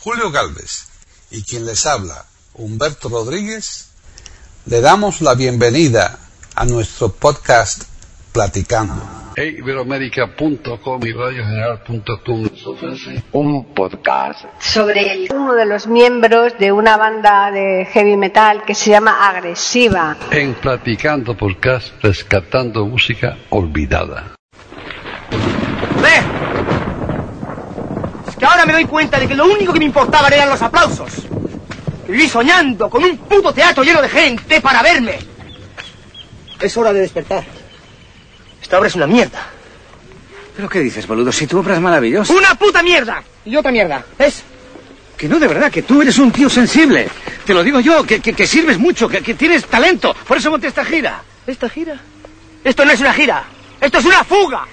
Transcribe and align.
Julio 0.00 0.30
Galvez 0.30 0.88
y 1.30 1.42
quien 1.42 1.66
les 1.66 1.86
habla, 1.86 2.24
Humberto 2.54 3.08
Rodríguez, 3.08 3.90
le 4.66 4.80
damos 4.80 5.20
la 5.20 5.34
bienvenida 5.34 6.18
a 6.54 6.64
nuestro 6.64 7.10
podcast 7.12 7.84
Platicando. 8.32 9.02
Iberoamérica.com 9.36 11.00
y 11.06 11.12
radiogeneral.com 11.12 12.48
un 13.32 13.74
podcast 13.74 14.44
sobre 14.60 15.12
el- 15.12 15.32
uno 15.32 15.54
de 15.54 15.64
los 15.66 15.86
miembros 15.86 16.58
de 16.58 16.72
una 16.72 16.96
banda 16.96 17.50
de 17.50 17.86
heavy 17.92 18.16
metal 18.16 18.64
que 18.64 18.74
se 18.74 18.90
llama 18.90 19.28
Agresiva. 19.28 20.16
En 20.30 20.54
Platicando 20.54 21.36
Podcast, 21.36 21.92
rescatando 22.02 22.84
música 22.86 23.36
olvidada. 23.50 24.34
¡Ve! 26.02 26.20
Es 28.28 28.36
que 28.36 28.44
ahora 28.60 28.72
me 28.72 28.72
doy 28.74 28.84
cuenta 28.84 29.18
de 29.18 29.26
que 29.26 29.34
lo 29.34 29.46
único 29.46 29.72
que 29.72 29.78
me 29.78 29.86
importaba 29.86 30.28
eran 30.28 30.50
los 30.50 30.60
aplausos. 30.60 31.10
Viví 32.06 32.28
soñando 32.28 32.90
con 32.90 33.02
un 33.04 33.16
puto 33.18 33.52
teatro 33.52 33.82
lleno 33.82 34.02
de 34.02 34.08
gente 34.08 34.60
para 34.60 34.82
verme. 34.82 35.18
Es 36.60 36.76
hora 36.76 36.92
de 36.92 37.00
despertar. 37.00 37.44
Esta 38.60 38.78
obra 38.78 38.88
es 38.88 38.94
una 38.94 39.06
mierda. 39.06 39.40
¿Pero 40.54 40.68
qué 40.68 40.80
dices, 40.80 41.06
boludo? 41.06 41.32
Si 41.32 41.46
tu 41.46 41.58
obra 41.58 41.74
es 41.74 41.80
maravillosa. 41.80 42.34
¡Una 42.34 42.54
puta 42.54 42.82
mierda! 42.82 43.22
Y 43.46 43.56
otra 43.56 43.72
mierda. 43.72 44.04
¿Ves? 44.18 44.42
Que 45.16 45.28
no, 45.28 45.38
de 45.38 45.46
verdad, 45.46 45.70
que 45.70 45.82
tú 45.82 46.02
eres 46.02 46.18
un 46.18 46.30
tío 46.30 46.50
sensible. 46.50 47.08
Te 47.46 47.54
lo 47.54 47.62
digo 47.62 47.80
yo, 47.80 48.04
que, 48.04 48.20
que, 48.20 48.34
que 48.34 48.46
sirves 48.46 48.78
mucho, 48.78 49.08
que, 49.08 49.22
que 49.22 49.34
tienes 49.34 49.64
talento. 49.66 50.14
Por 50.26 50.36
eso 50.36 50.50
monté 50.50 50.66
esta 50.66 50.84
gira. 50.84 51.22
¿Esta 51.46 51.68
gira? 51.68 51.98
Esto 52.62 52.84
no 52.84 52.90
es 52.90 53.00
una 53.00 53.14
gira. 53.14 53.44
Esto 53.80 53.98
es 53.98 54.04
una 54.04 54.22
fuga. 54.24 54.66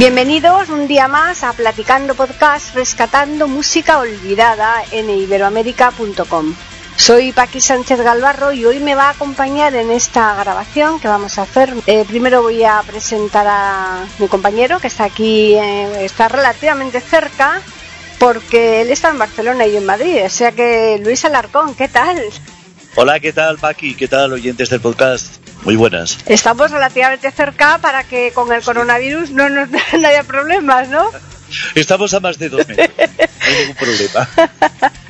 Bienvenidos 0.00 0.70
un 0.70 0.88
día 0.88 1.08
más 1.08 1.44
a 1.44 1.52
Platicando 1.52 2.14
Podcast 2.14 2.74
Rescatando 2.74 3.46
Música 3.48 3.98
Olvidada 3.98 4.82
en 4.92 5.10
iberoamérica.com. 5.10 6.54
Soy 6.96 7.32
Paqui 7.32 7.60
Sánchez 7.60 8.00
Galvarro 8.00 8.50
y 8.54 8.64
hoy 8.64 8.78
me 8.78 8.94
va 8.94 9.08
a 9.08 9.10
acompañar 9.10 9.74
en 9.74 9.90
esta 9.90 10.34
grabación 10.42 11.00
que 11.00 11.08
vamos 11.08 11.38
a 11.38 11.42
hacer. 11.42 11.74
Eh, 11.86 12.06
primero 12.08 12.40
voy 12.40 12.64
a 12.64 12.82
presentar 12.86 13.46
a 13.46 14.06
mi 14.18 14.26
compañero 14.28 14.80
que 14.80 14.86
está 14.86 15.04
aquí, 15.04 15.52
eh, 15.52 16.06
está 16.06 16.28
relativamente 16.28 17.02
cerca 17.02 17.60
porque 18.18 18.80
él 18.80 18.88
está 18.88 19.10
en 19.10 19.18
Barcelona 19.18 19.66
y 19.66 19.72
yo 19.72 19.78
en 19.80 19.84
Madrid. 19.84 20.24
O 20.24 20.30
sea 20.30 20.52
que 20.52 20.98
Luis 21.04 21.26
Alarcón, 21.26 21.74
¿qué 21.74 21.88
tal? 21.88 22.22
Hola, 22.94 23.20
¿qué 23.20 23.34
tal, 23.34 23.58
Paqui? 23.58 23.94
¿Qué 23.94 24.08
tal, 24.08 24.32
oyentes 24.32 24.70
del 24.70 24.80
podcast? 24.80 25.39
Muy 25.64 25.76
buenas. 25.76 26.18
Estamos 26.26 26.70
relativamente 26.70 27.30
cerca 27.30 27.78
para 27.78 28.04
que 28.04 28.32
con 28.32 28.52
el 28.52 28.62
coronavirus 28.62 29.30
no 29.30 29.48
nos 29.48 29.68
no 29.70 30.08
haya 30.08 30.22
problemas, 30.22 30.88
¿no? 30.88 31.10
Estamos 31.74 32.14
a 32.14 32.20
más 32.20 32.38
de 32.38 32.48
dos 32.48 32.66
metros. 32.66 32.88
No 32.98 33.46
hay 33.46 33.58
ningún 33.60 33.76
problema. 33.76 34.28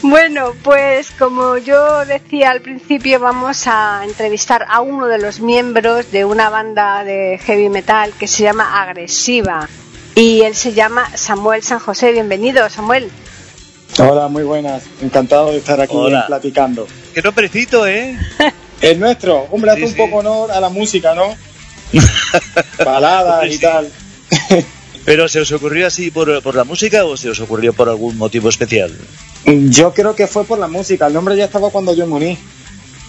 Bueno, 0.00 0.54
pues 0.62 1.10
como 1.18 1.58
yo 1.58 2.04
decía 2.06 2.50
al 2.50 2.60
principio, 2.60 3.20
vamos 3.20 3.66
a 3.66 4.02
entrevistar 4.04 4.64
a 4.68 4.80
uno 4.80 5.06
de 5.06 5.18
los 5.18 5.40
miembros 5.40 6.10
de 6.12 6.24
una 6.24 6.48
banda 6.48 7.04
de 7.04 7.38
heavy 7.44 7.68
metal 7.68 8.12
que 8.18 8.26
se 8.26 8.42
llama 8.42 8.82
Agresiva. 8.82 9.68
Y 10.14 10.42
él 10.42 10.54
se 10.54 10.72
llama 10.72 11.14
Samuel 11.16 11.62
San 11.62 11.78
José. 11.78 12.12
Bienvenido, 12.12 12.68
Samuel. 12.70 13.10
Hola, 13.98 14.28
muy 14.28 14.44
buenas. 14.44 14.84
Encantado 15.02 15.50
de 15.50 15.58
estar 15.58 15.80
aquí 15.80 15.96
Hola. 15.96 16.26
platicando. 16.26 16.86
Qué 17.12 17.20
nombrecito, 17.20 17.86
¿eh? 17.86 18.18
El 18.80 19.00
nuestro, 19.00 19.46
hombre, 19.50 19.70
hace 19.70 19.80
Sí, 19.80 19.86
un 19.86 19.92
sí. 19.92 19.96
poco 19.98 20.16
honor 20.16 20.50
a 20.52 20.60
la 20.60 20.68
música, 20.68 21.14
¿no? 21.14 21.34
Baladas 22.84 23.50
y 23.50 23.58
tal. 23.58 23.88
¿Pero 25.04 25.28
se 25.28 25.40
os 25.40 25.52
ocurrió 25.52 25.86
así 25.86 26.10
por, 26.10 26.42
por 26.42 26.54
la 26.54 26.64
música 26.64 27.04
o 27.04 27.16
se 27.16 27.28
os 27.30 27.40
ocurrió 27.40 27.72
por 27.72 27.88
algún 27.88 28.16
motivo 28.16 28.48
especial? 28.48 28.92
Yo 29.44 29.92
creo 29.92 30.14
que 30.16 30.26
fue 30.26 30.44
por 30.44 30.58
la 30.58 30.66
música. 30.68 31.06
El 31.06 31.12
nombre 31.14 31.36
ya 31.36 31.44
estaba 31.44 31.70
cuando 31.70 31.94
yo 31.94 32.06
me 32.06 32.14
uní. 32.14 32.38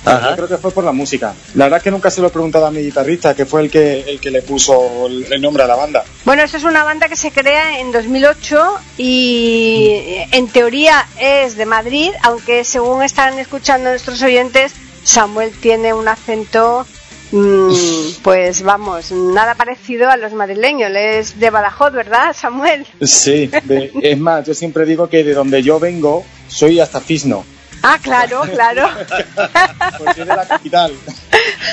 Ajá. 0.04 0.32
Yo 0.32 0.36
creo 0.36 0.48
que 0.50 0.58
fue 0.58 0.72
por 0.72 0.84
la 0.84 0.92
música. 0.92 1.34
La 1.56 1.66
verdad 1.66 1.78
es 1.78 1.84
que 1.84 1.90
nunca 1.92 2.12
se 2.12 2.22
lo 2.22 2.28
he 2.28 2.30
preguntado 2.30 2.68
a 2.68 2.72
mi 2.72 2.82
guitarrista, 2.82 3.34
que 3.34 3.46
fue 3.48 3.62
el 3.64 3.72
que, 3.72 4.02
el 4.02 4.20
que 4.20 4.30
le 4.30 4.44
puso 4.44 5.08
el 5.08 5.26
el 5.34 5.42
nombre 5.42 5.64
a 5.64 5.68
la 5.68 5.76
banda. 5.76 6.04
Bueno, 6.26 6.44
esta 6.44 6.58
es 6.58 6.64
una 6.64 6.84
banda 6.84 7.08
que 7.08 7.16
se 7.16 7.32
crea 7.32 7.80
en 7.80 7.92
2008 7.92 8.76
y 9.00 10.00
en 10.32 10.48
teoría 10.50 11.08
es 11.20 11.56
de 11.58 11.66
Madrid, 11.66 12.12
aunque 12.22 12.64
según 12.66 13.02
están 13.02 13.40
escuchando 13.40 13.90
nuestros 13.90 14.22
oyentes, 14.22 14.74
Samuel 15.06 15.52
tiene 15.62 15.94
un 15.94 16.08
acento, 16.10 16.86
mm, 17.32 17.70
pues 18.24 18.62
vamos, 18.64 19.12
nada 19.12 19.56
parecido 19.56 20.10
a 20.10 20.18
los 20.18 20.34
madrileños. 20.34 20.90
Él 20.90 20.98
Es 20.98 21.40
de 21.40 21.50
Badajoz, 21.50 21.94
¿verdad, 21.94 22.36
Samuel? 22.36 22.86
Sí, 23.02 23.50
de- 23.64 23.92
es 24.02 24.20
más, 24.20 24.46
yo 24.46 24.54
siempre 24.54 24.86
digo 24.86 25.08
que 25.08 25.24
de 25.24 25.34
donde 25.34 25.64
yo 25.64 25.80
vengo 25.80 26.26
soy 26.50 26.80
hasta 26.82 27.00
Fisno, 27.00 27.46
Ah, 27.88 28.00
claro, 28.02 28.42
claro. 28.52 28.90
porque 29.98 30.22
es 30.22 30.28
de 30.28 30.36
la 30.36 30.48
capital. 30.48 30.92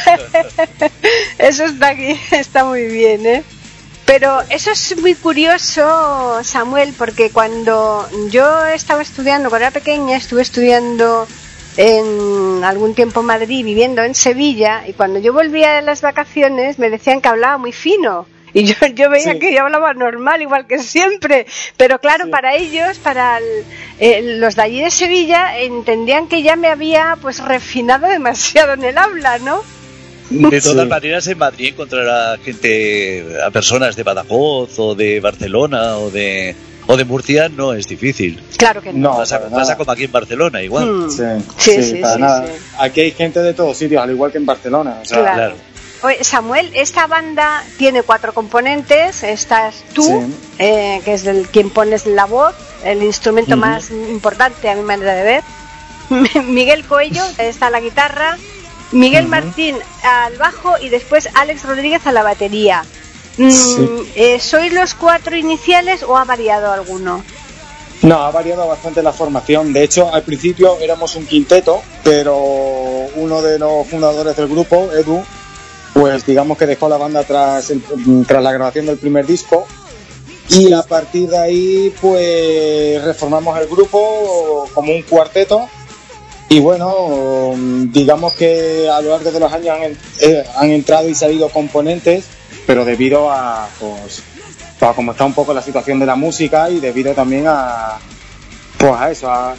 Eso 1.38 1.64
está 1.64 1.88
aquí, 1.88 2.18
está 2.32 2.64
muy 2.64 2.84
bien, 2.86 3.24
¿eh? 3.26 3.42
Pero 4.04 4.42
eso 4.50 4.70
es 4.72 4.96
muy 5.00 5.14
curioso, 5.14 6.40
Samuel, 6.42 6.92
porque 6.98 7.30
cuando 7.30 8.06
yo 8.30 8.66
estaba 8.66 9.00
estudiando, 9.00 9.48
cuando 9.48 9.66
era 9.66 9.70
pequeña, 9.72 10.16
estuve 10.16 10.42
estudiando 10.42 11.26
en 11.76 12.62
algún 12.64 12.94
tiempo 12.94 13.20
en 13.20 13.26
Madrid, 13.26 13.64
viviendo 13.64 14.02
en 14.02 14.14
Sevilla, 14.14 14.84
y 14.86 14.92
cuando 14.92 15.18
yo 15.20 15.32
volvía 15.32 15.72
de 15.74 15.82
las 15.82 16.00
vacaciones 16.02 16.78
me 16.78 16.90
decían 16.90 17.20
que 17.20 17.28
hablaba 17.28 17.58
muy 17.58 17.72
fino. 17.72 18.26
Y 18.54 18.64
yo, 18.64 18.74
yo 18.94 19.08
veía 19.08 19.32
Sí. 19.32 19.38
que 19.38 19.54
yo 19.54 19.62
hablaba 19.62 19.94
normal, 19.94 20.42
igual 20.42 20.66
que 20.66 20.78
siempre. 20.78 21.46
Pero 21.78 21.98
claro, 22.00 22.26
Sí. 22.26 22.30
para 22.30 22.54
ellos, 22.54 22.98
para 22.98 23.38
el- 23.38 23.64
eh, 23.98 24.36
los 24.38 24.56
de 24.56 24.62
allí 24.62 24.80
de 24.80 24.90
Sevilla, 24.90 25.58
entendían 25.58 26.28
que 26.28 26.42
ya 26.42 26.56
me 26.56 26.68
había 26.68 27.16
pues 27.22 27.42
refinado 27.42 28.06
demasiado 28.08 28.74
en 28.74 28.84
el 28.84 28.98
habla, 28.98 29.38
¿no? 29.38 29.62
De 30.28 30.60
todas 30.60 30.84
Sí. 30.84 30.88
maneras, 30.88 31.26
en 31.26 31.38
Madrid 31.38 31.68
encontrar 31.70 32.08
a 32.08 32.38
gente, 32.38 33.24
a 33.44 33.50
personas 33.50 33.96
de 33.96 34.02
Badajoz 34.02 34.78
o 34.78 34.94
de 34.94 35.20
Barcelona 35.20 35.96
o 35.98 36.10
de, 36.10 36.54
o 36.92 36.96
de 36.96 37.04
Murcia 37.04 37.48
no 37.48 37.72
es 37.72 37.86
difícil. 37.88 38.42
Claro 38.56 38.80
que 38.82 38.92
no. 38.92 39.12
No, 39.12 39.16
pasa, 39.18 39.76
como 39.76 39.92
aquí 39.92 40.04
en 40.04 40.12
Barcelona, 40.12 40.62
igual. 40.62 40.86
Mm. 40.86 41.10
Sí, 41.10 41.22
Sí, 41.58 41.70
sí, 41.76 41.82
sí, 41.82 41.94
para 41.96 42.14
sí, 42.14 42.20
nada. 42.20 42.46
sí. 42.46 42.52
Aquí 42.78 43.00
hay 43.00 43.10
gente 43.12 43.40
de 43.40 43.54
todos 43.54 43.76
sitios, 43.76 44.02
al 44.02 44.10
igual 44.10 44.30
que 44.32 44.38
en 44.38 44.46
Barcelona. 44.46 44.98
O 45.02 45.04
sea, 45.04 45.18
Claro. 45.20 45.34
Claro. 45.36 45.54
Oye, 46.04 46.24
Samuel, 46.24 46.68
esta 46.74 47.06
banda 47.06 47.62
tiene 47.78 48.02
cuatro 48.02 48.32
componentes. 48.34 49.22
Estás 49.22 49.84
tú, 49.94 50.02
Sí. 50.02 50.34
eh, 50.58 51.00
que 51.04 51.14
es 51.14 51.24
el, 51.26 51.46
quien 51.48 51.70
pones 51.70 52.06
la 52.06 52.24
voz, 52.24 52.54
el 52.84 53.02
instrumento 53.04 53.56
más 53.56 53.90
importante 53.90 54.68
a 54.68 54.74
mi 54.74 54.82
manera 54.82 55.14
de 55.14 55.22
ver. 55.22 55.42
Miguel 56.44 56.84
Coello 56.84 57.22
está 57.38 57.68
a 57.68 57.70
la 57.70 57.80
guitarra. 57.80 58.36
Miguel. 58.90 59.26
Martín 59.28 59.76
al 60.02 60.36
bajo 60.36 60.74
y 60.78 60.88
después 60.90 61.28
Alex 61.34 61.64
Rodríguez 61.64 62.06
a 62.06 62.12
la 62.12 62.22
batería. 62.22 62.84
Mm, 63.38 63.50
Sí. 63.50 63.88
eh, 64.14 64.40
¿Sois 64.40 64.72
los 64.72 64.94
cuatro 64.94 65.36
iniciales 65.36 66.02
o 66.02 66.16
ha 66.16 66.24
variado 66.24 66.70
alguno? 66.72 67.24
No, 68.02 68.16
ha 68.22 68.30
variado 68.30 68.66
bastante 68.66 69.02
la 69.02 69.12
formación. 69.12 69.72
De 69.72 69.84
hecho, 69.84 70.12
al 70.12 70.22
principio 70.22 70.76
éramos 70.80 71.14
un 71.14 71.24
quinteto, 71.26 71.80
pero 72.02 72.36
uno 73.14 73.40
de 73.42 73.58
los 73.58 73.86
fundadores 73.86 74.36
del 74.36 74.48
grupo, 74.48 74.90
Edu, 74.92 75.22
pues 75.94 76.26
digamos 76.26 76.58
que 76.58 76.66
dejó 76.66 76.88
la 76.88 76.96
banda 76.96 77.22
tras, 77.22 77.70
el- 77.70 77.82
tras 78.26 78.42
la 78.42 78.52
grabación 78.52 78.86
del 78.86 78.98
primer 78.98 79.24
disco. 79.26 79.66
Y 80.48 80.72
a 80.72 80.82
partir 80.82 81.28
de 81.30 81.38
ahí, 81.38 81.94
pues 82.00 83.02
reformamos 83.04 83.58
el 83.60 83.68
grupo 83.68 84.68
como 84.74 84.92
un 84.92 85.02
cuarteto. 85.02 85.68
Y 86.48 86.58
bueno, 86.60 87.54
digamos 87.92 88.34
que 88.34 88.88
a 88.90 89.00
lo 89.00 89.10
largo 89.10 89.30
de 89.30 89.40
los 89.40 89.50
años 89.52 89.76
han, 89.80 89.96
eh, 90.20 90.44
han 90.56 90.70
entrado 90.70 91.08
y 91.08 91.14
salido 91.14 91.48
componentes, 91.48 92.24
pero 92.66 92.84
debido 92.84 93.30
a, 93.30 93.68
pues, 93.78 94.22
a 94.80 94.92
cómo 94.94 95.12
está 95.12 95.24
un 95.24 95.34
poco 95.34 95.54
la 95.54 95.62
situación 95.62 95.98
de 95.98 96.06
la 96.06 96.16
música 96.16 96.70
y 96.70 96.80
debido 96.80 97.14
también 97.14 97.44
a, 97.46 97.98
pues 98.78 98.92
a 98.92 99.10
eso, 99.10 99.30
a 99.30 99.54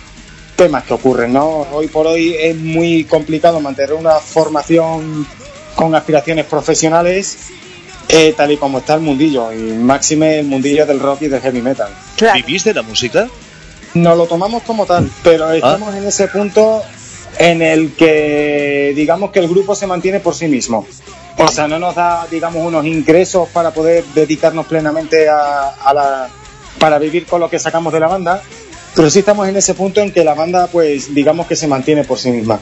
temas 0.55 0.83
que 0.83 0.93
ocurren, 0.93 1.33
¿no? 1.33 1.65
Hoy 1.71 1.87
por 1.87 2.07
hoy 2.07 2.35
es 2.39 2.55
muy 2.55 3.05
complicado 3.05 3.59
mantener 3.59 3.93
una 3.93 4.15
formación 4.15 5.25
con 5.75 5.95
aspiraciones 5.95 6.45
profesionales 6.45 7.37
eh, 8.09 8.33
tal 8.35 8.51
y 8.51 8.57
como 8.57 8.79
está 8.79 8.95
el 8.95 9.01
mundillo, 9.01 9.51
y 9.53 9.57
máxime 9.57 10.39
el 10.39 10.45
mundillo 10.45 10.85
del 10.85 10.99
rock 10.99 11.23
y 11.23 11.27
del 11.27 11.41
heavy 11.41 11.61
metal. 11.61 11.89
Claro. 12.15 12.35
¿Vivís 12.35 12.63
de 12.63 12.73
la 12.73 12.81
música? 12.81 13.27
Nos 13.93 14.17
lo 14.17 14.25
tomamos 14.27 14.63
como 14.63 14.85
tal, 14.85 15.09
pero 15.23 15.51
estamos 15.51 15.95
en 15.95 16.05
ese 16.05 16.27
punto 16.27 16.81
en 17.39 17.61
el 17.61 17.93
que 17.93 18.93
digamos 18.95 19.31
que 19.31 19.39
el 19.39 19.47
grupo 19.47 19.75
se 19.75 19.87
mantiene 19.87 20.19
por 20.19 20.35
sí 20.35 20.47
mismo. 20.47 20.85
O 21.37 21.47
sea, 21.47 21.67
no 21.67 21.79
nos 21.79 21.95
da, 21.95 22.27
digamos, 22.29 22.65
unos 22.65 22.85
ingresos 22.85 23.49
para 23.49 23.71
poder 23.71 24.03
dedicarnos 24.13 24.65
plenamente 24.65 25.27
a, 25.29 25.69
a 25.69 25.93
la, 25.93 26.29
para 26.79 26.99
vivir 26.99 27.25
con 27.25 27.39
lo 27.39 27.49
que 27.49 27.59
sacamos 27.59 27.91
de 27.93 27.99
la 27.99 28.07
banda, 28.07 28.41
pero 28.95 29.09
sí 29.09 29.19
estamos 29.19 29.47
en 29.47 29.55
ese 29.55 29.73
punto 29.73 30.01
en 30.01 30.11
que 30.11 30.23
la 30.23 30.33
banda, 30.33 30.67
pues, 30.67 31.13
digamos 31.13 31.47
que 31.47 31.55
se 31.55 31.67
mantiene 31.67 32.03
por 32.03 32.19
sí 32.19 32.31
misma. 32.31 32.59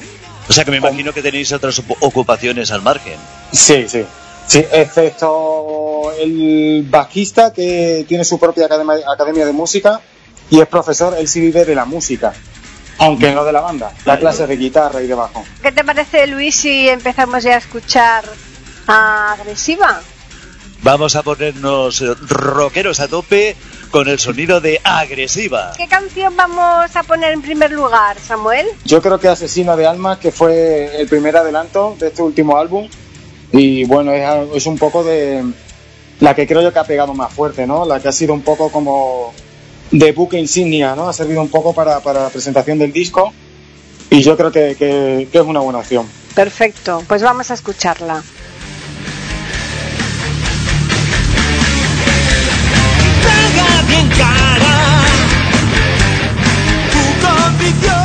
O 0.48 0.54
sea 0.54 0.66
que 0.66 0.72
me 0.72 0.78
imagino 0.78 1.14
que 1.14 1.22
tenéis 1.22 1.52
otras 1.52 1.82
ocupaciones 2.00 2.72
al 2.72 2.82
margen. 2.82 3.16
Sí, 3.52 3.86
sí. 3.88 4.06
Sí, 4.48 4.66
excepto 4.72 6.12
el 6.20 6.86
bajista 6.90 7.54
que 7.54 8.06
tiene 8.08 8.26
su 8.26 8.38
propia 8.40 8.66
academia, 8.66 8.96
academia 9.08 9.46
de 9.46 9.54
música 9.54 10.02
y 10.50 10.60
es 10.60 10.68
profesor, 10.68 11.16
él 11.18 11.28
sí 11.28 11.40
vive 11.40 11.64
de 11.64 11.74
la 11.74 11.86
música, 11.86 12.34
aunque 12.98 13.32
no 13.32 13.46
de 13.46 13.54
la 13.54 13.62
banda, 13.62 13.94
da 14.04 14.20
clases 14.20 14.50
de 14.50 14.58
guitarra 14.58 15.02
y 15.02 15.08
de 15.08 15.14
bajo. 15.14 15.46
¿Qué 15.62 15.72
te 15.72 15.86
parece, 15.86 16.28
Luis, 16.28 16.56
si 16.56 16.90
empezamos 16.90 17.44
ya 17.44 17.56
a 17.56 17.58
escuchar 17.60 18.26
Agresiva? 18.88 20.02
Vamos 20.84 21.16
a 21.16 21.22
ponernos 21.22 22.02
eh, 22.02 22.16
rockeros 22.28 23.00
a 23.00 23.08
tope 23.08 23.56
con 23.92 24.08
el 24.08 24.18
sonido 24.20 24.62
de 24.62 24.80
agresiva. 24.84 25.74
¿Qué 25.78 25.88
canción 25.88 26.36
vamos 26.36 26.96
a 26.96 27.04
poner 27.04 27.34
en 27.34 27.42
primer 27.42 27.72
lugar, 27.72 28.18
Samuel? 28.20 28.66
Yo 28.86 29.02
creo 29.02 29.20
que 29.20 29.28
Asesino 29.28 29.76
de 29.78 29.86
Almas, 29.86 30.18
que 30.18 30.32
fue 30.32 31.00
el 31.00 31.08
primer 31.08 31.38
adelanto 31.38 31.96
de 32.00 32.08
este 32.08 32.22
último 32.24 32.58
álbum, 32.58 32.88
y 33.52 33.84
bueno, 33.84 34.12
es, 34.14 34.66
un 34.66 34.78
poco 34.78 35.04
de 35.04 35.44
la 36.22 36.34
que 36.34 36.48
creo 36.48 36.62
yo 36.62 36.72
que 36.74 36.80
ha 36.80 36.84
pegado 36.86 37.14
más 37.14 37.32
fuerte, 37.34 37.68
¿no? 37.68 37.86
La 37.86 38.00
que 38.00 38.08
ha 38.08 38.12
sido 38.14 38.34
un 38.34 38.42
poco 38.42 38.72
como 38.72 39.34
de 39.92 40.12
buque 40.14 40.40
insignia, 40.40 40.96
¿no? 40.96 41.10
Ha 41.10 41.14
servido 41.14 41.42
un 41.42 41.50
poco 41.50 41.74
para, 41.76 42.00
para 42.00 42.24
la 42.24 42.30
presentación 42.30 42.80
del 42.80 42.94
disco, 42.94 43.34
y 44.10 44.22
yo 44.24 44.36
creo 44.38 44.52
que, 44.52 44.76
que- 44.80 45.28
que 45.32 45.38
es 45.38 45.44
una 45.44 45.60
buena 45.60 45.80
opción. 45.80 46.08
Perfecto, 46.34 47.04
pues 47.08 47.22
vamos 47.22 47.52
a 47.52 47.56
escucharla. 47.56 48.24
Tu 57.62 58.01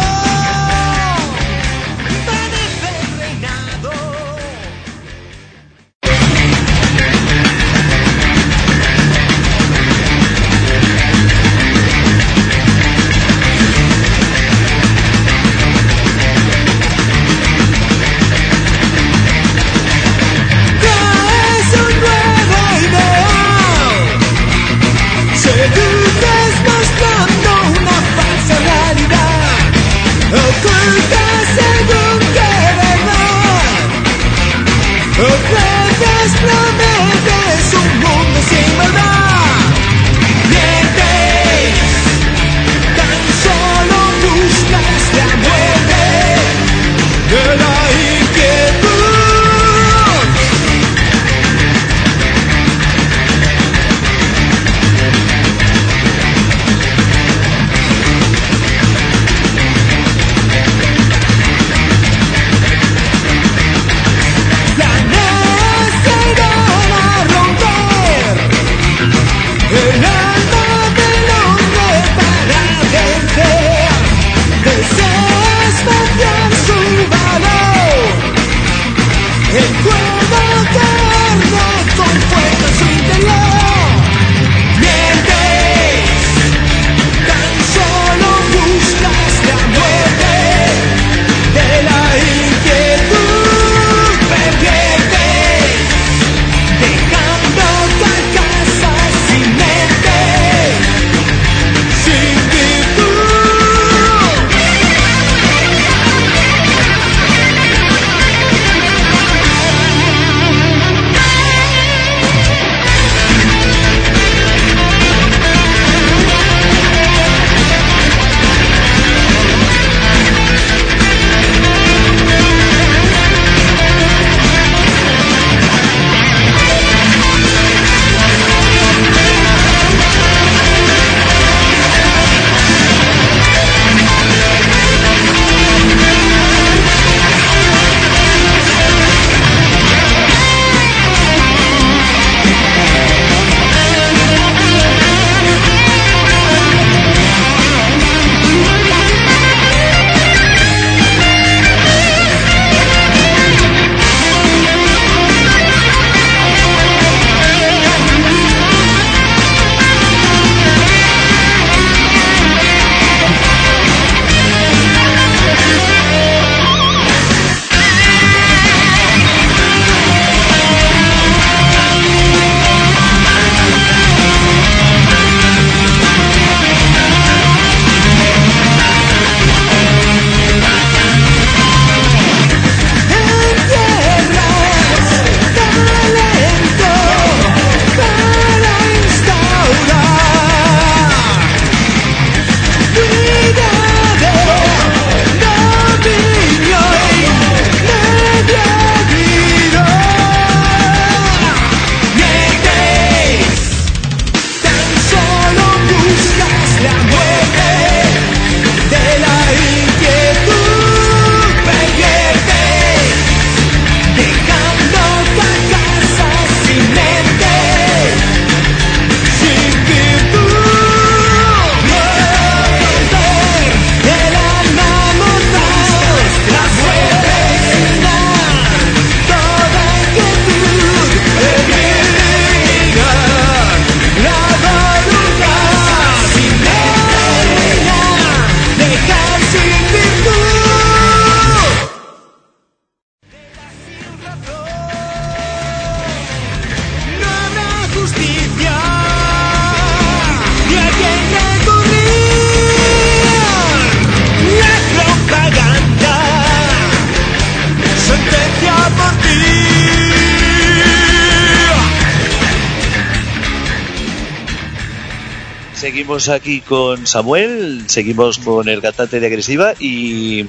seguimos 266.21 266.29
aquí 266.29 266.61
con 266.61 267.07
Samuel, 267.07 267.85
seguimos 267.89 268.39
con 268.39 268.69
el 268.69 268.81
cantante 268.81 269.21
de 269.21 269.27
Agresiva 269.27 269.75
y 269.79 270.47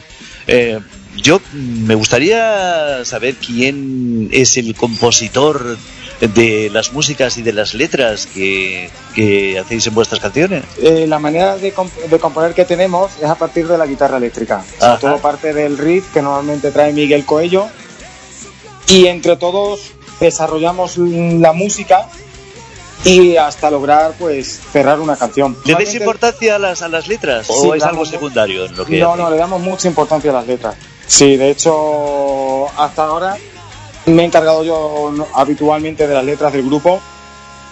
eh, 0.47 0.79
yo 1.17 1.41
me 1.53 1.95
gustaría 1.95 3.03
saber 3.05 3.36
quién 3.36 4.29
es 4.31 4.57
el 4.57 4.75
compositor 4.75 5.77
de 6.21 6.69
las 6.71 6.93
músicas 6.93 7.38
y 7.38 7.41
de 7.43 7.53
las 7.53 7.74
letras 7.74 8.25
que, 8.27 8.89
que 9.13 9.59
hacéis 9.59 9.86
en 9.88 9.93
vuestras 9.93 10.19
canciones. 10.19 10.63
Eh, 10.81 11.05
la 11.07 11.19
manera 11.19 11.57
de, 11.57 11.74
comp- 11.75 11.91
de 12.09 12.19
componer 12.19 12.53
que 12.53 12.65
tenemos 12.65 13.12
es 13.21 13.25
a 13.29 13.36
partir 13.36 13.67
de 13.67 13.77
la 13.77 13.86
guitarra 13.86 14.17
eléctrica. 14.17 14.63
Ajá. 14.79 14.97
todo 15.00 15.17
parte 15.19 15.53
del 15.53 15.77
riff 15.77 16.05
que 16.13 16.21
normalmente 16.21 16.71
trae 16.71 16.93
Miguel 16.93 17.25
Coello. 17.25 17.67
Y 18.89 19.07
entre 19.07 19.36
todos 19.36 19.91
desarrollamos 20.19 20.97
mm, 20.97 21.41
la 21.41 21.51
música 21.53 22.07
y 23.05 23.37
hasta 23.37 23.69
lograr 23.71 24.13
pues 24.19 24.59
cerrar 24.71 24.99
una 24.99 25.15
canción. 25.15 25.55
¿Le 25.65 25.73
dais 25.73 25.93
importancia 25.95 26.55
a 26.55 26.59
las, 26.59 26.81
a 26.81 26.87
las 26.89 27.07
letras 27.07 27.47
Sí, 27.47 27.53
o 27.55 27.73
es 27.75 27.83
algo 27.83 28.05
secundario 28.05 28.65
en 28.65 28.75
lo 28.75 28.85
que 28.85 28.99
No, 28.99 29.11
hacéis? 29.13 29.23
no, 29.23 29.31
le 29.31 29.37
damos 29.37 29.61
mucha 29.61 29.87
importancia 29.87 30.31
a 30.31 30.33
las 30.35 30.47
letras. 30.47 30.75
Sí, 31.05 31.37
de 31.37 31.51
hecho, 31.51 32.67
hasta 32.79 33.05
ahora 33.05 33.37
me 34.07 34.23
he 34.23 34.25
encargado 34.25 34.63
yo 34.63 35.13
habitualmente 35.33 36.07
de 36.07 36.13
las 36.13 36.23
letras 36.25 36.51
del 36.53 36.65
grupo. 36.65 36.99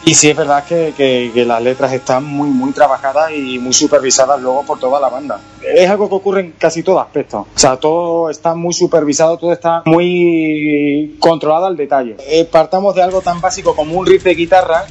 Y 0.07 0.13
sí 0.13 0.29
es 0.29 0.37
verdad 0.37 0.63
que, 0.65 0.93
que- 0.95 1.31
que 1.33 1.45
las 1.45 1.59
letras 1.63 1.91
están 1.91 2.23
muy, 2.23 2.47
muy 2.47 2.71
trabajadas 2.73 3.31
y 3.31 3.57
muy 3.57 3.73
supervisadas 3.73 4.39
luego 4.39 4.63
por 4.63 4.79
toda 4.79 4.99
la 4.99 5.09
banda. 5.09 5.39
Es 5.63 5.89
algo 5.89 6.07
que 6.07 6.13
ocurre 6.15 6.41
en 6.41 6.51
casi 6.51 6.83
todo 6.83 6.99
aspecto. 6.99 7.39
O 7.39 7.59
sea, 7.59 7.77
todo 7.77 8.29
está 8.29 8.53
muy 8.53 8.71
supervisado, 8.73 9.35
todo 9.37 9.51
está 9.51 9.81
muy 9.85 11.15
controlado 11.19 11.65
al 11.65 11.75
detalle. 11.75 12.17
Eh, 12.27 12.45
partamos 12.45 12.93
de 12.93 13.01
algo 13.01 13.21
tan 13.21 13.41
básico 13.41 13.75
como 13.75 13.97
un 13.97 14.05
riff 14.05 14.23
de 14.23 14.35
guitarra. 14.35 14.85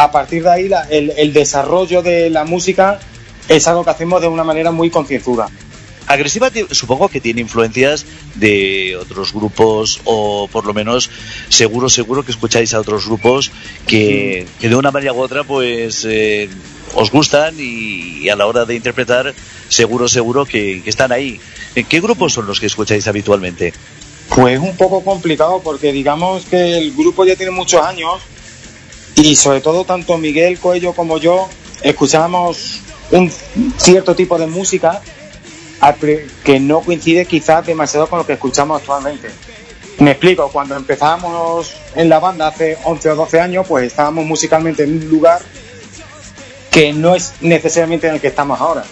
A 0.00 0.10
partir 0.10 0.42
de 0.42 0.50
ahí, 0.50 0.66
la- 0.68 0.84
el, 0.88 1.10
el 1.16 1.32
desarrollo 1.34 2.00
de 2.02 2.30
la 2.30 2.44
música 2.44 2.98
es 3.48 3.68
algo 3.68 3.84
que 3.84 3.90
hacemos 3.90 4.22
de 4.22 4.28
una 4.28 4.44
manera 4.44 4.70
muy 4.70 4.88
concienzuda. 4.88 5.48
Agresiva 6.06 6.50
supongo 6.70 7.08
que 7.08 7.20
tiene 7.20 7.42
influencias 7.42 8.06
de 8.34 8.96
otros 8.96 9.32
grupos 9.32 10.00
o 10.04 10.48
por 10.50 10.64
lo 10.66 10.72
menos 10.74 11.10
seguro 11.50 11.88
seguro 11.88 12.24
que 12.24 12.32
escucháis 12.32 12.72
a 12.74 12.80
otros 12.80 13.06
grupos 13.06 13.52
que, 13.86 14.46
que 14.58 14.68
de 14.70 14.74
una 14.74 14.90
manera 14.90 15.12
u 15.12 15.20
otra 15.20 15.44
pues 15.44 16.04
eh, 16.08 16.48
os 16.94 17.10
gustan 17.12 17.54
y, 17.58 18.22
y 18.24 18.28
a 18.28 18.34
la 18.36 18.46
hora 18.46 18.64
de 18.64 18.74
interpretar 18.74 19.34
seguro 19.68 20.08
seguro 20.08 20.46
que, 20.46 20.80
que 20.82 20.90
están 20.90 21.12
ahí. 21.12 21.38
¿En 21.76 21.84
qué 21.86 22.00
grupos 22.00 22.32
son 22.32 22.46
los 22.46 22.58
que 22.58 22.66
escucháis 22.66 23.06
habitualmente? 23.06 23.72
Pues 24.34 24.54
es 24.56 24.60
un 24.60 24.76
poco 24.76 25.04
complicado 25.04 25.60
porque 25.62 25.92
digamos 25.92 26.44
que 26.46 26.78
el 26.78 26.92
grupo 26.92 27.24
ya 27.26 27.36
tiene 27.36 27.52
muchos 27.52 27.82
años 27.82 28.20
y 29.22 29.36
sobre 29.36 29.60
todo 29.60 29.84
tanto 29.84 30.16
Miguel 30.16 30.58
Coello 30.58 30.94
como 30.94 31.18
yo 31.18 31.48
escuchábamos 31.82 32.80
un 33.10 33.30
cierto 33.76 34.14
tipo 34.14 34.38
de 34.38 34.46
música 34.46 35.02
que 36.44 36.60
no 36.60 36.80
coincide 36.80 37.26
quizás 37.26 37.66
demasiado 37.66 38.06
con 38.06 38.20
lo 38.20 38.26
que 38.26 38.34
escuchamos 38.34 38.80
actualmente. 38.80 39.30
Me 39.98 40.12
explico, 40.12 40.48
cuando 40.50 40.76
empezábamos 40.76 41.74
en 41.94 42.08
la 42.08 42.18
banda 42.18 42.48
hace 42.48 42.78
11 42.84 43.10
o 43.10 43.16
12 43.16 43.40
años, 43.40 43.66
pues 43.68 43.86
estábamos 43.86 44.24
musicalmente 44.24 44.84
en 44.84 45.02
un 45.02 45.10
lugar 45.10 45.40
que 46.70 46.92
no 46.92 47.14
es 47.14 47.34
necesariamente 47.40 48.08
en 48.08 48.14
el 48.14 48.20
que 48.20 48.28
estamos 48.28 48.58
ahora. 48.60 48.84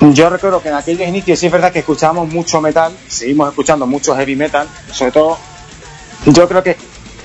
Yo 0.00 0.28
recuerdo 0.28 0.62
que 0.62 0.68
en 0.68 0.74
aquellos 0.74 1.08
inicios 1.08 1.38
sí 1.38 1.46
es 1.46 1.52
verdad 1.52 1.72
que 1.72 1.80
escuchábamos 1.80 2.28
mucho 2.28 2.60
metal, 2.60 2.94
seguimos 3.08 3.48
escuchando 3.48 3.86
mucho 3.86 4.14
heavy 4.14 4.36
metal, 4.36 4.68
sobre 4.92 5.12
todo 5.12 5.38
yo 6.26 6.48
creo 6.48 6.62
que 6.62 6.76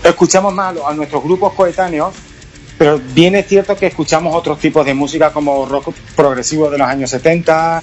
escuchamos 0.09 0.53
más 0.53 0.75
a, 0.85 0.93
nuestros 0.93 1.23
grupos 1.23 1.53
coetáneos, 1.53 2.13
pero 2.77 2.99
bien 3.13 3.35
es 3.35 3.47
cierto 3.47 3.75
que 3.75 3.87
escuchamos 3.87 4.35
otros 4.35 4.59
tipos 4.59 4.85
de 4.85 4.93
música 4.93 5.31
como 5.31 5.65
rock 5.65 5.93
progresivo 6.15 6.69
de 6.69 6.77
los 6.77 6.87
años 6.87 7.09
70, 7.09 7.81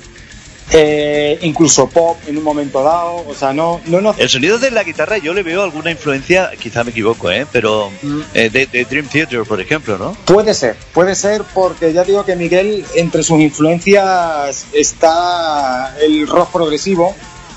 eh, 0.75 1.39
incluso 1.43 1.89
pop 1.89 2.17
en 2.27 2.39
un 2.39 2.45
momento 2.45 2.83
dado, 2.83 3.25
o 3.27 3.35
sea, 3.35 3.53
no, 3.53 3.81
no 3.87 4.01
nos... 4.01 4.19
El 4.19 4.29
sonido 4.29 4.59
de 4.59 4.71
la 4.71 4.85
guitarra 4.85 5.19
yo 5.19 5.35
le 5.35 5.43
veo 5.43 5.63
alguna 5.63 5.91
influencia, 5.91 6.51
quizá 6.59 6.85
me 6.85 6.91
equivoco, 6.91 7.31
¿eh? 7.31 7.47
pero 7.51 7.91
eh, 8.33 8.49
de, 8.49 8.67
de 8.67 8.85
Dream 8.85 9.07
Theater, 9.07 9.43
por 9.43 9.61
ejemplo, 9.61 9.99
¿no? 9.99 10.17
Puede 10.25 10.55
ser, 10.55 10.77
puede 10.95 11.15
ser 11.15 11.43
porque 11.53 11.93
ya 11.93 12.05
digo 12.05 12.25
que 12.25 12.37
Miguel 12.37 12.87
entre 12.95 13.23
sus 13.23 13.41
influencias 13.41 14.67
está 14.73 15.95
el 16.01 16.27
rock 16.27 16.51
progresivo, 16.53 17.15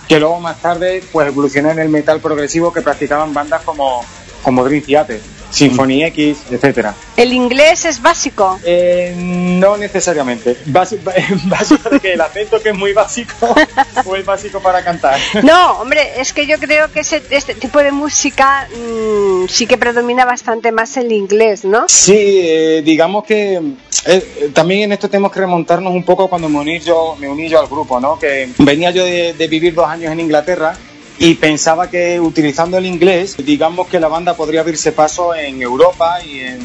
que 0.08 0.20
luego 0.20 0.40
más 0.40 0.62
tarde 0.62 1.04
pues 1.12 1.28
evolucionó 1.28 1.72
en 1.72 1.80
el 1.80 1.90
metal 1.90 2.20
progresivo 2.20 2.74
que 2.74 2.82
practicaban 2.82 3.34
bandas 3.34 3.62
como, 3.64 4.04
como 4.46 4.64
Dream 4.64 4.84
Theater, 4.84 5.20
Symphony 5.50 6.04
X, 6.04 6.38
etcétera. 6.52 6.94
El 7.18 7.34
inglés 7.34 7.84
es 7.86 8.00
básico. 8.00 8.60
Eh, 8.64 9.16
no 9.18 9.75
necesariamente. 9.75 10.56
Básico 10.68 11.10
de 11.92 12.00
que 12.00 12.14
el 12.14 12.22
acento 12.22 12.62
que 12.62 12.70
es 12.70 12.75
muy 12.75 12.94
básico 12.94 13.56
o 14.06 14.16
es 14.16 14.24
básico 14.24 14.60
para 14.60 14.84
cantar. 14.84 15.20
No, 15.42 15.80
hombre, 15.80 16.02
es 16.20 16.32
que 16.32 16.46
yo 16.46 16.60
creo 16.60 16.92
que 16.92 17.00
ese, 17.00 17.24
este 17.32 17.56
tipo 17.56 17.80
de 17.80 17.92
música 17.92 18.68
mm, 18.70 19.48
sí 19.48 19.66
que 19.66 19.80
predomina 19.80 20.25
bastante 20.25 20.72
más 20.72 20.96
el 20.98 21.12
inglés, 21.12 21.66
¿no? 21.66 21.86
Sí, 21.88 22.42
eh, 22.44 22.84
digamos 22.86 23.24
que 23.24 23.60
eh, 24.06 24.52
también 24.54 24.84
en 24.84 24.92
esto 24.92 25.10
tenemos 25.10 25.32
que 25.32 25.40
remontarnos 25.40 25.92
un 25.92 26.04
poco 26.04 26.28
cuando 26.28 26.50
me 26.50 26.60
uní 26.60 26.80
yo, 26.82 27.16
me 27.20 27.28
uní 27.28 27.50
yo 27.50 27.60
al 27.60 27.68
grupo, 27.68 28.00
¿no? 28.00 28.20
Que 28.20 28.50
venía 28.60 28.92
yo 28.92 29.04
de, 29.04 29.34
de 29.34 29.48
vivir 29.48 29.74
dos 29.74 29.88
años 29.88 30.12
en 30.12 30.20
Inglaterra 30.20 30.78
y 31.18 31.36
pensaba 31.36 31.90
que 31.90 32.20
utilizando 32.20 32.78
el 32.78 32.86
inglés, 32.86 33.36
digamos 33.38 33.88
que 33.88 34.00
la 34.00 34.08
banda 34.08 34.36
podría 34.36 34.62
abrirse 34.62 34.92
paso 34.92 35.34
en 35.34 35.62
Europa 35.62 36.22
y 36.24 36.40
en, 36.42 36.60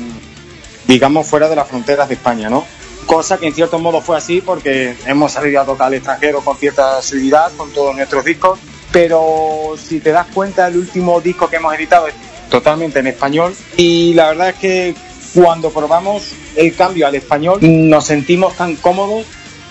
digamos, 0.87 1.27
fuera 1.27 1.49
de 1.49 1.57
las 1.57 1.69
fronteras 1.69 2.09
de 2.09 2.15
España, 2.15 2.51
¿no? 2.51 2.65
Cosa 3.07 3.39
que 3.39 3.47
en 3.47 3.55
cierto 3.55 3.79
modo 3.79 4.01
fue 4.01 4.17
así 4.17 4.41
porque 4.41 4.95
hemos 5.07 5.33
salido 5.33 5.61
a 5.61 5.65
tocar 5.65 5.89
al 5.89 5.95
extranjero 5.95 6.41
con 6.41 6.57
cierta 6.57 6.99
asiduidad 6.99 7.53
con 7.57 7.73
todos 7.73 7.95
nuestros 7.95 8.25
discos, 8.25 8.59
pero 8.93 9.75
si 9.83 10.01
te 10.01 10.11
das 10.11 10.27
cuenta 10.33 10.69
el 10.69 10.77
último 10.77 11.21
disco 11.21 11.49
que 11.49 11.57
hemos 11.57 11.75
editado 11.75 12.09
es 12.09 12.15
totalmente 12.51 12.99
en 12.99 13.07
español 13.07 13.55
y 13.77 14.15
la 14.15 14.29
verdad 14.29 14.51
es 14.51 14.57
que 14.57 14.95
cuando 15.35 15.71
probamos 15.71 16.33
el 16.57 16.75
cambio 16.75 17.07
al 17.07 17.15
español 17.15 17.59
nos 17.63 18.07
sentimos 18.07 18.55
tan 18.57 18.77
cómodos 18.77 19.27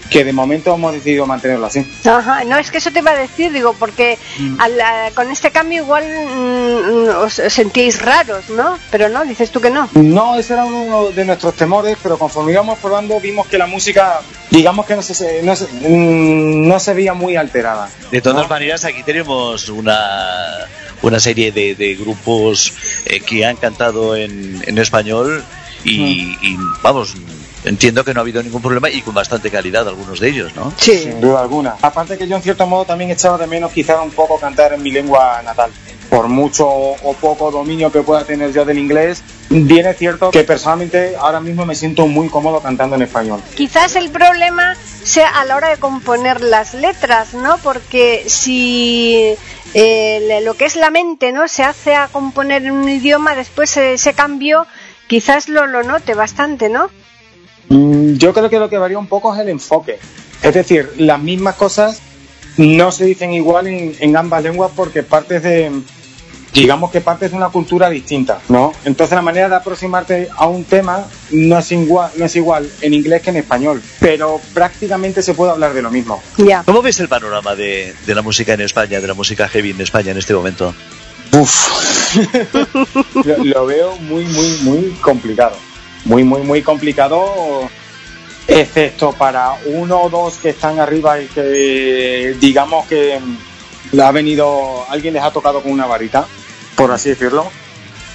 que 0.09 0.23
de 0.25 0.33
momento 0.33 0.73
hemos 0.73 0.91
decidido 0.93 1.25
mantenerlo 1.25 1.65
así. 1.67 1.85
Ajá, 2.03 2.43
no, 2.43 2.57
es 2.57 2.71
que 2.71 2.79
eso 2.79 2.91
te 2.91 2.99
iba 2.99 3.11
a 3.11 3.15
decir, 3.15 3.51
digo, 3.51 3.75
porque 3.77 4.17
al- 4.57 4.81
a- 4.81 5.11
con 5.13 5.29
este 5.31 5.51
cambio 5.51 5.83
igual 5.83 6.03
mm, 6.03 7.09
os 7.25 7.33
sentíais 7.49 8.01
raros, 8.01 8.49
¿no? 8.49 8.77
Pero 8.91 9.09
no, 9.09 9.23
dices 9.25 9.51
tú 9.51 9.61
que 9.61 9.69
no. 9.69 9.87
No, 9.93 10.35
ese 10.37 10.53
era 10.53 10.65
uno 10.65 11.09
de 11.11 11.25
nuestros 11.25 11.53
temores, 11.55 11.97
pero 12.01 12.17
conforme 12.17 12.51
íbamos 12.53 12.79
probando 12.79 13.19
vimos 13.19 13.47
que 13.47 13.57
la 13.57 13.67
música, 13.67 14.19
digamos 14.49 14.85
que 14.85 14.95
no 14.95 15.01
se, 15.01 15.43
no 15.43 15.55
se, 15.55 15.65
mm, 15.65 16.67
no 16.67 16.79
se 16.79 16.93
veía 16.93 17.13
muy 17.13 17.35
alterada. 17.35 17.89
De 18.11 18.21
todas 18.21 18.49
maneras, 18.49 18.85
aquí 18.85 19.03
tenemos 19.03 19.69
una, 19.69 19.99
una 21.01 21.19
serie 21.19 21.51
de, 21.51 21.75
de 21.75 21.95
grupos 21.95 22.73
eh, 23.05 23.19
que 23.19 23.45
han 23.45 23.57
cantado 23.57 24.15
en, 24.15 24.61
en 24.65 24.77
español 24.79 25.43
y, 25.83 26.35
y, 26.41 26.57
vamos, 26.81 27.15
entiendo 27.63 28.03
que 28.03 28.13
no 28.13 28.19
ha 28.19 28.23
habido 28.23 28.41
ningún 28.41 28.61
problema 28.61 28.89
y 28.89 29.01
con 29.01 29.13
bastante 29.13 29.51
calidad 29.51 29.87
algunos 29.87 30.19
de 30.19 30.29
ellos, 30.29 30.55
¿no? 30.55 30.73
Sí. 30.77 30.97
Sin 30.99 31.21
duda 31.21 31.41
alguna. 31.41 31.75
Aparte 31.81 32.17
que 32.17 32.27
yo 32.27 32.35
en 32.35 32.41
cierto 32.41 32.65
modo 32.65 32.85
también 32.85 33.11
echaba 33.11 33.37
de 33.37 33.47
menos 33.47 33.71
quizá 33.71 34.01
un 34.01 34.11
poco 34.11 34.39
cantar 34.39 34.73
en 34.73 34.81
mi 34.81 34.91
lengua 34.91 35.41
natal. 35.43 35.71
Por 36.09 36.27
mucho 36.27 36.67
o 36.67 37.13
poco 37.21 37.51
dominio 37.51 37.91
que 37.91 38.01
pueda 38.01 38.23
tener 38.23 38.51
yo 38.51 38.65
del 38.65 38.79
inglés, 38.79 39.23
bien 39.49 39.85
es 39.85 39.97
cierto 39.97 40.31
que 40.31 40.43
personalmente 40.43 41.15
ahora 41.19 41.39
mismo 41.39 41.67
me 41.67 41.75
siento 41.75 42.07
muy 42.07 42.29
cómodo 42.29 42.61
cantando 42.61 42.95
en 42.95 43.03
español. 43.03 43.41
Quizás 43.55 43.95
el 43.95 44.09
problema 44.09 44.75
sea 45.03 45.29
a 45.39 45.45
la 45.45 45.55
hora 45.55 45.69
de 45.69 45.77
componer 45.77 46.41
las 46.41 46.73
letras, 46.73 47.35
¿no? 47.35 47.59
Porque 47.59 48.23
si 48.25 49.35
eh, 49.75 50.41
lo 50.43 50.55
que 50.55 50.65
es 50.65 50.75
la 50.75 50.89
mente, 50.89 51.31
¿no? 51.31 51.47
Se 51.47 51.63
hace 51.63 51.93
a 51.93 52.07
componer 52.07 52.65
en 52.65 52.71
un 52.71 52.89
idioma, 52.89 53.35
después 53.35 53.77
ese 53.77 54.13
cambio 54.13 54.65
quizás 55.07 55.47
lo, 55.47 55.67
lo 55.67 55.83
note 55.83 56.13
bastante, 56.13 56.69
¿no? 56.69 56.89
Mm, 57.69 58.15
Yo 58.17 58.33
creo 58.33 58.49
que 58.49 58.59
lo 58.59 58.69
que 58.69 58.77
varía 58.77 58.97
un 58.99 59.07
poco 59.07 59.33
es 59.33 59.39
el 59.41 59.49
enfoque. 59.49 59.99
Es 60.41 60.53
decir, 60.53 60.91
las 60.97 61.19
mismas 61.21 61.55
cosas 61.55 62.01
no 62.57 62.91
se 62.91 63.05
dicen 63.05 63.31
igual 63.33 63.67
en, 63.67 63.95
en 63.99 64.17
ambas 64.17 64.43
lenguas 64.43 64.71
porque 64.75 65.03
partes 65.03 65.43
de, 65.43 65.71
digamos 66.53 66.91
que 66.91 66.99
partes 67.01 67.31
de 67.31 67.37
una 67.37 67.49
cultura 67.49 67.89
distinta, 67.89 68.39
¿no? 68.49 68.73
Entonces 68.85 69.15
la 69.15 69.21
manera 69.21 69.49
de 69.49 69.55
aproximarte 69.55 70.29
a 70.35 70.47
un 70.47 70.63
tema 70.63 71.05
no 71.31 71.59
es 71.59 71.71
igual, 71.71 72.11
no 72.17 72.25
es 72.25 72.35
igual 72.35 72.69
en 72.81 72.93
inglés 72.93 73.21
que 73.21 73.29
en 73.29 73.37
español, 73.37 73.81
pero 73.99 74.41
prácticamente 74.53 75.21
se 75.21 75.33
puede 75.33 75.51
hablar 75.51 75.73
de 75.73 75.81
lo 75.81 75.91
mismo. 75.91 76.21
Ya. 76.37 76.63
¿Cómo 76.65 76.81
ves 76.81 76.99
el 76.99 77.07
panorama 77.07 77.55
de, 77.55 77.93
de 78.05 78.15
la 78.15 78.21
música 78.21 78.53
en 78.53 78.61
España, 78.61 78.99
de 78.99 79.07
la 79.07 79.13
música 79.13 79.47
heavy 79.47 79.71
en 79.71 79.81
España 79.81 80.11
en 80.11 80.17
este 80.17 80.33
momento? 80.33 80.73
lo, 83.23 83.43
lo 83.43 83.65
veo 83.65 83.95
muy, 83.97 84.25
muy, 84.25 84.47
muy 84.63 84.83
complicado. 85.01 85.55
Muy, 86.05 86.23
muy, 86.23 86.41
muy 86.41 86.61
complicado, 86.63 87.69
excepto 88.47 89.13
para 89.13 89.53
uno 89.65 90.01
o 90.03 90.09
dos 90.09 90.35
que 90.37 90.49
están 90.49 90.79
arriba 90.79 91.19
y 91.21 91.27
que 91.27 92.35
digamos 92.39 92.85
que 92.87 93.19
ha 94.01 94.11
venido, 94.11 94.85
alguien 94.89 95.13
les 95.13 95.23
ha 95.23 95.31
tocado 95.31 95.61
con 95.61 95.71
una 95.71 95.85
varita, 95.85 96.25
por 96.75 96.91
así 96.91 97.09
decirlo. 97.09 97.51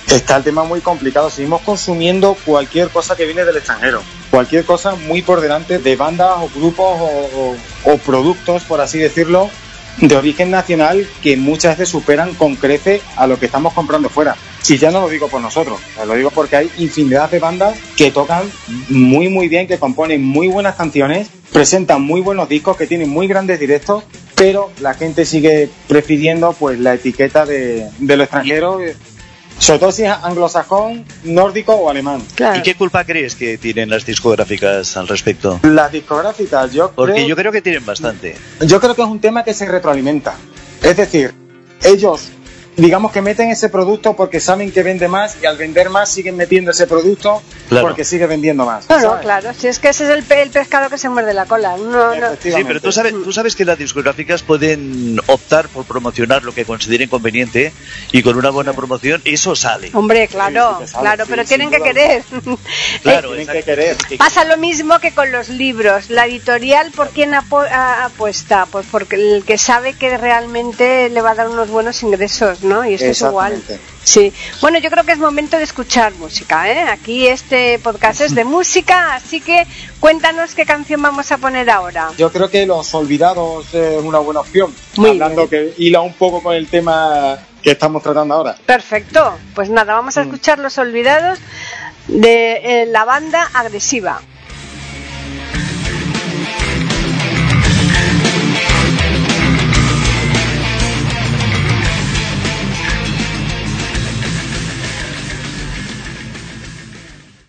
Está 0.08 0.36
el 0.36 0.44
tema 0.44 0.64
muy 0.64 0.80
complicado. 0.80 1.30
Seguimos 1.30 1.62
consumiendo 1.62 2.36
cualquier 2.44 2.90
cosa 2.90 3.16
que 3.16 3.24
viene 3.24 3.44
del 3.44 3.56
extranjero. 3.56 4.02
cualquier 4.30 4.64
cosa 4.64 4.96
muy 4.96 5.22
por 5.22 5.40
delante 5.40 5.78
de 5.78 5.96
bandas 5.96 6.32
o 6.40 6.50
grupos 6.54 6.84
o, 7.00 7.30
o- 7.84 7.92
o 7.92 7.98
productos, 7.98 8.64
por 8.64 8.80
así 8.80 8.98
decirlo, 8.98 9.48
de 9.98 10.16
origen 10.16 10.50
nacional 10.50 11.08
que 11.22 11.36
muchas 11.36 11.78
veces 11.78 11.90
superan 11.90 12.34
con 12.34 12.56
crece 12.56 13.00
a 13.16 13.26
lo 13.28 13.38
que 13.38 13.46
estamos 13.46 13.72
comprando 13.72 14.08
fuera. 14.10 14.36
Y 14.66 14.78
ya 14.78 14.90
no 14.90 15.00
lo 15.02 15.08
digo 15.08 15.28
por 15.28 15.40
nosotros, 15.40 15.78
lo 16.06 16.14
digo 16.14 16.30
porque 16.30 16.56
hay 16.56 16.70
infinidad 16.78 17.30
de 17.30 17.38
bandas 17.38 17.76
que 17.96 18.10
tocan 18.10 18.50
muy 18.88 19.28
muy 19.28 19.48
bien, 19.48 19.66
que 19.66 19.78
componen 19.78 20.24
muy 20.24 20.48
buenas 20.48 20.76
canciones, 20.76 21.28
presentan 21.52 22.02
muy 22.02 22.20
buenos 22.22 22.48
discos, 22.48 22.76
que 22.76 22.86
tienen 22.86 23.10
muy 23.10 23.26
grandes 23.28 23.60
directos, 23.60 24.04
pero 24.34 24.70
la 24.80 24.94
gente 24.94 25.26
sigue 25.26 25.68
prefiriendo 25.86 26.52
pues 26.52 26.78
la 26.78 26.94
etiqueta 26.94 27.44
de, 27.44 27.88
de 27.98 28.16
lo 28.16 28.24
extranjero, 28.24 28.80
sobre 29.58 29.78
todo 29.78 29.92
si 29.92 30.02
es 30.02 30.10
anglosajón, 30.10 31.04
nórdico 31.24 31.74
o 31.74 31.88
alemán. 31.90 32.22
¿Y 32.56 32.62
qué 32.62 32.74
culpa 32.74 33.04
crees 33.04 33.34
que 33.34 33.58
tienen 33.58 33.90
las 33.90 34.04
discográficas 34.04 34.96
al 34.96 35.08
respecto? 35.08 35.60
Las 35.62 35.92
discográficas, 35.92 36.72
yo 36.72 36.90
Porque 36.94 37.14
creo... 37.14 37.28
yo 37.28 37.36
creo 37.36 37.52
que 37.52 37.62
tienen 37.62 37.84
bastante. 37.86 38.36
Yo 38.62 38.80
creo 38.80 38.94
que 38.94 39.02
es 39.02 39.08
un 39.08 39.20
tema 39.20 39.44
que 39.44 39.54
se 39.54 39.66
retroalimenta. 39.66 40.36
Es 40.82 40.96
decir, 40.96 41.32
ellos, 41.82 42.28
digamos 42.76 43.12
que 43.12 43.22
meten 43.22 43.50
ese 43.50 43.68
producto 43.68 44.14
porque 44.14 44.40
saben 44.40 44.72
que 44.72 44.82
vende 44.82 45.06
más 45.08 45.36
y 45.42 45.46
al 45.46 45.56
vender 45.56 45.90
más 45.90 46.10
siguen 46.10 46.36
metiendo 46.36 46.70
ese 46.72 46.86
producto 46.86 47.42
Claro. 47.68 47.86
porque 47.88 48.04
sigue 48.04 48.26
vendiendo 48.26 48.66
más. 48.66 48.88
No, 48.90 48.96
no, 48.96 49.02
¿sabes? 49.02 49.22
claro, 49.22 49.50
si 49.58 49.68
es 49.68 49.78
que 49.78 49.88
ese 49.88 50.04
es 50.04 50.10
el, 50.10 50.22
pe- 50.22 50.42
el 50.42 50.50
pescado 50.50 50.90
que 50.90 50.98
se 50.98 51.08
muerde 51.08 51.32
la 51.32 51.46
cola. 51.46 51.76
No, 51.78 52.14
no. 52.14 52.28
Sí, 52.40 52.52
pero 52.66 52.80
tú 52.80 52.92
sabes, 52.92 53.12
tú 53.12 53.32
sabes 53.32 53.56
que 53.56 53.64
las 53.64 53.78
discográficas 53.78 54.42
pueden 54.42 55.18
optar 55.28 55.68
por 55.68 55.84
promocionar 55.86 56.42
lo 56.42 56.52
que 56.52 56.64
consideren 56.66 57.08
conveniente 57.08 57.72
y 58.12 58.22
con 58.22 58.36
una 58.36 58.50
buena 58.50 58.74
promoción 58.74 59.22
eso 59.24 59.56
sale. 59.56 59.90
Hombre, 59.94 60.28
claro, 60.28 60.78
Sí, 60.82 60.88
sale, 60.88 61.02
claro, 61.02 61.24
sí, 61.24 61.30
pero 61.30 61.44
tienen 61.46 61.70
que 61.70 61.80
querer. 61.80 62.22
Claro, 63.02 63.28
Tienen 63.34 63.46
que 63.48 63.62
querer. 63.62 63.96
Pasa 64.18 64.44
lo 64.44 64.56
mismo 64.58 64.98
que 65.00 65.12
con 65.12 65.32
los 65.32 65.48
libros. 65.48 66.10
La 66.10 66.26
editorial, 66.26 66.90
¿por 66.90 67.08
quién 67.10 67.32
apuesta? 67.34 68.66
Pues 68.70 68.86
porque 68.90 69.16
el 69.16 69.44
que 69.44 69.58
sabe 69.58 69.94
que 69.94 70.16
realmente 70.18 71.08
le 71.08 71.20
va 71.22 71.30
a 71.30 71.34
dar 71.34 71.48
unos 71.48 71.70
buenos 71.70 72.02
ingresos, 72.02 72.62
¿no? 72.64 72.84
Y 72.84 72.94
esto 72.94 73.06
es 73.06 73.20
igual. 73.20 73.62
Sí. 74.02 74.32
Bueno, 74.60 74.78
yo 74.78 74.90
creo 74.90 75.04
que 75.04 75.12
es 75.12 75.18
momento 75.18 75.56
de 75.56 75.64
escuchar 75.64 76.12
música, 76.14 76.70
¿eh? 76.70 76.80
Aquí 76.80 77.26
este 77.26 77.78
podcast 77.78 78.20
es 78.20 78.34
de 78.34 78.44
música, 78.44 79.14
así 79.14 79.40
que 79.40 79.66
cuéntanos 80.00 80.54
qué 80.54 80.66
canción 80.66 81.00
vamos 81.00 81.32
a 81.32 81.38
poner 81.38 81.70
ahora. 81.70 82.10
Yo 82.18 82.30
creo 82.30 82.50
que 82.50 82.66
Los 82.66 82.94
Olvidados 82.94 83.72
es 83.72 84.02
una 84.02 84.18
buena 84.18 84.40
opción. 84.40 84.74
Muy 84.96 85.10
hablando 85.10 85.48
que 85.48 85.74
hila 85.78 86.00
un 86.00 86.14
poco 86.14 86.42
con 86.42 86.54
el 86.54 86.66
tema 86.68 87.38
que 87.62 87.70
estamos 87.70 88.02
tratando 88.02 88.34
ahora. 88.34 88.56
Perfecto. 88.66 89.38
Pues 89.54 89.70
nada, 89.70 89.94
vamos 89.94 90.18
a 90.18 90.22
escuchar 90.22 90.58
Los 90.58 90.76
Olvidados 90.76 91.38
de 92.08 92.82
eh, 92.82 92.86
la 92.86 93.04
banda 93.04 93.50
agresiva. 93.54 94.20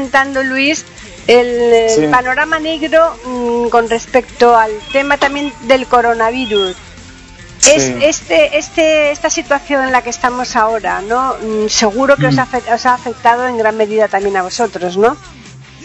comentando 0.00 0.42
Luis, 0.42 0.84
el, 1.26 1.88
Sí. 1.90 2.06
panorama 2.10 2.58
negro 2.58 3.16
mm, 3.24 3.68
con 3.70 3.88
respecto 3.88 4.54
al 4.56 4.70
tema 4.92 5.16
también 5.16 5.52
del 5.62 5.86
coronavirus. 5.86 6.76
Es 7.74 7.84
este, 8.02 8.58
este, 8.58 9.10
esta 9.10 9.30
situación 9.30 9.84
en 9.84 9.92
la 9.92 10.02
que 10.02 10.10
estamos 10.10 10.54
ahora, 10.54 11.00
¿no? 11.00 11.34
Mm, 11.42 11.68
Seguro 11.68 12.16
que 12.16 12.26
os, 12.26 12.38
ha, 12.38 12.46
afe- 12.46 12.72
os 12.72 12.84
ha 12.86 12.92
afectado 12.94 13.48
en 13.48 13.56
gran 13.58 13.76
medida 13.76 14.06
también 14.08 14.36
a 14.36 14.42
vosotros, 14.42 14.96
¿no? 14.98 15.16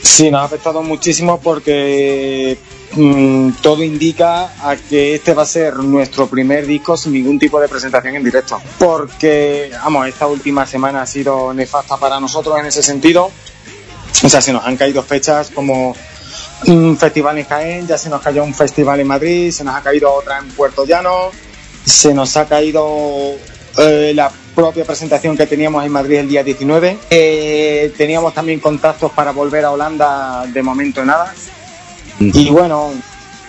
Sí, 0.03 0.29
nos 0.29 0.41
ha 0.41 0.45
afectado 0.45 0.83
muchísimo 0.83 1.39
porque 1.39 2.57
mm, 2.93 3.51
todo 3.61 3.81
indica 3.83 4.51
a 4.69 4.75
que 4.75 5.15
este 5.15 5.33
va 5.33 5.43
a 5.43 5.45
ser 5.45 5.75
nuestro 5.77 6.27
primer 6.27 6.67
disco 6.67 6.97
sin 6.97 7.13
ningún 7.13 7.39
tipo 7.39 7.59
de 7.61 7.69
presentación 7.69 8.15
en 8.15 8.23
directo. 8.25 8.61
Porque, 8.77 9.71
vamos, 9.83 10.07
esta 10.07 10.27
última 10.27 10.65
semana 10.67 11.01
ha 11.03 11.07
sido 11.07 11.53
nefasta 11.53 11.97
para 11.97 12.19
nosotros 12.19 12.59
en 12.59 12.65
ese 12.65 12.83
sentido. 12.83 13.31
O 14.23 14.29
sea, 14.29 14.41
se 14.41 14.53
nos 14.53 14.65
han 14.65 14.77
caído 14.77 15.01
fechas 15.03 15.49
como 15.49 15.95
un 16.67 16.97
festival 16.97 17.37
en 17.39 17.45
Jaén, 17.45 17.87
ya 17.87 17.97
se 17.97 18.09
nos 18.09 18.21
cayó 18.21 18.43
un 18.43 18.53
festival 18.53 18.99
en 18.99 19.07
Madrid, 19.07 19.51
se 19.51 19.63
nos 19.63 19.75
ha 19.75 19.81
caído 19.81 20.13
otra 20.13 20.37
en 20.37 20.49
Puerto 20.49 20.85
Llano, 20.85 21.31
se 21.85 22.13
nos 22.13 22.37
ha 22.37 22.45
caído 22.45 23.35
eh, 23.77 24.11
la 24.13 24.31
propia 24.53 24.85
presentación 24.85 25.35
que 25.35 25.47
teníamos 25.47 25.83
en 25.85 25.91
Madrid 25.91 26.17
el 26.17 26.29
día 26.29 26.43
19. 26.43 26.97
Eh, 27.09 27.93
teníamos 27.97 28.33
también 28.33 28.59
contactos 28.59 29.11
para 29.11 29.31
volver 29.31 29.65
a 29.65 29.71
Holanda, 29.71 30.45
de 30.47 30.61
momento 30.61 31.03
nada. 31.03 31.33
Y 32.19 32.49
bueno, 32.49 32.91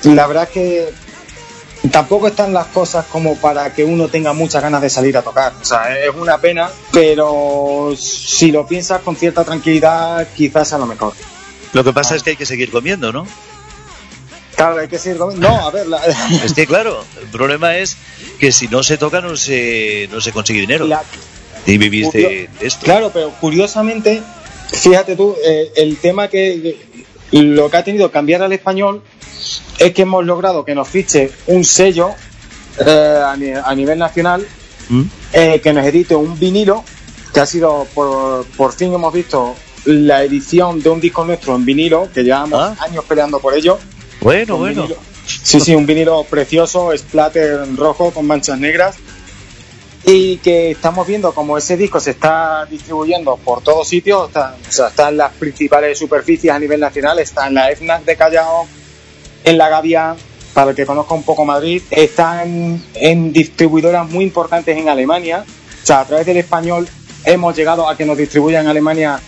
la 0.05 0.27
verdad 0.27 0.45
es 0.45 0.51
que 0.51 1.02
tampoco 1.91 2.29
están 2.29 2.53
las 2.53 2.67
cosas 2.69 3.07
como 3.07 3.37
para 3.37 3.75
que 3.75 3.85
uno 3.85 4.09
tenga 4.09 4.33
muchas 4.33 4.63
ganas 4.63 4.81
de 4.83 4.91
salir 4.91 5.17
a 5.17 5.23
tocar. 5.23 5.53
O 5.61 5.65
sea, 5.65 5.99
es 5.99 6.15
una 6.15 6.39
pena, 6.39 6.71
pero 6.93 7.95
si 7.99 8.53
lo 8.53 8.67
piensas 8.67 9.01
con 9.03 9.17
cierta 9.17 9.45
tranquilidad, 9.45 10.29
quizás 10.37 10.73
a 10.73 10.79
lo 10.79 10.87
mejor. 10.87 11.13
Lo 11.73 11.83
que 11.85 11.93
pasa 11.93 12.15
es 12.17 12.23
que 12.23 12.31
hay 12.31 12.37
que 12.37 12.47
seguir 12.47 12.71
comiendo, 12.71 13.13
¿no? 13.13 13.27
Claro, 14.55 14.79
hay 14.79 14.89
que 14.89 14.99
seguir 14.99 15.19
comiendo. 15.19 15.49
No, 15.49 15.67
a 15.67 15.71
ver, 15.71 15.87
la- 15.87 16.03
Es 16.45 16.53
que 16.53 16.67
claro, 16.67 17.05
el 17.21 17.29
problema 17.29 17.77
es 17.79 17.97
que 18.39 18.53
si 18.53 18.69
no 18.69 18.83
se 18.83 18.99
toca 18.99 19.21
no 19.21 19.37
se, 19.37 20.09
no 20.13 20.21
se 20.21 20.33
consigue 20.33 20.61
dinero. 20.61 20.87
la- 20.87 21.03
Y 21.67 21.79
vivís 21.79 22.13
de 22.13 22.49
esto. 22.61 22.85
Claro, 22.85 23.11
pero 23.13 23.31
curiosamente, 23.41 24.23
fíjate 24.73 25.17
tú, 25.17 25.35
eh, 25.45 25.73
el 25.77 25.97
tema 25.97 26.29
que 26.29 26.77
lo 27.33 27.71
que 27.71 27.77
ha 27.79 27.85
tenido 27.85 28.09
que 28.09 28.13
cambiar 28.13 28.43
al 28.43 28.53
español 28.53 29.03
es 29.79 29.93
que 29.93 30.03
hemos 30.03 30.25
logrado 30.25 30.65
que 30.65 30.75
nos 30.75 30.89
fiche 30.89 31.31
un 31.47 31.65
sello 31.65 32.11
eh, 32.79 33.21
a, 33.27 33.37
ni- 33.37 33.53
a 33.53 33.75
nivel 33.75 33.99
nacional 33.99 34.47
¿Mm? 34.89 35.03
eh, 35.33 35.61
que 35.63 35.73
nos 35.73 35.85
edite 35.87 36.15
un 36.15 36.39
vinilo, 36.39 36.85
que 37.33 37.41
ha 37.41 37.47
sido 37.47 37.87
por, 37.95 38.45
por 38.57 38.73
fin 38.73 38.93
hemos 38.93 39.13
visto 39.13 39.55
la 39.87 40.23
edición 40.23 40.83
de 40.83 40.91
un 40.91 41.01
disco 41.01 41.25
nuestro 41.25 41.57
en 41.57 41.65
vinilo, 41.65 42.09
que 42.13 42.23
llevamos 42.23 42.59
Ah. 42.61 42.77
años 42.81 43.05
peleando 43.05 43.41
por 43.41 43.55
ello. 43.55 43.79
Bueno, 44.21 44.55
Un 44.57 44.61
bueno. 44.61 44.83
vinilo- 44.87 44.97
Sí, 45.25 45.61
sí, 45.61 45.75
un 45.75 45.87
vinilo 45.87 46.25
precioso, 46.25 46.91
splatter 46.97 47.61
rojo 47.77 48.11
con 48.11 48.27
manchas 48.27 48.59
negras. 48.59 48.97
Y 50.05 50.39
que 50.39 50.73
estamos 50.73 51.07
viendo 51.07 51.33
como 51.33 51.57
ese 51.57 51.77
disco 51.77 52.01
se 52.01 52.11
está 52.11 52.67
distribuyendo 52.67 53.37
por 53.37 53.63
todos 53.63 53.89
sitios, 53.89 54.29
está, 54.29 54.57
o 54.69 54.73
sea, 54.73 54.89
está 54.89 55.11
en 55.11 55.17
las 55.17 55.33
principales 55.33 55.97
superficies 55.99 56.53
a 56.53 56.59
nivel 56.59 56.81
nacional, 56.81 57.21
está 57.21 57.47
en 57.47 57.55
la 57.55 58.01
de 58.05 58.17
Callao, 58.17 58.67
en 59.45 59.59
la 59.59 59.69
Gavia, 59.69 60.17
para 60.55 60.71
el 60.71 60.77
que 60.77 60.85
conozca 60.85 61.15
un 61.15 61.23
poco 61.23 61.45
Madrid, 61.45 61.83
está 61.91 62.43
en, 62.43 62.85
en 62.95 63.33
distribuidoras 63.33 64.09
muy 64.11 64.25
importantes 64.25 64.77
en 64.77 64.89
Alemania, 64.89 65.45
o 65.47 65.87
sea, 65.87 66.01
a 66.01 66.05
través 66.05 66.27
del 66.27 66.39
español 66.39 66.89
hemos 67.25 67.57
llegado 67.57 67.89
a 67.89 67.97
que 67.97 68.05
nos 68.05 68.17
distribuyan 68.17 68.65
en 68.65 68.71
Alemania 68.71 69.21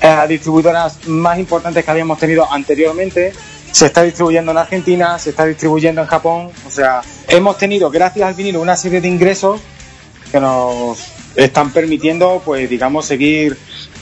eh, 0.00 0.06
a 0.06 0.26
distribuidoras 0.26 1.06
más 1.06 1.38
importantes 1.38 1.84
que 1.84 1.90
habíamos 1.90 2.18
tenido 2.18 2.50
anteriormente. 2.50 3.32
Se 3.72 3.86
está 3.86 4.02
distribuyendo 4.02 4.52
en 4.52 4.58
Argentina, 4.58 5.18
se 5.18 5.30
está 5.30 5.44
distribuyendo 5.44 6.00
en 6.00 6.06
Japón. 6.06 6.50
O 6.66 6.70
sea, 6.70 7.02
hemos 7.28 7.58
tenido, 7.58 7.90
gracias 7.90 8.26
al 8.28 8.34
vinilo, 8.34 8.60
una 8.60 8.76
serie 8.76 9.00
de 9.00 9.08
ingresos 9.08 9.60
que 10.36 10.40
nos 10.40 10.98
están 11.34 11.72
permitiendo, 11.72 12.42
pues, 12.44 12.68
digamos, 12.68 13.06
seguir 13.06 13.56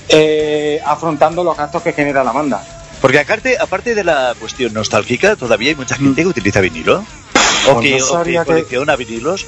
eh, 0.09 0.81
afrontando 0.85 1.45
los 1.45 1.57
gastos 1.57 1.83
que 1.83 1.93
genera 1.93 2.25
la 2.25 2.33
banda. 2.33 2.67
Porque 3.01 3.21
aparte, 3.21 3.57
aparte 3.59 3.95
de 3.95 4.03
la 4.03 4.35
cuestión 4.41 4.73
nostálgica, 4.73 5.37
todavía 5.37 5.71
hay 5.71 5.77
mucha 5.77 5.95
gente 5.95 6.23
que 6.23 6.29
utiliza 6.29 6.61
vinilo. 6.61 7.05
O 7.69 7.75
Pues 7.75 7.85
que, 7.85 7.91
no 7.99 8.05
o 8.05 8.09
que 8.09 8.13
sabría 8.13 8.41
que- 8.41 8.47
colecciona 8.47 8.97
vinilos. 8.97 9.47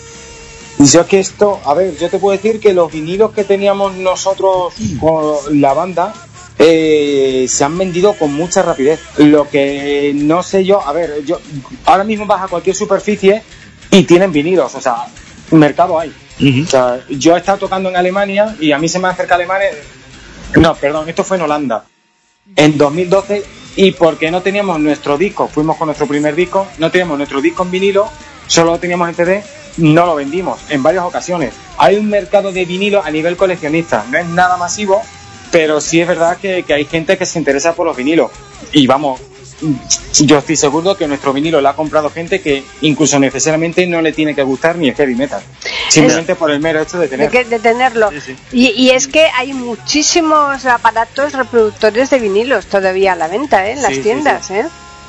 Y 0.79 0.85
yo 0.87 1.01
es 1.01 1.07
que 1.07 1.21
esto, 1.21 1.61
a 1.65 1.73
ver, 1.75 1.97
yo 1.99 2.09
te 2.11 2.19
puedo 2.19 2.37
decir 2.37 2.61
que 2.61 2.73
los 2.75 2.93
vinilos 2.93 3.33
que 3.33 3.45
teníamos 3.45 3.95
nosotros 3.97 4.75
con 5.01 5.61
la 5.61 5.73
banda 5.73 6.13
eh, 6.59 7.47
se 7.49 7.65
han 7.65 7.77
vendido 7.79 8.13
con 8.13 8.33
mucha 8.35 8.63
rapidez. 8.63 9.01
Lo 9.17 9.49
que 9.49 10.13
no 10.15 10.43
sé 10.43 10.65
yo, 10.65 10.87
a 10.87 10.93
ver, 10.93 11.25
yo 11.25 11.41
ahora 11.87 12.05
mismo 12.05 12.27
vas 12.27 12.43
a 12.43 12.49
cualquier 12.49 12.77
superficie 12.77 13.43
y 13.91 14.03
tienen 14.05 14.31
vinilos, 14.33 14.75
o 14.75 14.81
sea, 14.81 15.07
mercado 15.51 15.99
hay. 15.99 16.13
Yo 16.39 17.35
he 17.35 17.39
estado 17.39 17.59
tocando 17.59 17.89
en 17.89 17.97
Alemania 17.97 18.55
y 18.61 18.73
a 18.73 18.79
mí 18.79 18.89
se 18.89 18.99
me 18.99 19.09
acerca 19.09 19.35
Alemania. 19.35 19.71
No, 20.57 20.75
perdón, 20.75 21.09
esto 21.09 21.25
fue 21.25 21.37
en 21.37 21.45
Holanda. 21.45 21.85
En 22.55 22.79
2012 22.79 23.45
y 23.77 23.91
porque 23.93 24.31
no 24.31 24.43
teníamos 24.43 24.81
nuestro 24.81 25.19
disco, 25.19 25.49
fuimos 25.49 25.77
con 25.77 25.87
nuestro 25.87 26.07
primer 26.07 26.35
disco, 26.35 26.67
no 26.79 26.91
teníamos 26.91 27.19
nuestro 27.19 27.43
disco 27.43 27.63
en 27.63 27.71
vinilo, 27.71 28.09
solo 28.47 28.73
lo 28.73 28.79
teníamos 28.79 29.09
en 29.09 29.15
CD, 29.15 29.45
no 29.77 30.07
lo 30.07 30.15
vendimos 30.15 30.59
en 30.71 30.83
varias 30.83 31.05
ocasiones. 31.05 31.53
Hay 31.77 31.97
un 31.97 32.09
mercado 32.09 32.53
de 32.53 32.65
vinilo 32.65 33.03
a 33.05 33.11
nivel 33.11 33.37
coleccionista, 33.37 34.07
no 34.11 34.17
es 34.17 34.27
nada 34.27 34.57
masivo, 34.57 35.03
pero 35.53 35.81
sí 35.83 36.01
es 36.01 36.09
verdad 36.09 36.39
que, 36.39 36.63
que 36.63 36.73
hay 36.73 36.87
gente 36.87 37.19
que 37.19 37.27
se 37.27 37.39
interesa 37.39 37.75
por 37.75 37.87
los 37.87 37.97
vinilos. 37.97 38.31
Y 38.73 38.87
vamos, 38.87 39.21
yo 40.25 40.39
estoy 40.39 40.57
seguro 40.57 40.97
que 40.97 41.07
nuestro 41.09 41.33
vinilo 41.33 41.61
lo 41.61 41.69
ha 41.69 41.77
comprado 41.77 42.11
gente 42.11 42.41
que 42.41 42.65
incluso 42.83 43.19
necesariamente 43.19 43.87
no 43.87 44.03
le 44.03 44.13
tiene 44.13 44.35
que 44.35 44.43
gustar 44.43 44.77
ni 44.77 44.89
el 44.89 44.95
heavy 44.95 45.15
metal. 45.15 45.43
Simplemente 45.89 46.35
por 46.35 46.51
el 46.51 46.61
mero 46.61 46.81
hecho 46.83 46.99
de 46.99 47.05
de, 47.05 47.09
tener. 47.09 47.31
que- 47.31 47.45
de 47.45 47.59
tenerlo. 47.59 48.11
Sí, 48.11 48.21
sí. 48.21 48.37
Y, 48.53 48.67
y 48.73 48.91
es 48.91 49.07
que 49.09 49.27
hay 49.37 49.53
muchísimos 49.55 50.67
aparatos 50.67 51.33
reproductores 51.33 52.11
de 52.11 52.19
vinilos 52.19 52.67
todavía 52.67 53.13
a 53.13 53.17
la 53.17 53.29
venta 53.29 53.67
¿eh? 53.69 53.73
en 53.73 53.83
las 53.83 53.95
Sí, 53.95 54.01
tiendas. 54.01 54.51
¿eh? 54.51 54.67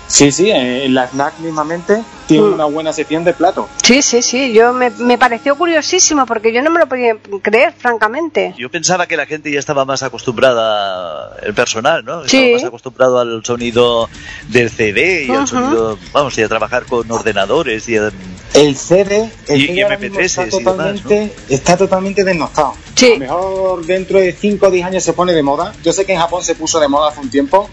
Sí, 0.07 0.31
sí, 0.31 0.49
en 0.49 0.93
la 0.93 1.07
snack 1.09 1.39
mismamente 1.39 2.01
tiene 2.27 2.47
Mm. 2.47 2.53
una 2.53 2.65
buena 2.65 2.93
sección 2.93 3.23
de 3.25 3.33
plato. 3.33 3.67
Sí, 3.83 4.01
sí, 4.01 4.21
sí, 4.21 4.53
yo 4.53 4.71
me, 4.73 4.89
me 4.91 5.17
pareció 5.17 5.57
curiosísimo 5.57 6.25
porque 6.25 6.53
yo 6.53 6.61
no 6.61 6.69
me 6.69 6.79
lo 6.79 6.87
podía 6.87 7.15
creer, 7.41 7.73
francamente. 7.77 8.53
Yo 8.57 8.69
pensaba 8.71 9.05
que 9.05 9.17
la 9.17 9.25
gente 9.25 9.51
ya 9.51 9.59
estaba 9.59 9.83
más 9.85 10.03
acostumbrada, 10.03 11.35
el 11.43 11.53
personal, 11.53 12.05
¿no? 12.05 12.23
Estaba 12.23 12.43
Sí. 12.43 12.53
más 12.53 12.63
acostumbrado 12.63 13.19
al 13.19 13.43
sonido 13.43 14.09
del 14.47 14.69
CD 14.69 15.25
y 15.25 15.31
al 15.31 15.47
sonido, 15.47 15.97
vamos, 16.13 16.37
y 16.37 16.43
a 16.43 16.47
trabajar 16.47 16.85
con 16.85 17.09
ordenadores 17.11 17.87
y 17.89 17.97
a- 17.97 18.11
El 18.53 18.75
CD, 18.77 19.29
el 19.49 19.61
Y- 19.61 19.67
CD 19.67 19.73
y 19.73 19.81
ahora 19.81 19.97
mismo 19.97 20.15
MP3s 20.19 20.25
está 20.25 20.41
y 20.43 20.59
demás, 20.63 20.63
totalmente, 21.03 21.35
está 21.49 21.77
totalmente 21.77 22.23
desnostado. 22.23 22.73
Sí. 22.95 23.07
A 23.07 23.13
lo 23.15 23.19
mejor 23.19 23.85
dentro 23.85 24.19
de 24.19 24.31
5 24.31 24.67
o 24.67 24.71
10 24.71 24.85
años 24.85 25.03
se 25.03 25.11
pone 25.13 25.33
de 25.33 25.43
moda. 25.43 25.73
Yo 25.83 25.91
sé 25.91 26.05
que 26.05 26.13
en 26.13 26.19
Japón 26.19 26.43
se 26.43 26.55
puso 26.55 26.79
de 26.79 26.87
moda 26.87 27.09
hace 27.09 27.19
un 27.19 27.29
tiempo 27.29 27.69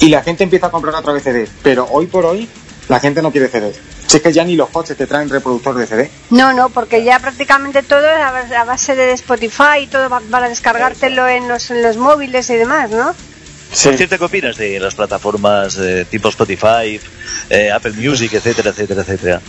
y 0.00 0.08
la 0.08 0.22
gente 0.22 0.44
empieza 0.44 0.66
a 0.66 0.70
comprar 0.70 0.94
otra 0.94 1.12
vez 1.12 1.22
CD. 1.22 1.48
Pero 1.62 1.86
hoy 1.90 2.06
por 2.06 2.24
hoy 2.26 2.48
la 2.88 3.00
gente 3.00 3.22
no 3.22 3.30
quiere 3.32 3.48
CD. 3.48 3.72
Si 4.06 4.18
es 4.18 4.22
que 4.22 4.32
ya 4.32 4.44
ni 4.44 4.54
los 4.56 4.68
coches 4.68 4.96
te 4.96 5.06
traen 5.06 5.28
reproductor 5.30 5.74
de 5.76 5.86
CD. 5.86 6.10
No, 6.30 6.52
no, 6.52 6.68
porque 6.68 7.02
ya 7.02 7.18
prácticamente 7.18 7.82
todo 7.82 8.00
es 8.06 8.52
a 8.52 8.64
base- 8.64 8.94
de 8.94 9.12
Spotify 9.12 9.80
y 9.82 9.86
todo 9.86 10.08
va- 10.10 10.20
para 10.30 10.48
descargártelo 10.48 11.26
en 11.28 11.48
los, 11.48 11.70
en 11.70 11.82
los 11.82 11.96
móviles 11.96 12.48
y 12.50 12.54
demás, 12.56 12.90
¿no? 12.90 13.14
Por 13.82 13.96
cierto, 13.96 14.18
¿qué 14.18 14.24
opinas 14.24 14.56
de 14.56 14.78
las 14.78 14.94
plataformas 14.94 15.76
eh, 15.78 16.06
tipo 16.08 16.28
Spotify, 16.28 17.00
eh, 17.50 17.72
Apple 17.72 17.94
Music, 17.96 18.32
etcétera, 18.34 18.70
etcétera, 18.70 19.00
etcétera? 19.02 19.40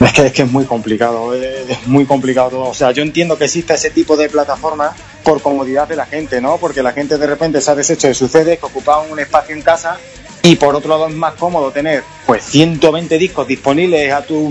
Es 0.00 0.12
que, 0.14 0.26
es 0.26 0.32
que 0.32 0.42
es 0.42 0.50
muy 0.50 0.64
complicado, 0.64 1.34
eh, 1.34 1.64
es 1.68 1.86
muy 1.86 2.04
complicado 2.04 2.50
todo. 2.50 2.62
O 2.64 2.74
sea, 2.74 2.90
yo 2.92 3.02
entiendo 3.02 3.38
que 3.38 3.44
exista 3.46 3.74
ese 3.74 3.90
tipo 3.90 4.16
de 4.16 4.28
plataforma 4.28 4.94
por 5.22 5.40
comodidad 5.42 5.88
de 5.88 5.96
la 5.96 6.06
gente, 6.06 6.40
¿no? 6.40 6.58
Porque 6.58 6.82
la 6.82 6.92
gente 6.92 7.16
de 7.18 7.26
repente 7.26 7.60
se 7.60 7.70
ha 7.70 7.74
deshecho 7.74 8.06
de 8.08 8.14
sus 8.14 8.30
CDs 8.30 8.58
que 8.58 8.66
ocupaban 8.66 9.10
un 9.10 9.18
espacio 9.18 9.54
en 9.54 9.62
casa 9.62 9.96
y 10.42 10.54
por 10.56 10.74
otro 10.76 10.90
lado 10.90 11.08
es 11.08 11.14
más 11.14 11.34
cómodo 11.34 11.72
tener 11.72 12.04
pues 12.26 12.44
120 12.44 13.18
discos 13.18 13.48
disponibles 13.48 14.12
a 14.12 14.22
tu 14.22 14.48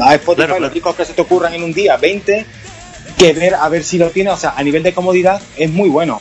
a 0.00 0.14
Spotify, 0.16 0.20
Claro, 0.34 0.34
claro. 0.34 0.60
los 0.60 0.74
discos 0.74 0.94
que 0.96 1.04
se 1.06 1.14
te 1.14 1.22
ocurran 1.22 1.54
en 1.54 1.62
un 1.62 1.72
día, 1.72 1.96
20, 1.96 2.44
que 3.16 3.32
ver 3.32 3.54
a 3.54 3.68
ver 3.68 3.84
si 3.84 3.96
lo 3.98 4.10
tiene. 4.10 4.30
O 4.30 4.36
sea, 4.36 4.54
a 4.56 4.62
nivel 4.62 4.82
de 4.82 4.92
comodidad 4.92 5.40
es 5.56 5.70
muy 5.70 5.88
bueno. 5.88 6.20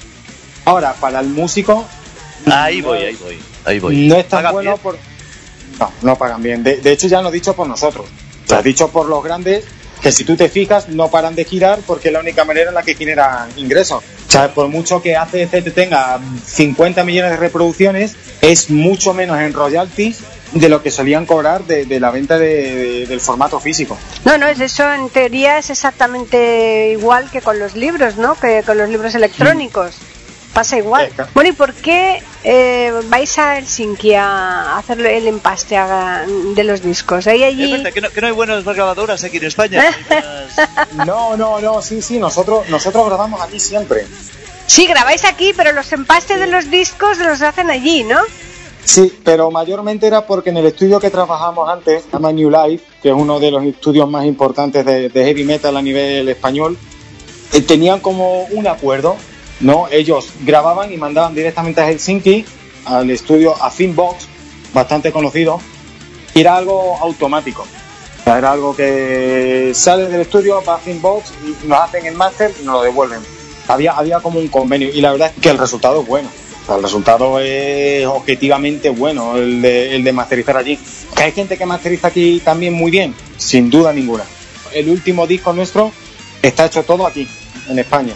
Ahora, 0.66 0.94
para 0.94 1.20
el 1.20 1.28
músico 1.28 1.86
Ahí 2.46 2.82
no- 2.82 2.90
voy, 2.90 3.00
ahí 3.00 3.16
voy, 3.16 3.40
ahí 3.66 3.80
voy. 3.80 4.08
no 4.08 4.16
es 4.16 4.28
tan 4.30 4.38
¿Pagan 4.40 4.54
bueno 4.54 4.72
bien? 4.72 4.82
por... 4.84 4.98
No, 5.80 5.92
no 6.02 6.16
pagan 6.16 6.42
bien. 6.42 6.64
De, 6.64 6.78
de 6.78 6.92
hecho, 6.94 7.08
ya 7.08 7.22
lo 7.22 7.30
he 7.30 7.32
dicho 7.34 7.54
por 7.54 7.68
nosotros. 7.68 8.06
O 8.48 8.50
sea, 8.50 8.62
dicho 8.62 8.88
por 8.88 9.08
los 9.08 9.24
grandes 9.24 9.66
que 10.02 10.12
si 10.12 10.24
tú 10.24 10.36
te 10.38 10.48
fijas 10.48 10.90
no 10.90 11.10
paran 11.10 11.36
de 11.36 11.44
girar 11.44 11.80
porque 11.86 12.08
es 12.10 12.14
la 12.14 12.20
única 12.22 12.46
manera 12.46 12.70
en 12.70 12.76
la 12.76 12.84
que 12.84 12.96
generan 12.96 13.50
ingresos. 13.58 14.04
O 14.28 14.32
sea, 14.32 14.54
por 14.54 14.68
mucho 14.68 15.02
que 15.02 15.16
ACDC 15.18 15.74
tenga 15.74 16.20
50 16.46 17.04
millones 17.04 17.32
de 17.32 17.38
reproducciones, 17.38 18.16
es 18.42 18.70
mucho 18.70 19.14
menos 19.14 19.40
en 19.40 19.54
royalties 19.54 20.20
de 20.54 20.70
lo 20.70 20.82
que 20.82 20.92
solían 20.92 21.26
cobrar 21.26 21.64
de, 21.66 21.86
de 21.86 22.00
la 22.00 22.12
venta 22.12 22.38
de- 22.38 22.76
de- 22.76 23.06
del 23.08 23.20
formato 23.20 23.60
físico. 23.60 23.98
No, 24.24 24.38
no, 24.38 24.48
es 24.48 24.60
eso 24.62 24.90
en 24.94 25.10
teoría 25.10 25.58
es 25.58 25.70
exactamente 25.72 26.92
igual 26.92 27.30
que 27.32 27.42
con 27.42 27.60
los 27.60 27.76
libros, 27.76 28.18
¿no? 28.18 28.36
Que 28.36 28.64
con 28.66 28.78
los 28.78 28.90
libros 28.90 29.14
electrónicos. 29.16 29.96
Pasa 30.58 30.76
igual. 30.80 31.06
Eh. 31.06 31.24
Bueno, 31.36 31.52
¿y 31.52 31.54
por 31.54 31.72
qué 31.72 32.20
eh, 32.44 32.92
vais 33.10 33.38
a 33.38 33.58
Helsinki 33.60 34.16
a 34.16 34.76
hacer 34.80 35.00
el 35.06 35.28
empaste 35.28 35.78
a- 35.78 36.26
de 36.56 36.64
los 36.64 36.82
discos? 36.82 37.28
¿Hay 37.28 37.44
Es 37.44 37.50
allí? 37.54 37.72
verdad 37.74 37.94
que 37.94 38.02
no, 38.02 38.10
que 38.10 38.22
no 38.22 38.26
hay 38.28 38.34
buenas 38.34 38.64
grabadoras 38.64 39.24
aquí 39.24 39.38
en 39.38 39.46
España. 39.46 39.86
no 40.96 41.06
No, 41.06 41.38
no, 41.38 41.60
no, 41.60 41.80
sí, 41.84 42.02
sí, 42.02 42.18
nosotros, 42.18 42.68
nosotros 42.70 43.06
grabamos 43.06 43.40
aquí 43.40 43.60
siempre. 43.60 44.08
Sí, 44.66 44.88
grabáis 44.88 45.26
aquí, 45.26 45.54
pero 45.56 45.74
los 45.74 45.94
empastes 45.94 46.40
de 46.40 46.48
los 46.48 46.72
discos 46.72 47.20
los 47.20 47.40
hacen 47.44 47.70
allí, 47.70 48.04
¿no? 48.04 48.18
Sí, 48.84 49.14
pero 49.24 49.52
mayormente 49.52 50.08
era 50.08 50.26
porque 50.26 50.50
en 50.50 50.58
el 50.58 50.66
estudio 50.66 51.00
que 51.00 51.12
trabajamos 51.12 51.70
antes, 51.70 52.02
se 52.06 52.10
llama 52.12 52.32
New 52.32 52.50
Life, 52.50 52.84
que 53.04 53.10
es 53.10 53.16
uno 53.16 53.40
de 53.40 53.52
los 53.52 53.64
estudios 53.64 54.10
más 54.10 54.26
importantes 54.26 54.84
de, 54.84 55.10
de 55.10 55.24
heavy 55.24 55.44
metal 55.44 55.78
a 55.78 55.84
nivel 55.84 56.28
español, 56.30 56.76
eh, 57.54 57.62
tenían 57.62 58.00
como 58.00 58.46
un 58.46 58.66
acuerdo, 58.66 59.18
¿no? 59.60 59.88
Ellos 59.92 60.30
grababan 60.42 60.92
y 60.94 60.98
mandaban 60.98 61.34
directamente 61.34 61.82
a 61.82 61.88
Helsinki, 61.88 62.46
al 62.86 63.10
estudio 63.10 63.56
a 63.62 63.70
Finbox, 63.70 64.28
bastante 64.74 65.12
conocido, 65.12 65.60
y 66.34 66.42
era 66.42 66.58
algo 66.58 66.98
automático. 67.02 67.66
Era 68.26 68.52
algo 68.52 68.76
que 68.76 69.72
sale 69.74 70.08
del 70.08 70.22
estudio, 70.22 70.62
va 70.68 70.76
a 70.76 70.80
Finbox, 70.80 71.32
y 71.46 71.68
nos 71.68 71.80
hacen 71.80 72.06
el 72.06 72.16
máster 72.16 72.54
y 72.62 72.66
nos 72.66 72.76
lo 72.76 72.82
devuelven. 72.84 73.22
Había, 73.68 73.94
había 73.94 74.20
como 74.20 74.40
un 74.40 74.48
convenio 74.48 74.90
y 74.94 75.02
la 75.02 75.12
verdad 75.12 75.32
es 75.36 75.42
que 75.42 75.50
el 75.50 75.58
resultado 75.58 76.02
es 76.02 76.08
bueno. 76.08 76.30
El 76.70 76.84
resultado 76.84 77.40
es 77.40 78.06
objetivamente 78.06 78.90
bueno, 78.90 79.38
el 79.38 79.62
de, 79.62 79.96
el 79.96 80.04
de 80.04 80.12
masterizar 80.12 80.58
allí. 80.58 80.78
¿Que 81.16 81.24
¿Hay 81.24 81.32
gente 81.32 81.58
que 81.58 81.66
masteriza 81.66 82.08
aquí 82.08 82.42
también 82.44 82.74
muy 82.74 82.92
bien? 82.92 83.16
Sin 83.38 83.70
duda 83.70 83.94
ninguna. 83.94 84.24
El 84.74 84.90
último 84.90 85.26
disco 85.26 85.54
nuestro 85.54 85.92
está 86.42 86.66
hecho 86.66 86.84
todo 86.84 87.08
aquí, 87.08 87.28
en 87.70 87.80
España. 87.80 88.14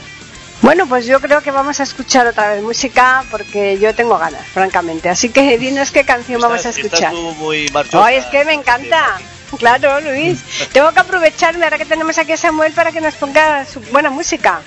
Bueno, 0.62 0.88
pues 0.88 1.08
yo 1.08 1.20
creo 1.20 1.42
que 1.42 1.50
vamos 1.50 1.80
a 1.80 1.84
escuchar 1.84 2.28
otra 2.28 2.54
vez 2.54 2.62
música 2.62 3.24
porque 3.32 3.80
yo 3.80 3.96
tengo 3.96 4.18
ganas, 4.20 4.46
francamente. 4.48 5.10
Así 5.10 5.30
que 5.30 5.58
dinos 5.58 5.92
qué 5.92 6.04
canción 6.04 6.40
vamos 6.40 6.66
a 6.66 6.70
escuchar. 6.70 6.94
Estás 6.94 7.14
tú 7.14 7.34
muy 7.40 7.68
marchosa. 7.70 8.06
Ay, 8.06 8.18
es 8.18 8.26
que 8.28 8.46
me 8.46 8.54
encanta. 8.54 9.20
Claro, 9.58 10.00
Luis. 10.02 10.40
Tengo 10.72 10.92
que 10.92 11.00
aprovecharme 11.00 11.66
ahora 11.66 11.78
que 11.78 11.86
tenemos 11.86 12.18
aquí 12.18 12.34
a 12.34 12.38
Samuel 12.38 12.74
para 12.74 12.92
que 12.92 13.02
nos 13.02 13.16
ponga 13.16 13.66
su 13.66 13.80
buena 13.92 14.10
música. 14.10 14.62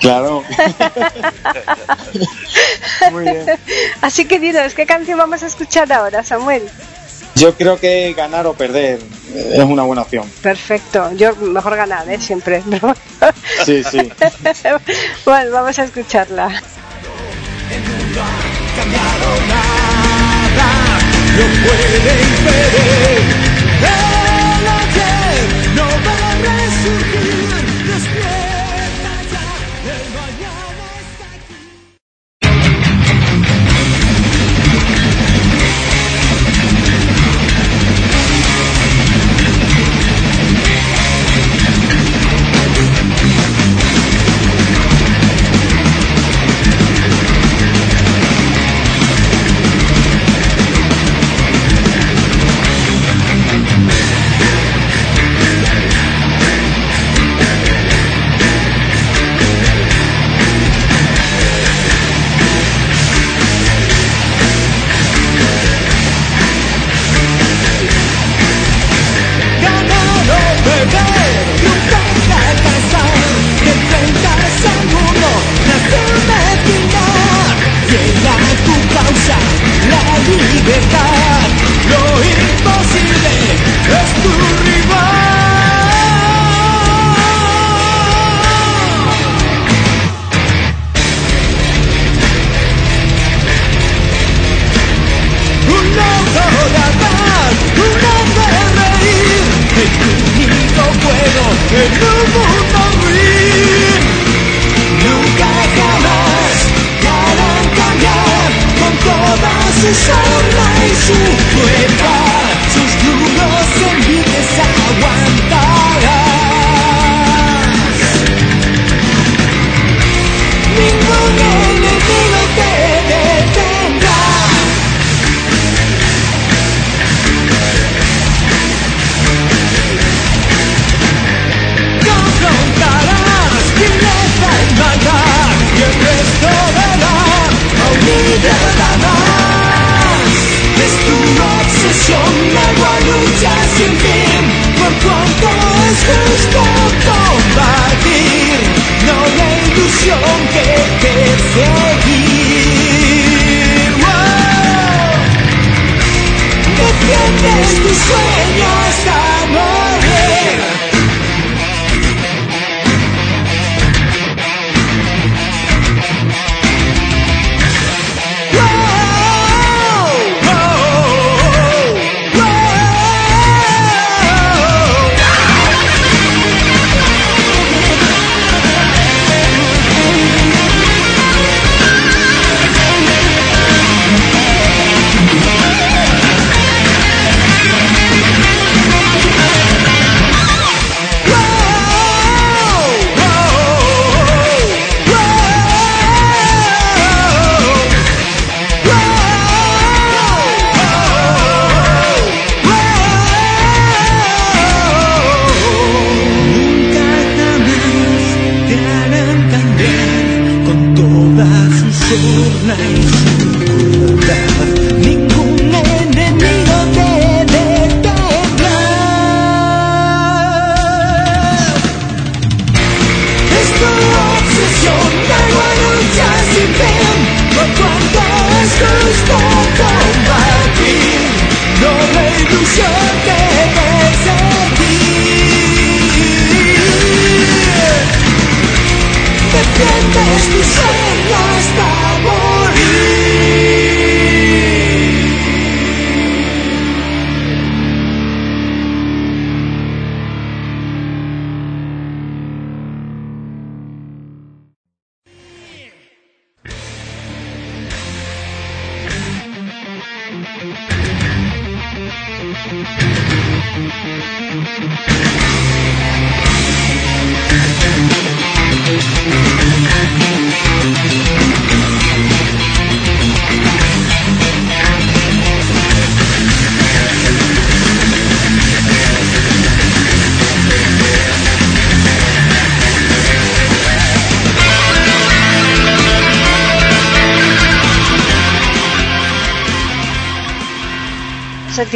Claro. 0.00 0.44
muy 3.10 3.24
bien. 3.24 3.46
Así 4.00 4.26
que 4.26 4.38
dinos, 4.38 4.74
¿qué 4.74 4.86
canción 4.86 5.18
vamos 5.18 5.42
a 5.42 5.46
escuchar 5.46 5.92
ahora, 5.92 6.22
Samuel? 6.22 6.68
Yo 7.34 7.54
creo 7.54 7.78
que 7.78 8.14
ganar 8.14 8.46
o 8.46 8.54
perder 8.54 9.00
es 9.36 9.64
una 9.64 9.82
buena 9.82 10.02
opción. 10.02 10.30
Perfecto. 10.42 11.12
Yo 11.12 11.34
mejor 11.36 11.76
ganar, 11.76 12.08
¿eh? 12.08 12.18
Siempre. 12.20 12.62
Sí, 13.64 13.82
sí. 13.84 13.98
bueno, 15.24 15.50
vamos 15.52 15.78
a 15.78 15.84
escucharla. 15.84 16.62
no 21.36 21.44
puede 21.64 22.12
impedir 22.22 23.26
el 23.82 24.66
ayer 24.80 25.38
no 25.74 25.84
va 25.84 26.16
a 26.16 26.36
resurgir 26.40 27.15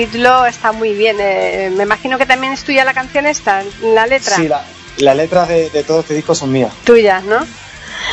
Título 0.07 0.47
está 0.47 0.73
muy 0.73 0.95
bien. 0.95 1.19
eh, 1.21 1.71
me 1.77 1.83
imagino 1.83 2.17
que 2.17 2.25
también 2.25 2.55
es 2.55 2.65
tuya 2.65 2.87
la 2.87 2.95
canción 2.95 3.27
esta, 3.27 3.63
la 3.83 4.07
letra. 4.07 4.35
Sí, 4.35 4.49
la- 4.49 4.65
las 4.97 5.15
letras 5.15 5.47
de, 5.49 5.69
de 5.69 5.85
todo 5.85 6.01
este 6.01 6.15
disco 6.15 6.35
son 6.35 6.51
mías. 6.51 6.73
Tuyas, 6.85 7.23
¿no? 7.25 7.47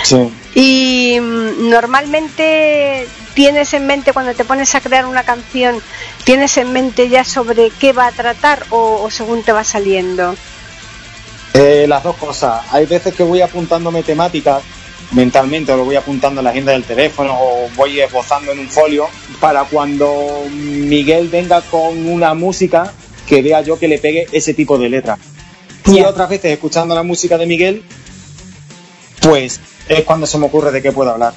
Sí. 0.04 0.30
Y 0.54 1.18
mm, 1.22 1.70
normalmente 1.70 3.08
tienes 3.36 3.74
en 3.74 3.88
mente 3.88 4.12
cuando 4.12 4.34
te 4.34 4.44
pones 4.44 4.76
a 4.76 4.82
crear 4.82 5.06
una 5.06 5.24
canción, 5.24 5.82
tienes 6.26 6.58
en 6.58 6.74
mente 6.74 7.08
ya 7.08 7.24
sobre 7.24 7.70
qué 7.70 7.94
va 7.94 8.08
a 8.08 8.12
tratar 8.12 8.66
o, 8.70 9.02
o 9.04 9.10
según 9.10 9.44
te 9.44 9.54
va 9.54 9.64
saliendo. 9.64 10.36
Eh, 11.54 11.86
las 11.88 12.04
dos 12.04 12.18
cosas. 12.18 12.64
Hay 12.74 12.86
veces 12.86 13.14
que 13.16 13.24
voy 13.24 13.40
apuntándome 13.40 14.04
temáticas 14.04 14.62
mentalmente, 15.12 15.72
o 15.72 15.78
lo 15.78 15.86
voy 15.86 15.96
apuntando 15.96 16.42
en 16.42 16.46
la 16.46 16.52
agenda 16.52 16.72
del 16.72 16.84
teléfono, 16.84 17.36
o 17.40 17.70
voy 17.76 18.00
esbozando 18.00 18.52
en 18.52 18.60
un 18.60 18.68
folio, 18.68 19.08
para 19.40 19.64
cuando 19.66 20.46
Miguel 20.52 21.30
venga 21.30 21.62
con 21.62 22.08
una 22.08 22.34
música 22.34 22.94
que 23.28 23.42
vea 23.42 23.62
yo 23.62 23.78
que 23.78 23.88
le 23.88 24.00
pegue 24.00 24.28
ese 24.32 24.54
tipo 24.54 24.78
de 24.78 24.90
letra. 24.90 25.18
Y 25.86 26.02
otras 26.02 26.30
veces, 26.30 26.52
escuchando 26.52 26.94
la 26.96 27.04
música 27.04 27.38
de 27.38 27.46
Miguel, 27.46 27.84
pues 29.22 29.60
es 29.88 30.04
cuando 30.04 30.28
se 30.28 30.38
me 30.38 30.48
ocurre 30.48 30.72
de 30.72 30.82
qué 30.82 30.92
puedo 30.92 31.12
hablar. 31.12 31.34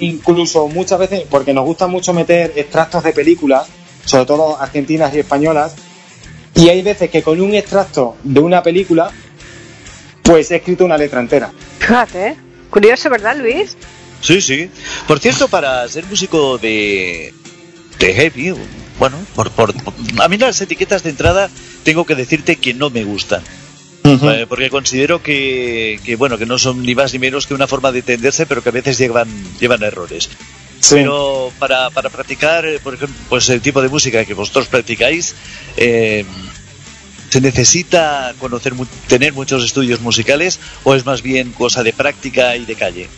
Incluso 0.00 0.68
muchas 0.68 0.98
veces, 0.98 1.24
porque 1.28 1.52
nos 1.52 1.64
gusta 1.64 1.86
mucho 1.86 2.12
meter 2.12 2.52
extractos 2.56 3.04
de 3.04 3.12
películas, 3.12 3.68
sobre 4.04 4.26
todo 4.26 4.60
argentinas 4.60 5.14
y 5.14 5.20
españolas, 5.20 5.74
y 6.54 6.68
hay 6.68 6.82
veces 6.82 7.10
que 7.10 7.22
con 7.22 7.40
un 7.40 7.54
extracto 7.54 8.16
de 8.24 8.40
una 8.40 8.62
película, 8.62 9.10
pues 10.22 10.50
he 10.50 10.56
escrito 10.56 10.84
una 10.84 10.98
letra 10.98 11.20
entera. 11.20 11.52
Fíjate, 11.78 12.26
¿eh? 12.26 12.36
Curioso, 12.70 13.10
¿verdad, 13.10 13.36
Luis? 13.36 13.76
Sí, 14.20 14.40
sí. 14.40 14.70
Por 15.06 15.20
cierto, 15.20 15.48
para 15.48 15.86
ser 15.88 16.04
músico 16.06 16.58
de, 16.58 17.32
de 17.98 18.14
heavy, 18.14 18.54
bueno, 18.98 19.16
por, 19.34 19.50
por, 19.52 19.72
a 20.20 20.28
mí 20.28 20.38
las 20.38 20.60
etiquetas 20.60 21.02
de 21.02 21.10
entrada 21.10 21.50
tengo 21.84 22.04
que 22.04 22.14
decirte 22.14 22.56
que 22.56 22.74
no 22.74 22.90
me 22.90 23.04
gustan. 23.04 23.42
Eh, 24.04 24.46
porque 24.48 24.70
considero 24.70 25.22
que, 25.22 26.00
que, 26.02 26.16
bueno 26.16 26.38
que 26.38 26.46
no 26.46 26.58
son 26.58 26.82
ni 26.82 26.94
más 26.94 27.12
ni 27.12 27.18
menos 27.18 27.46
que 27.46 27.52
una 27.52 27.66
forma 27.66 27.92
de 27.92 27.98
entenderse 27.98 28.46
pero 28.46 28.62
que 28.62 28.70
a 28.70 28.72
veces 28.72 28.96
llevan 28.96 29.28
llevan 29.60 29.82
errores 29.82 30.30
pero 30.88 31.52
para, 31.58 31.90
para 31.90 32.08
practicar 32.08 32.64
eh, 32.64 32.78
por 32.78 32.94
ejemplo 32.94 33.16
pues 33.28 33.50
el 33.50 33.60
tipo 33.60 33.82
de 33.82 33.90
música 33.90 34.24
que 34.24 34.32
vosotros 34.32 34.68
practicáis 34.68 35.34
eh, 35.76 36.24
se 37.28 37.40
necesita 37.40 38.34
conocer 38.38 38.72
tener 39.06 39.32
muchos 39.32 39.64
estudios 39.64 40.00
musicales 40.00 40.58
o 40.84 40.94
es 40.94 41.04
más 41.04 41.22
bien 41.22 41.52
cosa 41.52 41.82
de 41.82 41.92
práctica 41.92 42.56
y 42.56 42.64
de 42.64 42.74
calle 42.74 43.08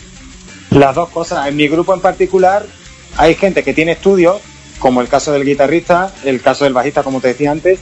Las 0.70 0.94
dos 0.94 1.08
cosas. 1.10 1.46
En 1.46 1.56
mi 1.56 1.68
grupo 1.68 1.94
en 1.94 2.00
particular 2.00 2.66
hay 3.16 3.34
gente 3.34 3.62
que 3.62 3.74
tiene 3.74 3.92
estudios, 3.92 4.40
como 4.78 5.00
el 5.00 5.08
caso 5.08 5.32
del 5.32 5.44
guitarrista, 5.44 6.12
el 6.24 6.40
caso 6.40 6.64
del 6.64 6.72
bajista, 6.72 7.02
como 7.02 7.20
te 7.20 7.28
decía 7.28 7.50
antes. 7.50 7.80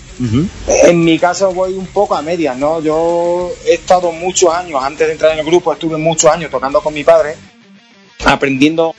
En 0.84 1.04
mi 1.04 1.18
caso 1.18 1.52
voy 1.52 1.74
un 1.74 1.86
poco 1.86 2.16
a 2.16 2.22
medias, 2.22 2.56
¿no? 2.56 2.80
Yo 2.80 3.50
he 3.66 3.74
estado 3.74 4.10
muchos 4.12 4.52
años, 4.52 4.82
antes 4.82 5.06
de 5.06 5.12
entrar 5.12 5.32
en 5.32 5.38
el 5.38 5.46
grupo, 5.46 5.72
estuve 5.72 5.96
muchos 5.96 6.30
años 6.30 6.50
tocando 6.50 6.80
con 6.80 6.92
mi 6.94 7.04
padre, 7.04 7.36
aprendiendo 8.24 8.94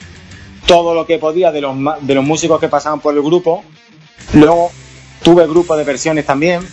todo 0.66 0.94
lo 0.94 1.04
que 1.04 1.18
podía 1.18 1.52
de 1.52 1.60
los, 1.60 1.76
de 2.00 2.14
los 2.14 2.24
músicos 2.24 2.60
que 2.60 2.68
pasaban 2.68 3.00
por 3.00 3.14
el 3.14 3.22
grupo. 3.22 3.64
Luego 4.32 4.70
tuve 5.22 5.46
grupo 5.46 5.76
de 5.76 5.84
versiones 5.84 6.24
también. 6.24 6.66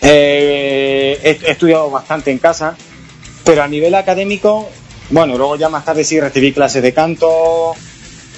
Eh, 0.00 1.18
he, 1.22 1.46
he 1.46 1.50
estudiado 1.50 1.90
bastante 1.90 2.30
en 2.30 2.38
casa, 2.38 2.76
pero 3.44 3.62
a 3.62 3.68
nivel 3.68 3.94
académico, 3.94 4.68
bueno, 5.10 5.36
luego 5.36 5.56
ya 5.56 5.68
más 5.68 5.84
tarde 5.84 6.04
sí 6.04 6.20
recibí 6.20 6.52
clases 6.52 6.82
de 6.82 6.92
canto, 6.92 7.74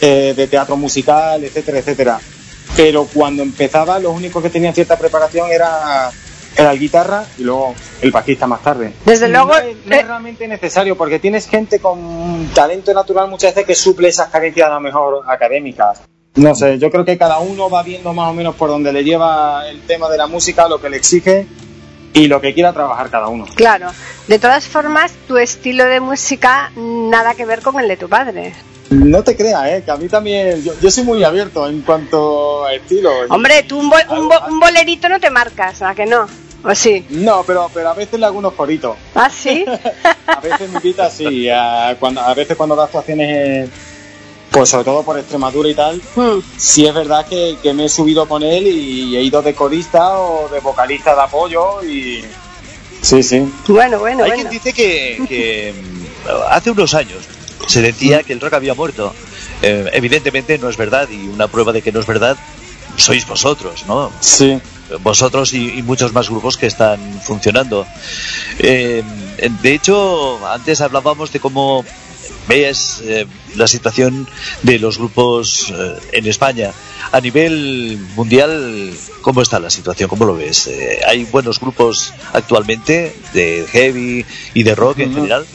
eh, 0.01 0.35
de 0.37 0.47
teatro 0.47 0.77
musical, 0.77 1.43
etcétera, 1.43 1.79
etcétera. 1.79 2.21
Pero 2.77 3.07
cuando 3.13 3.43
empezaba, 3.43 3.99
lo 3.99 4.11
único 4.11 4.43
que 4.43 4.51
tenía 4.51 4.73
cierta 4.73 4.99
preparación 4.99 5.51
era, 5.51 6.11
era 6.57 6.73
el 6.73 6.79
guitarra 6.79 7.25
y 7.39 7.45
luego 7.45 7.75
el 8.03 8.11
bajista 8.11 8.47
más 8.47 8.63
tarde. 8.63 8.93
Desde 9.07 9.29
luego, 9.29 9.49
no 9.49 9.59
es, 9.59 9.77
no 9.87 9.97
es 9.97 10.07
realmente 10.07 10.47
necesario 10.49 10.97
porque 10.97 11.19
tienes 11.19 11.49
gente 11.49 11.79
con 11.79 12.51
talento 12.55 12.93
natural 12.93 13.29
muchas 13.31 13.55
veces 13.55 13.67
que 13.67 13.75
suple 13.75 14.09
esas 14.09 14.29
carencias 14.29 14.69
a 14.69 14.75
lo 14.75 14.81
mejor 14.81 15.23
académicas. 15.27 16.03
No 16.37 16.55
sé, 16.55 16.79
yo 16.79 16.91
creo 16.91 17.05
que 17.05 17.17
cada 17.17 17.39
uno 17.39 17.71
va 17.71 17.83
viendo 17.83 18.13
más 18.13 18.31
o 18.31 18.35
menos 18.35 18.55
por 18.57 18.69
donde 18.69 18.93
le 18.93 19.03
lleva 19.05 19.69
el 19.69 19.81
tema 19.83 20.09
de 20.11 20.19
la 20.19 20.27
música, 20.27 20.69
lo 20.69 20.81
que 20.81 20.91
le 20.91 20.99
exige 20.99 21.47
y 22.13 22.27
lo 22.29 22.41
que 22.41 22.53
quiera 22.55 22.73
trabajar 22.73 23.09
cada 23.11 23.29
uno. 23.29 23.47
Claro. 23.55 23.89
De 24.29 24.39
todas 24.39 24.67
formas, 24.67 25.13
tu 25.27 25.39
estilo 25.39 25.85
de 25.85 26.01
música 26.01 26.71
nada 26.77 27.35
que 27.35 27.45
ver 27.47 27.63
con 27.63 27.81
el 27.81 27.89
de 27.89 27.97
tu 27.97 28.09
padre. 28.09 28.55
No 28.91 29.23
te 29.25 29.37
creas, 29.37 29.67
¿eh? 29.69 29.83
que 29.85 29.91
a 29.91 29.97
mí 29.97 30.09
también, 30.09 30.63
yo, 30.63 30.73
yo 30.81 30.91
soy 30.91 31.05
muy 31.05 31.25
abierto 31.25 31.67
en 31.69 31.83
cuanto 31.83 32.65
a 32.67 32.75
estilo. 32.75 33.11
Hombre, 33.31 33.63
tú 33.65 33.79
un, 33.79 33.91
bol- 33.91 34.07
un, 34.11 34.29
bo- 34.29 34.47
un 34.49 34.61
bolerito 34.61 35.09
no 35.09 35.19
te 35.19 35.31
marcas, 35.31 35.83
¿a 35.83 35.95
que 35.95 36.07
no? 36.07 36.27
¿O 36.65 36.75
sí? 36.75 37.05
No, 37.11 37.43
pero, 37.47 37.71
pero 37.73 37.91
a 37.91 37.95
veces 37.95 38.19
le 38.21 38.27
hago 38.27 38.39
unos 38.39 38.53
coritos. 38.55 38.97
¿Ah, 39.15 39.31
sí? 39.31 39.65
A 40.27 40.41
veces 40.41 40.69
me 40.69 40.77
invita, 40.77 41.09
sí, 41.11 41.49
a, 41.49 41.97
cuando, 41.99 42.21
a 42.21 42.35
veces 42.35 42.57
cuando 42.57 42.75
da 42.77 42.85
actuaciones, 42.85 43.29
eh, 43.31 43.69
pues 44.59 44.71
sobre 44.71 44.85
todo 44.85 45.03
por 45.03 45.19
Extremadura 45.19 45.69
y 45.69 45.75
tal, 45.75 46.01
Hmm. 46.15 46.41
sí 46.57 46.87
es 46.87 46.95
verdad 46.95 47.27
que, 47.27 47.57
que 47.63 47.75
me 47.75 47.85
he 47.85 47.89
subido 47.89 48.27
con 48.27 48.43
él 48.43 48.67
y 48.67 49.17
he 49.17 49.23
ido 49.23 49.43
de 49.43 49.55
corista 49.55 50.19
o 50.19 50.49
de 50.49 50.61
vocalista 50.61 51.15
de 51.15 51.21
apoyo 51.23 51.83
y... 51.85 52.25
Sí, 53.03 53.23
sí. 53.23 53.43
Bueno, 53.69 53.99
bueno, 53.99 54.25
Hay 54.25 54.31
bueno. 54.31 54.35
quien 54.49 54.51
dice 54.51 54.73
que, 54.73 55.23
que, 55.29 55.75
mm, 55.75 56.29
hace 56.51 56.71
unos 56.71 56.95
años 56.95 57.19
se 57.67 57.83
decía 57.83 58.23
que 58.23 58.33
el 58.33 58.41
rock 58.41 58.55
había 58.55 58.75
muerto. 58.75 59.13
Eh, 59.63 59.91
evidentemente 59.93 60.59
no 60.59 60.69
es 60.69 60.77
verdad 60.77 61.09
y 61.11 61.29
una 61.29 61.49
prueba 61.49 61.73
de 61.73 61.83
que 61.83 61.93
no 61.93 62.01
es 62.01 62.07
verdad 62.07 62.37
sois 62.97 63.27
vosotros, 63.27 63.85
¿no? 63.87 64.11
Sí. 64.21 64.59
Vosotros 65.03 65.53
y, 65.53 65.79
y 65.79 65.83
muchos 65.83 66.13
más 66.13 66.31
grupos 66.31 66.57
que 66.57 66.67
están 66.67 66.99
funcionando. 67.23 67.87
Eh, 68.59 69.03
de 69.63 69.75
hecho, 69.75 70.39
antes 70.49 70.81
hablábamos 70.81 71.31
de 71.33 71.41
cómo 71.41 71.85
veas 72.49 73.01
eh, 73.05 73.27
la 73.55 73.67
situación 73.67 74.29
de 74.63 74.79
los 74.79 74.99
grupos 74.99 75.73
eh, 75.73 75.97
en 76.13 76.27
España. 76.27 76.73
A 77.13 77.21
nivel 77.21 77.99
mundial, 78.17 78.93
¿cómo 79.23 79.43
está 79.43 79.59
la 79.61 79.71
situación? 79.71 80.09
¿Cómo 80.09 80.25
lo 80.25 80.35
ves? 80.37 80.67
Eh, 80.67 81.01
¿Hay 81.07 81.25
buenos 81.25 81.61
grupos 81.61 82.13
actualmente 82.33 83.15
de 83.33 83.65
heavy 83.71 84.25
y 84.55 84.63
de 84.63 84.75
rock 84.75 85.01
en 85.01 85.15
general? 85.15 85.47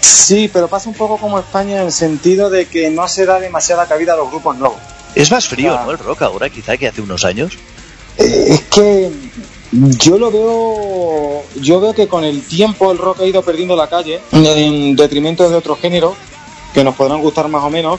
Sí, 0.00 0.50
pero 0.52 0.68
pasa 0.68 0.88
un 0.88 0.94
poco 0.96 1.16
como 1.18 1.38
España 1.38 1.76
en 1.80 1.86
el 1.86 1.92
sentido 1.92 2.50
de 2.50 2.66
que 2.66 2.90
no 2.90 3.06
se 3.08 3.24
da 3.24 3.38
demasiada 3.38 3.86
cabida 3.86 4.14
a 4.14 4.16
los 4.16 4.30
grupos 4.30 4.56
nuevos. 4.56 4.78
Es 5.14 5.30
más 5.30 5.46
frío, 5.46 5.74
Ah. 5.78 5.82
¿no? 5.84 5.92
El 5.92 5.98
rock 5.98 6.22
ahora, 6.22 6.50
quizá, 6.50 6.76
que 6.76 6.88
hace 6.88 7.00
unos 7.02 7.24
años. 7.24 7.52
Eh, 8.18 8.46
es 8.48 8.60
que 8.62 9.10
yo 9.72 10.18
lo 10.18 10.30
veo 10.30 11.42
yo 11.60 11.80
veo 11.80 11.94
que 11.94 12.06
con 12.06 12.24
el 12.24 12.42
tiempo 12.42 12.92
el 12.92 12.98
rock 12.98 13.20
ha 13.20 13.26
ido 13.26 13.42
perdiendo 13.42 13.74
la 13.74 13.88
calle 13.88 14.20
en 14.32 14.94
detrimento 14.96 15.48
de 15.48 15.56
otros 15.56 15.80
géneros 15.80 16.14
que 16.74 16.84
nos 16.84 16.94
podrán 16.94 17.22
gustar 17.22 17.48
más 17.48 17.64
o 17.64 17.70
menos 17.70 17.98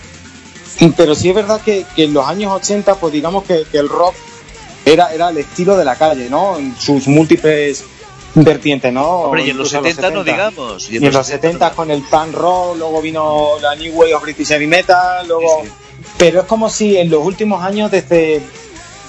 pero 0.96 1.16
sí 1.16 1.30
es 1.30 1.36
verdad 1.36 1.62
que, 1.62 1.86
que 1.96 2.04
en 2.04 2.14
los 2.14 2.26
años 2.28 2.52
80 2.52 2.96
pues 2.96 3.12
digamos 3.12 3.44
que, 3.44 3.66
que 3.72 3.80
el 3.80 3.90
rock 3.90 4.14
era, 4.86 5.14
era 5.14 5.30
el 5.30 5.38
estilo 5.38 5.76
de 5.76 5.86
la 5.86 5.96
calle 5.96 6.30
¿no? 6.30 6.58
en 6.60 6.76
sus 6.78 7.08
múltiples 7.08 7.84
vertientes 8.36 8.94
¿no? 8.94 9.08
Hombre, 9.08 9.46
y 9.46 9.50
en 9.50 9.58
los 9.58 9.74
Incluso 9.74 9.94
70, 9.94 10.10
no 10.12 10.24
digamos. 10.24 10.92
y 10.92 10.98
en 10.98 11.12
los 11.12 11.26
70 11.26 11.72
con 11.72 11.90
el 11.90 12.02
punk 12.04 12.34
rock, 12.34 12.78
luego 12.78 13.02
vino 13.02 13.60
la 13.62 13.76
New 13.76 13.94
Wave 13.94 14.16
of 14.16 14.24
British 14.24 14.48
Heavy 14.48 14.68
Metal, 14.68 15.28
luego... 15.28 15.62
Sí, 15.62 15.68
sí. 15.68 15.74
Pero 16.18 16.42
es 16.42 16.46
como 16.48 16.70
si 16.70 16.98
en 16.98 17.10
los 17.10 17.24
últimos 17.26 17.64
años, 17.64 17.90
desde 17.90 18.42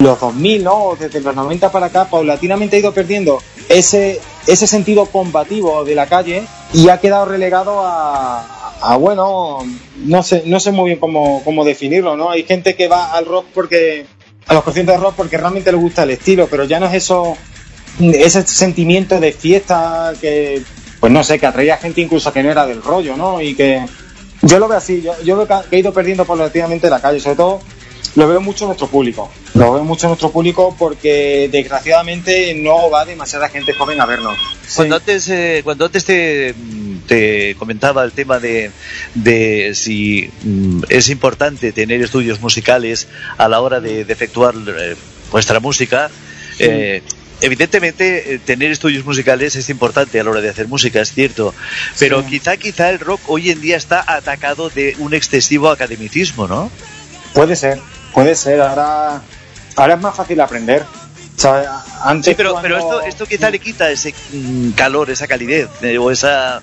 los 0.04 0.20
2000, 0.20 0.62
¿no? 0.62 0.96
Desde 0.98 1.20
los 1.20 1.34
90 1.34 1.72
para 1.72 1.86
acá, 1.86 2.04
paulatinamente 2.04 2.76
ha 2.76 2.78
ido 2.78 2.92
perdiendo 2.92 3.42
ese, 3.68 4.20
ese 4.46 4.66
sentido 4.66 5.06
combativo 5.06 5.84
de 5.84 5.94
la 5.94 6.06
calle 6.06 6.44
y 6.72 6.88
ha 6.88 7.00
quedado 7.00 7.24
relegado 7.24 7.80
a, 7.84 8.78
a, 8.80 8.96
bueno, 8.96 9.58
no 9.96 10.22
sé, 10.22 10.42
no 10.46 10.60
sé 10.60 10.70
muy 10.70 10.90
bien 10.90 11.00
cómo, 11.00 11.42
cómo 11.44 11.64
definirlo, 11.64 12.16
¿no? 12.16 12.30
Hay 12.30 12.44
gente 12.44 12.76
que 12.76 12.86
va 12.86 13.12
al 13.12 13.24
rock 13.26 13.46
porque, 13.54 14.06
a 14.46 14.54
los 14.54 14.62
conciertos 14.62 14.94
de 14.94 15.00
rock 15.00 15.14
porque 15.16 15.38
realmente 15.38 15.72
le 15.72 15.78
gusta 15.78 16.04
el 16.04 16.10
estilo, 16.10 16.46
pero 16.48 16.64
ya 16.64 16.78
no 16.78 16.86
es 16.86 16.94
eso, 16.94 17.36
ese 18.00 18.46
sentimiento 18.46 19.18
de 19.18 19.32
fiesta 19.32 20.12
que, 20.20 20.62
pues 21.00 21.12
no 21.12 21.24
sé, 21.24 21.38
que 21.38 21.46
atraía 21.46 21.78
gente 21.78 22.02
incluso 22.02 22.32
que 22.32 22.42
no 22.42 22.50
era 22.50 22.66
del 22.66 22.82
rollo, 22.82 23.16
¿no? 23.16 23.40
Y 23.40 23.54
que 23.54 23.84
yo 24.42 24.58
lo 24.58 24.68
veo 24.68 24.76
así, 24.76 25.00
yo, 25.00 25.14
yo 25.24 25.36
veo 25.36 25.46
que 25.46 25.54
ha 25.54 25.64
ido 25.78 25.92
perdiendo 25.92 26.26
paulatinamente 26.26 26.90
la 26.90 27.00
calle, 27.00 27.20
sobre 27.20 27.36
todo 27.36 27.60
lo 28.16 28.28
veo 28.28 28.40
mucho 28.40 28.64
en 28.64 28.68
nuestro 28.68 28.88
público. 28.88 29.30
Lo 29.54 29.72
veo 29.74 29.84
mucho 29.84 30.06
en 30.06 30.10
nuestro 30.10 30.30
público 30.30 30.74
porque 30.78 31.48
desgraciadamente 31.50 32.54
no 32.54 32.90
va 32.90 33.04
demasiada 33.04 33.48
gente 33.48 33.72
joven 33.72 34.00
a 34.00 34.06
vernos. 34.06 34.36
Cuando 34.74 34.96
antes, 34.96 35.28
eh, 35.28 35.60
cuando 35.64 35.86
antes 35.86 36.04
te, 36.04 36.54
te 37.08 37.54
comentaba 37.56 38.04
el 38.04 38.12
tema 38.12 38.38
de, 38.38 38.70
de 39.14 39.72
si 39.74 40.30
mm, 40.42 40.84
es 40.88 41.08
importante 41.08 41.72
tener 41.72 42.00
estudios 42.02 42.40
musicales 42.40 43.08
a 43.36 43.48
la 43.48 43.60
hora 43.60 43.80
de, 43.80 44.04
de 44.04 44.12
efectuar 44.12 44.54
eh, 44.66 44.96
vuestra 45.30 45.58
música, 45.60 46.10
eh, 46.58 47.02
evidentemente 47.40 48.34
eh, 48.34 48.38
tener 48.38 48.70
estudios 48.70 49.04
musicales 49.04 49.56
es 49.56 49.68
importante 49.70 50.20
a 50.20 50.24
la 50.24 50.30
hora 50.30 50.40
de 50.40 50.48
hacer 50.50 50.68
música, 50.68 51.00
es 51.00 51.12
cierto, 51.12 51.52
pero 51.98 52.22
Sí. 52.22 52.28
quizá 52.30 52.56
quizá 52.56 52.90
el 52.90 53.00
rock 53.00 53.20
hoy 53.26 53.50
en 53.50 53.60
día 53.60 53.76
está 53.76 54.04
atacado 54.06 54.70
de 54.70 54.94
un 54.98 55.14
excesivo 55.14 55.68
academicismo, 55.70 56.46
¿no? 56.46 56.70
Puede 57.32 57.56
ser, 57.56 57.80
puede 58.14 58.34
ser. 58.34 58.60
Ahora, 58.60 59.20
ahora 59.76 59.94
es 59.94 60.00
más 60.00 60.14
fácil 60.14 60.40
aprender. 60.40 60.84
O 61.36 61.40
sea, 61.40 61.82
antes 62.04 62.26
Sí, 62.30 62.34
pero, 62.36 62.52
cuando- 62.52 62.62
pero 62.68 62.78
esto, 62.78 63.02
esto 63.02 63.26
quizá 63.26 63.50
le 63.50 63.58
quita 63.58 63.90
ese 63.90 64.14
mm, 64.32 64.70
calor, 64.70 65.10
esa 65.10 65.26
calidez 65.26 65.68
eh, 65.82 65.98
o 65.98 66.12
esa 66.12 66.62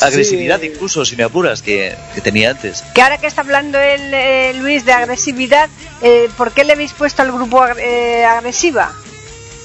agresividad 0.00 0.60
Sí. 0.60 0.66
incluso, 0.72 1.04
si 1.04 1.16
me 1.16 1.24
apuras, 1.24 1.60
que, 1.60 1.94
que 2.14 2.20
tenía 2.20 2.50
antes. 2.50 2.84
Que 2.94 3.02
ahora 3.02 3.18
que 3.18 3.26
está 3.26 3.40
hablando 3.40 3.80
el, 3.80 4.14
eh, 4.14 4.54
Luis 4.54 4.84
de 4.84 4.92
agresividad, 4.92 5.68
eh, 6.02 6.30
¿por 6.38 6.52
qué 6.52 6.62
le 6.62 6.74
habéis 6.74 6.92
puesto 6.92 7.20
al 7.22 7.32
grupo 7.32 7.58
agre- 7.62 7.80
eh, 7.82 8.24
agresiva? 8.24 8.92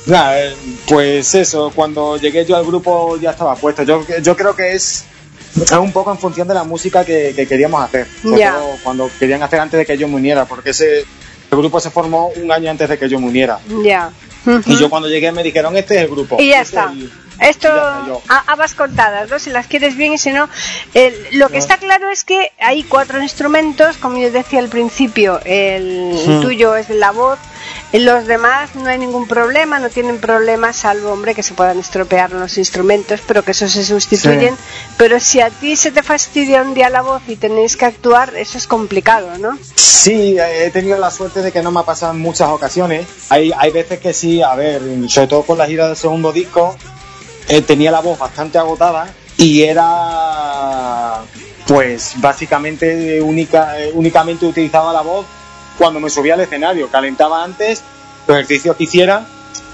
Nada, 0.07 0.41
eh, 0.41 0.55
pues 0.88 1.35
eso, 1.35 1.71
cuando 1.75 2.17
llegué 2.17 2.43
yo 2.45 2.55
al 2.57 2.65
grupo 2.65 3.15
ya 3.17 3.31
estaba 3.31 3.55
puesto. 3.55 3.83
Yo, 3.83 4.03
yo 4.23 4.35
creo 4.35 4.55
que 4.55 4.73
es, 4.73 5.03
es 5.61 5.71
un 5.73 5.91
poco 5.91 6.11
en 6.11 6.17
función 6.17 6.47
de 6.47 6.55
la 6.55 6.63
música 6.63 7.05
que, 7.05 7.33
que 7.35 7.45
queríamos 7.47 7.83
hacer. 7.83 8.07
Ya. 8.23 8.53
todo 8.53 8.71
cuando 8.83 9.11
querían 9.19 9.43
hacer 9.43 9.59
antes 9.59 9.77
de 9.77 9.85
que 9.85 9.97
yo 9.99 10.07
me 10.07 10.15
uniera, 10.15 10.45
porque 10.45 10.71
ese 10.71 11.05
el 11.51 11.57
grupo 11.57 11.79
se 11.79 11.89
formó 11.89 12.27
un 12.35 12.51
año 12.51 12.69
antes 12.71 12.89
de 12.89 12.97
que 12.97 13.07
yo 13.09 13.19
me 13.19 13.27
uniera. 13.27 13.59
Ya. 13.83 14.11
Y 14.65 14.77
yo 14.77 14.89
cuando 14.89 15.09
llegué 15.09 15.31
me 15.31 15.43
dijeron, 15.43 15.75
este 15.75 15.95
es 15.95 16.01
el 16.03 16.07
grupo. 16.09 16.37
Y 16.39 16.49
ya 16.49 16.61
Este 16.61 16.77
está. 16.77 16.91
el- 16.91 17.11
Esto 17.39 17.69
a- 17.69 18.43
habas 18.47 18.73
contadas, 18.73 19.29
¿no? 19.29 19.37
Si 19.37 19.51
las 19.51 19.67
quieres 19.67 19.95
bien 19.95 20.13
y 20.13 20.17
si 20.17 20.31
no. 20.31 20.49
el- 20.95 21.13
lo 21.33 21.49
que 21.49 21.57
está 21.59 21.77
claro 21.77 22.09
es 22.09 22.23
que 22.23 22.51
hay 22.59 22.81
cuatro 22.83 23.21
instrumentos, 23.21 23.97
como 23.97 24.17
yo 24.17 24.31
decía 24.31 24.57
al 24.59 24.69
principio, 24.69 25.39
el 25.45 26.13
Hmm. 26.25 26.41
tuyo 26.41 26.75
es 26.75 26.89
la 26.89 27.11
voz, 27.11 27.37
los 27.93 28.27
demás 28.27 28.75
no 28.75 28.89
hay 28.89 28.97
ningún 28.97 29.27
problema, 29.27 29.79
no 29.79 29.89
tienen 29.89 30.19
problemas, 30.19 30.75
salvo, 30.75 31.11
hombre, 31.11 31.33
que 31.33 31.41
se 31.41 31.53
puedan 31.53 31.79
estropear 31.79 32.31
los 32.31 32.57
instrumentos, 32.57 33.21
pero 33.25 33.43
que 33.43 33.51
eso 33.51 33.67
se 33.69 33.85
sustituyen. 33.85 34.55
Pero 34.97 35.19
si 35.19 35.39
a 35.39 35.49
ti 35.49 35.75
se 35.77 35.91
te 35.91 36.03
fastidia 36.03 36.61
un 36.61 36.73
día 36.73 36.89
la 36.89 37.01
voz 37.01 37.21
y 37.27 37.38
tenéis 37.38 37.77
que 37.77 37.85
actuar, 37.85 38.35
eso 38.35 38.57
es 38.57 38.67
complicado, 38.67 39.38
¿no? 39.38 39.57
Sí, 39.75 40.38
he 40.38 40.69
tenido 40.71 40.97
la 40.97 41.11
suerte 41.11 41.41
de 41.41 41.51
que 41.51 41.61
no 41.61 41.71
me 41.71 41.79
ha 41.79 41.83
pasado 41.83 42.13
en 42.13 42.19
muchas 42.19 42.49
ocasiones. 42.49 43.07
Hay, 43.29 43.53
hay 43.57 43.71
veces 43.71 43.99
que 43.99 44.13
sí, 44.13 44.41
a 44.41 44.53
ver, 44.55 44.81
sobre 45.07 45.27
todo 45.27 45.43
con 45.43 45.57
la 45.57 45.65
gira 45.65 45.88
del 45.88 45.97
segundo 45.97 46.33
disco, 46.33 46.75
eh, 47.47 47.61
tenía 47.61 47.91
la 47.91 48.01
voz 48.01 48.19
bastante 48.19 48.57
agotada 48.57 49.07
y 49.38 49.63
era, 49.63 51.21
pues 51.65 52.15
básicamente 52.17 53.21
única, 53.21 53.79
eh, 53.79 53.91
únicamente 53.93 54.45
utilizaba 54.45 54.91
la 54.91 55.01
voz 55.01 55.25
cuando 55.78 55.99
me 55.99 56.09
subía 56.09 56.34
al 56.34 56.41
escenario. 56.41 56.89
Calentaba 56.89 57.43
antes, 57.43 57.84
los 58.28 58.38
ejercicios 58.38 58.75
que 58.75 58.84
hiciera, 58.86 59.25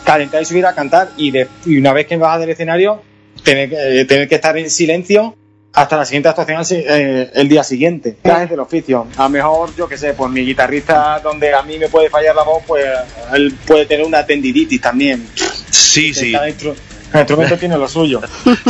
calentar 0.03 0.41
y 0.41 0.45
subir 0.45 0.65
a 0.65 0.73
cantar 0.75 1.09
y, 1.17 1.31
de- 1.31 1.47
y 1.65 1.77
una 1.77 1.93
vez 1.93 2.05
que 2.07 2.17
me 2.17 2.23
bajas 2.23 2.41
del 2.41 2.49
escenario, 2.49 3.01
tener, 3.43 3.69
que- 3.69 4.01
eh, 4.01 4.05
tener 4.05 4.27
que 4.27 4.35
estar 4.35 4.57
en 4.57 4.69
silencio 4.69 5.35
hasta 5.75 5.97
la 5.97 6.05
siguiente 6.05 6.29
actuación 6.29 6.61
eh, 6.71 7.31
el 7.33 7.49
día 7.49 7.63
siguiente. 7.63 8.17
Gajes 8.23 8.49
del 8.49 8.59
oficio. 8.59 9.07
A 9.17 9.23
lo 9.23 9.29
mejor, 9.29 9.75
yo 9.75 9.87
que 9.87 9.97
sé, 9.97 10.13
pues 10.13 10.29
mi 10.31 10.41
guitarrista, 10.45 11.19
donde 11.23 11.51
a 11.53 11.63
mí 11.63 11.79
me 11.79 11.89
puede 11.89 12.09
fallar 12.09 12.35
la 12.35 12.43
voz, 12.43 12.61
pues 12.67 12.85
él 13.33 13.55
puede 13.65 13.85
tener 13.87 14.05
una 14.05 14.23
tendinitis 14.25 14.79
también. 14.81 15.27
Sí, 15.71 16.13
sí, 16.13 16.31
Cada, 16.31 16.47
instru- 16.49 16.75
cada 17.11 17.21
instrumento 17.23 17.57
tiene 17.57 17.77
lo 17.77 17.87
suyo. 17.87 18.21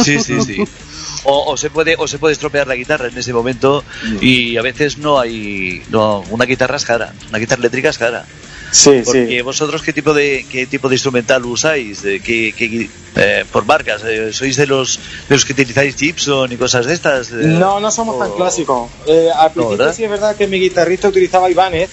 sí, 0.02 0.18
sí, 0.20 0.40
sí. 0.42 0.64
O, 1.26 1.52
o 1.52 1.58
se 1.58 1.70
puede 1.70 1.96
o 1.98 2.08
se 2.08 2.18
puede 2.20 2.34
estropear 2.34 2.68
la 2.68 2.76
guitarra 2.76 3.08
en 3.08 3.18
ese 3.18 3.32
momento 3.34 3.84
y 4.22 4.58
a 4.58 4.62
veces 4.62 4.98
no 4.98 5.20
hay 5.20 5.82
no 5.90 6.20
una 6.30 6.46
guitarra 6.46 6.76
es 6.76 6.84
cara 6.86 7.14
una 7.30 7.40
guitarra 7.40 7.60
eléctrica 7.62 7.90
es 7.90 7.98
cara 7.98 8.26
Sí, 8.72 9.02
porque 9.06 9.28
sí. 9.38 9.42
vosotros 9.42 9.82
qué 9.84 9.94
tipo 9.94 10.14
de 10.14 10.46
qué 10.50 10.66
tipo 10.68 10.90
de 10.90 10.96
instrumental 10.96 11.46
usáis 11.46 12.02
¿De 12.02 12.20
qué, 12.20 12.54
qué- 12.58 12.90
eh, 13.16 13.46
por 13.52 13.66
marcas 13.66 14.02
Eh, 14.04 14.34
sois 14.34 14.58
de 14.58 14.66
los 14.68 15.00
de 15.30 15.36
los 15.36 15.46
que 15.46 15.54
utilizáis 15.54 15.96
Gibson 15.96 16.52
y 16.52 16.58
cosas 16.58 16.88
de 16.88 16.94
estas 16.94 17.32
Eh, 17.32 17.36
No, 17.64 17.80
no 17.80 17.90
somos 17.92 18.18
tan 18.20 18.32
o- 18.32 18.36
clásicos. 18.36 18.90
Eh, 19.08 19.30
al 19.34 19.52
principio 19.54 19.78
¿verdad? 19.78 19.94
sí 19.96 20.04
es 20.04 20.10
verdad 20.10 20.36
que 20.36 20.48
mi 20.48 20.60
guitarrista 20.60 21.08
utilizaba 21.08 21.50
Ibanez. 21.50 21.90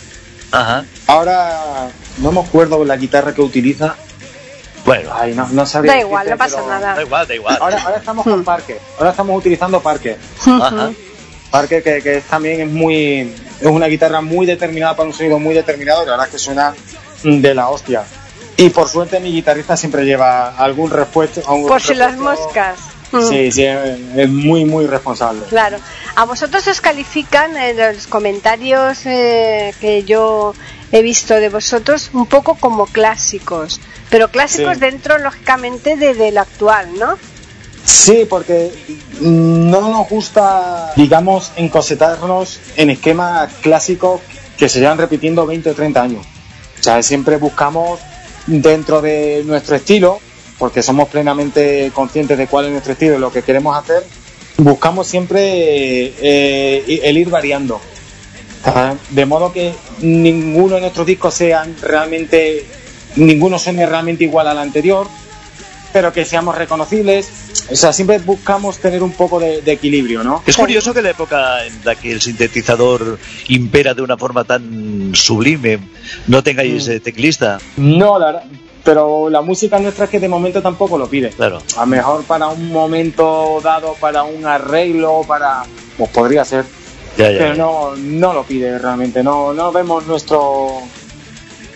ajá 0.50 0.84
Ahora 1.06 1.88
no 2.18 2.32
me 2.32 2.40
acuerdo 2.40 2.84
la 2.84 2.96
guitarra 2.96 3.34
que 3.34 3.42
utiliza. 3.42 3.96
Bueno 4.84 5.10
Ay, 5.14 5.34
no, 5.34 5.46
no 5.48 5.66
sabría. 5.66 5.92
Da 5.92 6.00
igual, 6.00 6.30
no 6.30 6.36
pasa 6.36 6.56
pero- 6.56 6.68
nada. 6.68 6.94
da 6.94 7.02
igual 7.02 7.26
da 7.28 7.34
igual 7.34 7.58
Ahora, 7.60 7.82
ahora 7.82 7.96
estamos 7.98 8.24
con 8.24 8.44
Parker. 8.44 8.78
Ahora 8.98 9.10
estamos 9.10 9.38
utilizando. 9.38 9.82
Ajá. 9.84 10.90
Parker 11.50 11.82
que, 11.82 12.02
que 12.02 12.16
es 12.18 12.24
también 12.24 12.60
es 12.60 12.68
muy 12.70 13.34
es 13.60 13.66
una 13.66 13.86
guitarra 13.86 14.20
muy 14.20 14.46
determinada 14.46 14.96
para 14.96 15.08
un 15.08 15.14
sonido 15.14 15.38
muy 15.38 15.54
determinado 15.54 16.02
y 16.02 16.06
la 16.06 16.12
verdad 16.12 16.26
es 16.26 16.32
que 16.32 16.38
suena 16.38 16.74
de 17.22 17.54
la 17.54 17.68
hostia 17.68 18.04
y 18.56 18.68
por 18.70 18.88
suerte 18.88 19.20
mi 19.20 19.32
guitarrista 19.32 19.76
siempre 19.76 20.04
lleva 20.04 20.56
algún 20.56 20.90
repuesto 20.90 21.40
algún 21.46 21.66
Por 21.68 21.80
si 21.82 21.94
las 21.94 22.16
moscas. 22.16 22.78
Sí, 23.28 23.50
sí, 23.50 23.64
es 23.64 23.98
es 24.16 24.28
muy, 24.28 24.64
muy 24.64 24.86
responsable. 24.86 25.42
Claro. 25.48 25.78
A 26.14 26.24
vosotros 26.26 26.64
os 26.68 26.80
califican 26.80 27.56
en 27.56 27.76
los 27.76 28.06
comentarios 28.06 29.04
eh, 29.04 29.74
que 29.80 30.04
yo 30.04 30.54
he 30.92 31.02
visto 31.02 31.34
de 31.34 31.48
vosotros 31.48 32.10
un 32.12 32.26
poco 32.26 32.54
como 32.54 32.86
clásicos, 32.86 33.80
pero 34.10 34.28
clásicos 34.30 34.74
Sí. 34.74 34.80
dentro, 34.80 35.18
lógicamente, 35.18 35.96
de, 35.96 36.14
de 36.14 36.32
lo 36.32 36.40
actual, 36.40 36.88
¿no? 36.98 37.16
Sí, 37.84 38.26
porque 38.28 38.70
no 39.20 39.80
nos 39.88 40.08
gusta, 40.08 40.92
digamos, 40.96 41.52
encosetarnos 41.56 42.60
en 42.76 42.90
esquemas 42.90 43.52
clásicos 43.62 44.20
que 44.58 44.68
se 44.68 44.80
llevan 44.80 44.98
repitiendo 44.98 45.46
20 45.46 45.70
o 45.70 45.74
30 45.74 46.02
años. 46.02 46.26
O 46.78 46.82
sea, 46.82 47.02
siempre 47.02 47.36
buscamos 47.36 48.00
dentro 48.46 49.00
de 49.00 49.42
nuestro 49.46 49.76
estilo, 49.76 50.20
porque 50.58 50.82
somos 50.82 51.08
plenamente 51.08 51.90
conscientes 51.94 52.36
de 52.36 52.46
cuál 52.46 52.66
es 52.66 52.72
nuestro 52.72 52.92
estilo 52.92 53.16
y 53.16 53.18
lo 53.18 53.32
que 53.32 53.42
queremos 53.42 53.76
hacer, 53.76 54.04
buscamos 54.58 55.06
siempre 55.06 55.40
eh, 56.20 57.00
el 57.04 57.16
ir 57.16 57.30
variando. 57.30 57.80
De 59.10 59.24
modo 59.24 59.52
que 59.52 59.72
ninguno 60.02 60.74
de 60.74 60.82
nuestros 60.82 61.06
discos 61.06 61.32
sean 61.32 61.74
realmente, 61.80 62.66
ninguno 63.16 63.58
suene 63.58 63.86
realmente 63.86 64.24
igual 64.24 64.48
al 64.48 64.58
anterior, 64.58 65.06
pero 65.92 66.12
que 66.12 66.24
seamos 66.24 66.56
reconocibles. 66.56 67.28
O 67.72 67.76
sea, 67.76 67.92
siempre 67.92 68.18
buscamos 68.18 68.78
tener 68.78 69.02
un 69.02 69.12
poco 69.12 69.38
de, 69.40 69.62
de 69.62 69.72
equilibrio, 69.72 70.22
¿no? 70.24 70.42
Es 70.46 70.56
curioso 70.56 70.92
que 70.92 70.98
en 71.00 71.04
la 71.06 71.10
época 71.10 71.64
en 71.66 71.72
la 71.84 71.94
que 71.94 72.10
el 72.12 72.20
sintetizador 72.20 73.18
impera 73.48 73.94
de 73.94 74.02
una 74.02 74.16
forma 74.16 74.44
tan 74.44 75.10
sublime, 75.14 75.78
no 76.26 76.42
tengáis 76.42 76.88
Mm. 76.88 76.90
eh, 76.92 77.00
teclista. 77.00 77.58
No, 77.76 78.18
la 78.18 78.26
verdad, 78.26 78.44
pero 78.84 79.28
la 79.30 79.40
música 79.42 79.78
nuestra 79.78 80.04
es 80.06 80.10
que 80.10 80.18
de 80.20 80.28
momento 80.28 80.62
tampoco 80.62 80.96
lo 80.98 81.06
pide. 81.08 81.30
Claro. 81.30 81.60
A 81.76 81.80
lo 81.80 81.86
mejor 81.86 82.24
para 82.24 82.48
un 82.48 82.72
momento 82.72 83.60
dado, 83.62 83.94
para 84.00 84.22
un 84.24 84.46
arreglo, 84.46 85.22
para... 85.26 85.62
Pues 85.98 86.10
podría 86.10 86.44
ser. 86.44 86.64
Ya, 87.18 87.30
ya, 87.30 87.38
pero 87.38 87.54
ya. 87.54 87.62
no, 87.62 87.96
no 87.96 88.32
lo 88.32 88.44
pide 88.44 88.78
realmente. 88.78 89.22
No, 89.22 89.52
no 89.52 89.70
vemos 89.70 90.06
nuestro... 90.06 90.80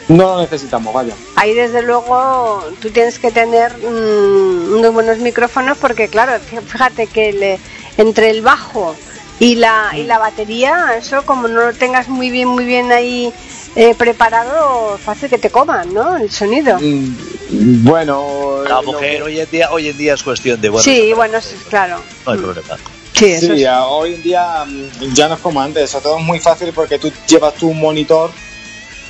No 0.09 0.35
lo 0.35 0.41
necesitamos, 0.43 0.93
vaya. 0.93 1.15
Ahí 1.37 1.55
desde 1.55 1.83
luego 1.83 2.63
tú 2.81 2.91
tienes 2.91 3.19
que 3.19 3.31
tener 3.31 3.73
mm, 3.79 4.75
unos 4.75 4.93
buenos 4.93 5.19
micrófonos 5.19 5.79
porque 5.79 6.09
claro, 6.09 6.33
fí- 6.35 6.61
fíjate 6.63 7.07
que 7.07 7.33
le- 7.33 7.59
entre 7.97 8.31
el 8.31 8.43
bajo 8.43 8.95
y 9.41 9.55
la, 9.57 9.93
y 9.97 10.05
la 10.05 10.19
batería, 10.19 10.95
eso 10.97 11.25
como 11.25 11.49
no 11.49 11.67
lo 11.67 11.73
tengas 11.73 12.09
muy 12.09 12.31
bien, 12.31 12.49
muy 12.49 12.65
bien 12.65 12.93
ahí 12.93 13.33
eh, 13.77 13.95
preparado, 13.97 14.99
fácil 14.99 15.29
que 15.29 15.39
te 15.39 15.51
coman, 15.51 15.93
¿no? 15.93 16.17
El 16.17 16.31
sonido. 16.31 16.79
Mm, 16.79 17.85
Bueno... 17.85 18.63
La 18.69 18.83
mujer 18.83 19.23
hoy 19.23 19.41
en 19.41 19.51
día, 19.51 19.71
hoy 19.73 19.89
en 19.89 19.97
día 19.99 20.15
es 20.15 20.23
cuestión 20.23 20.61
de 20.61 20.69
bueno. 20.69 20.83
sí, 20.85 21.13
bueno, 21.15 21.41
sí, 21.41 21.57
claro. 21.69 21.99
No 22.27 22.33
hay 22.33 22.39
problema. 22.39 22.77
Sí, 23.15 23.27
eso 23.33 23.55
Sí, 23.55 23.65
hoy 23.89 24.15
en 24.15 24.23
día 24.23 24.65
mm, 24.67 25.15
ya 25.15 25.29
no 25.29 25.35
es 25.35 25.41
como 25.41 25.61
antes, 25.61 25.91
sobre 25.91 26.03
todo 26.05 26.19
es 26.19 26.25
muy 26.25 26.41
fácil 26.41 26.73
porque 26.75 26.99
tú 26.99 27.11
llevas 27.27 27.55
tu 27.55 27.73
monitor, 27.73 28.31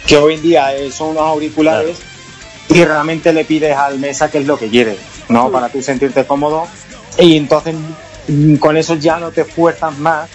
que 0.07 0.17
hoy 0.17 0.35
en 0.35 0.43
día 0.43 0.71
son 0.93 1.11
unos 1.11 1.23
auriculares, 1.23 1.99
y 2.69 2.83
realmente 2.85 3.33
le 3.33 3.45
pides 3.45 3.77
al 3.77 3.99
mesa 3.99 4.31
qué 4.31 4.39
es 4.39 4.47
lo 4.47 4.59
que 4.59 4.69
quiere, 4.69 4.97
¿no? 5.29 5.49
Mm. 5.49 5.53
Para 5.53 5.69
tú 5.69 5.83
sentirte 5.83 6.25
cómodo, 6.25 6.67
y 7.19 7.37
entonces 7.37 7.75
mm, 8.29 8.57
con 8.57 8.77
eso 8.77 8.95
ya 8.97 9.19
no 9.19 9.31
te 9.31 9.43
esfuerzas 9.43 9.97
más 9.99 10.29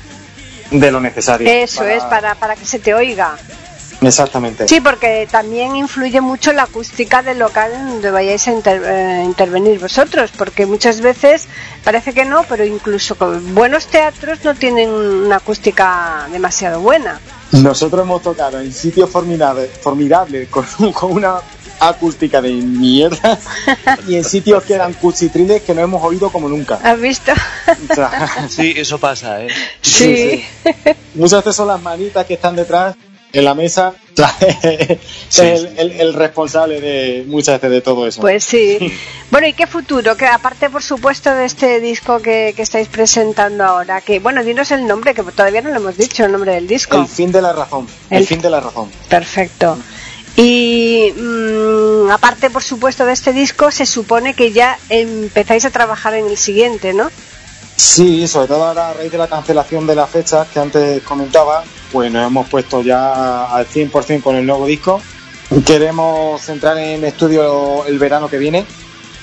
de 0.72 0.92
lo 0.92 1.00
necesario. 1.02 1.50
Eso 1.50 1.84
es, 1.84 2.04
para, 2.04 2.36
para 2.36 2.56
que 2.56 2.66
se 2.66 2.80
te 2.80 2.94
oiga. 2.94 3.36
Exactamente. 4.02 4.66
Sí, 4.68 4.80
porque 4.80 5.28
también 5.30 5.76
influye 5.76 6.22
mucho 6.22 6.54
la 6.54 6.64
acústica 6.64 7.22
del 7.22 7.40
local 7.40 7.72
donde 7.74 8.12
vayáis 8.12 8.48
a 8.48 8.52
inter- 8.54 8.82
eh, 8.86 9.24
intervenir 9.26 9.78
vosotros, 9.80 10.32
porque 10.38 10.66
muchas 10.66 11.02
veces 11.02 11.48
parece 11.84 12.14
que 12.14 12.24
no, 12.24 12.44
pero 12.44 12.64
incluso 12.64 13.16
con 13.16 13.54
buenos 13.54 13.88
teatros 13.88 14.40
no 14.46 14.56
tienen 14.56 14.90
una 14.90 15.38
acústica 15.38 16.28
demasiado 16.32 16.80
buena. 16.80 17.20
Nosotros 17.52 18.02
hemos 18.02 18.22
tocado 18.22 18.60
en 18.60 18.72
sitios 18.72 19.10
formidables, 19.10 19.70
formidables 19.82 20.50
con, 20.50 20.66
con 20.94 21.12
una 21.12 21.40
acústica 21.80 22.42
de 22.42 22.52
mierda 22.52 23.40
y 24.08 24.16
en 24.16 24.24
sitios 24.24 24.64
que 24.64 24.74
eran 24.74 24.94
cuchitriles 24.94 25.62
que 25.62 25.74
no 25.74 25.82
hemos 25.82 26.04
oído 26.04 26.30
como 26.30 26.50
nunca. 26.50 26.80
¿Has 26.84 27.00
visto? 27.00 27.32
O 27.90 27.96
sea, 27.96 28.48
Sí, 28.50 28.74
eso 28.76 28.98
pasa, 28.98 29.44
¿eh? 29.44 29.48
Sí. 29.82 30.44
Muchas 31.16 31.44
veces 31.44 31.56
son 31.56 31.68
las 31.68 31.82
manitas 31.82 32.26
que 32.26 32.36
están 32.36 32.56
detrás 32.56 32.96
en 33.34 33.46
la 33.46 33.54
mesa. 33.56 33.94
Es 35.30 35.40
el, 35.40 35.78
el- 35.78 35.92
el 36.02 36.14
responsable 36.14 36.82
de 36.82 37.24
muchas 37.28 37.56
veces 37.62 37.72
de 37.72 37.82
todo 37.82 38.08
eso. 38.08 38.22
Pues 38.22 38.44
sí. 38.44 38.78
Bueno, 39.32 39.46
¿y 39.46 39.54
qué 39.54 39.68
futuro? 39.68 40.18
Que 40.18 40.26
aparte, 40.26 40.72
por 40.72 40.82
supuesto, 40.82 41.34
de 41.36 41.46
este 41.46 41.80
disco 41.80 42.20
que, 42.20 42.54
que 42.56 42.64
estáis 42.64 42.88
presentando 42.88 43.64
ahora, 43.64 44.02
que 44.02 44.18
bueno, 44.20 44.44
dinos 44.44 44.72
el 44.72 44.88
nombre, 44.88 45.14
que 45.14 45.22
todavía 45.22 45.62
no 45.62 45.70
lo 45.70 45.76
hemos 45.76 45.98
dicho, 45.98 46.26
el 46.26 46.32
nombre 46.32 46.54
del 46.56 46.68
disco. 46.68 46.98
el 46.98 47.06
fin 47.08 47.32
de 47.32 47.40
la 47.44 47.54
razón. 47.54 47.88
El, 48.10 48.18
El- 48.22 48.26
fin 48.28 48.42
de 48.42 48.50
la 48.50 48.60
razón. 48.60 48.90
Perfecto. 49.08 49.78
Y 50.36 51.14
mm, 51.16 52.10
aparte, 52.10 52.50
por 52.50 52.64
supuesto, 52.64 53.06
de 53.06 53.14
este 53.14 53.34
disco, 53.34 53.70
se 53.72 53.86
supone 53.86 54.34
que 54.34 54.52
ya 54.52 54.80
empezáis 54.90 55.66
a 55.66 55.70
trabajar 55.70 56.16
en 56.16 56.26
el 56.28 56.38
siguiente, 56.38 56.94
¿no? 56.94 57.12
Sí, 57.80 58.28
sobre 58.28 58.50
todo 58.50 58.66
ahora 58.66 58.90
a 58.90 58.94
raíz 58.94 59.10
de 59.10 59.18
la 59.18 59.28
cancelación 59.28 59.88
de 59.88 59.96
las 59.96 60.10
fechas 60.10 60.46
que 60.50 60.60
antes 60.60 61.02
comentaba, 61.02 61.64
pues 61.94 62.12
nos 62.12 62.28
hemos 62.28 62.50
puesto 62.50 62.82
ya 62.82 63.46
al 63.46 63.66
100% 63.66 64.22
con 64.22 64.36
el 64.36 64.46
nuevo 64.46 64.66
disco. 64.66 65.02
Queremos 65.66 66.50
entrar 66.50 66.78
en 66.78 67.06
estudio 67.06 67.86
el 67.86 67.98
verano 67.98 68.28
que 68.28 68.38
viene 68.38 68.66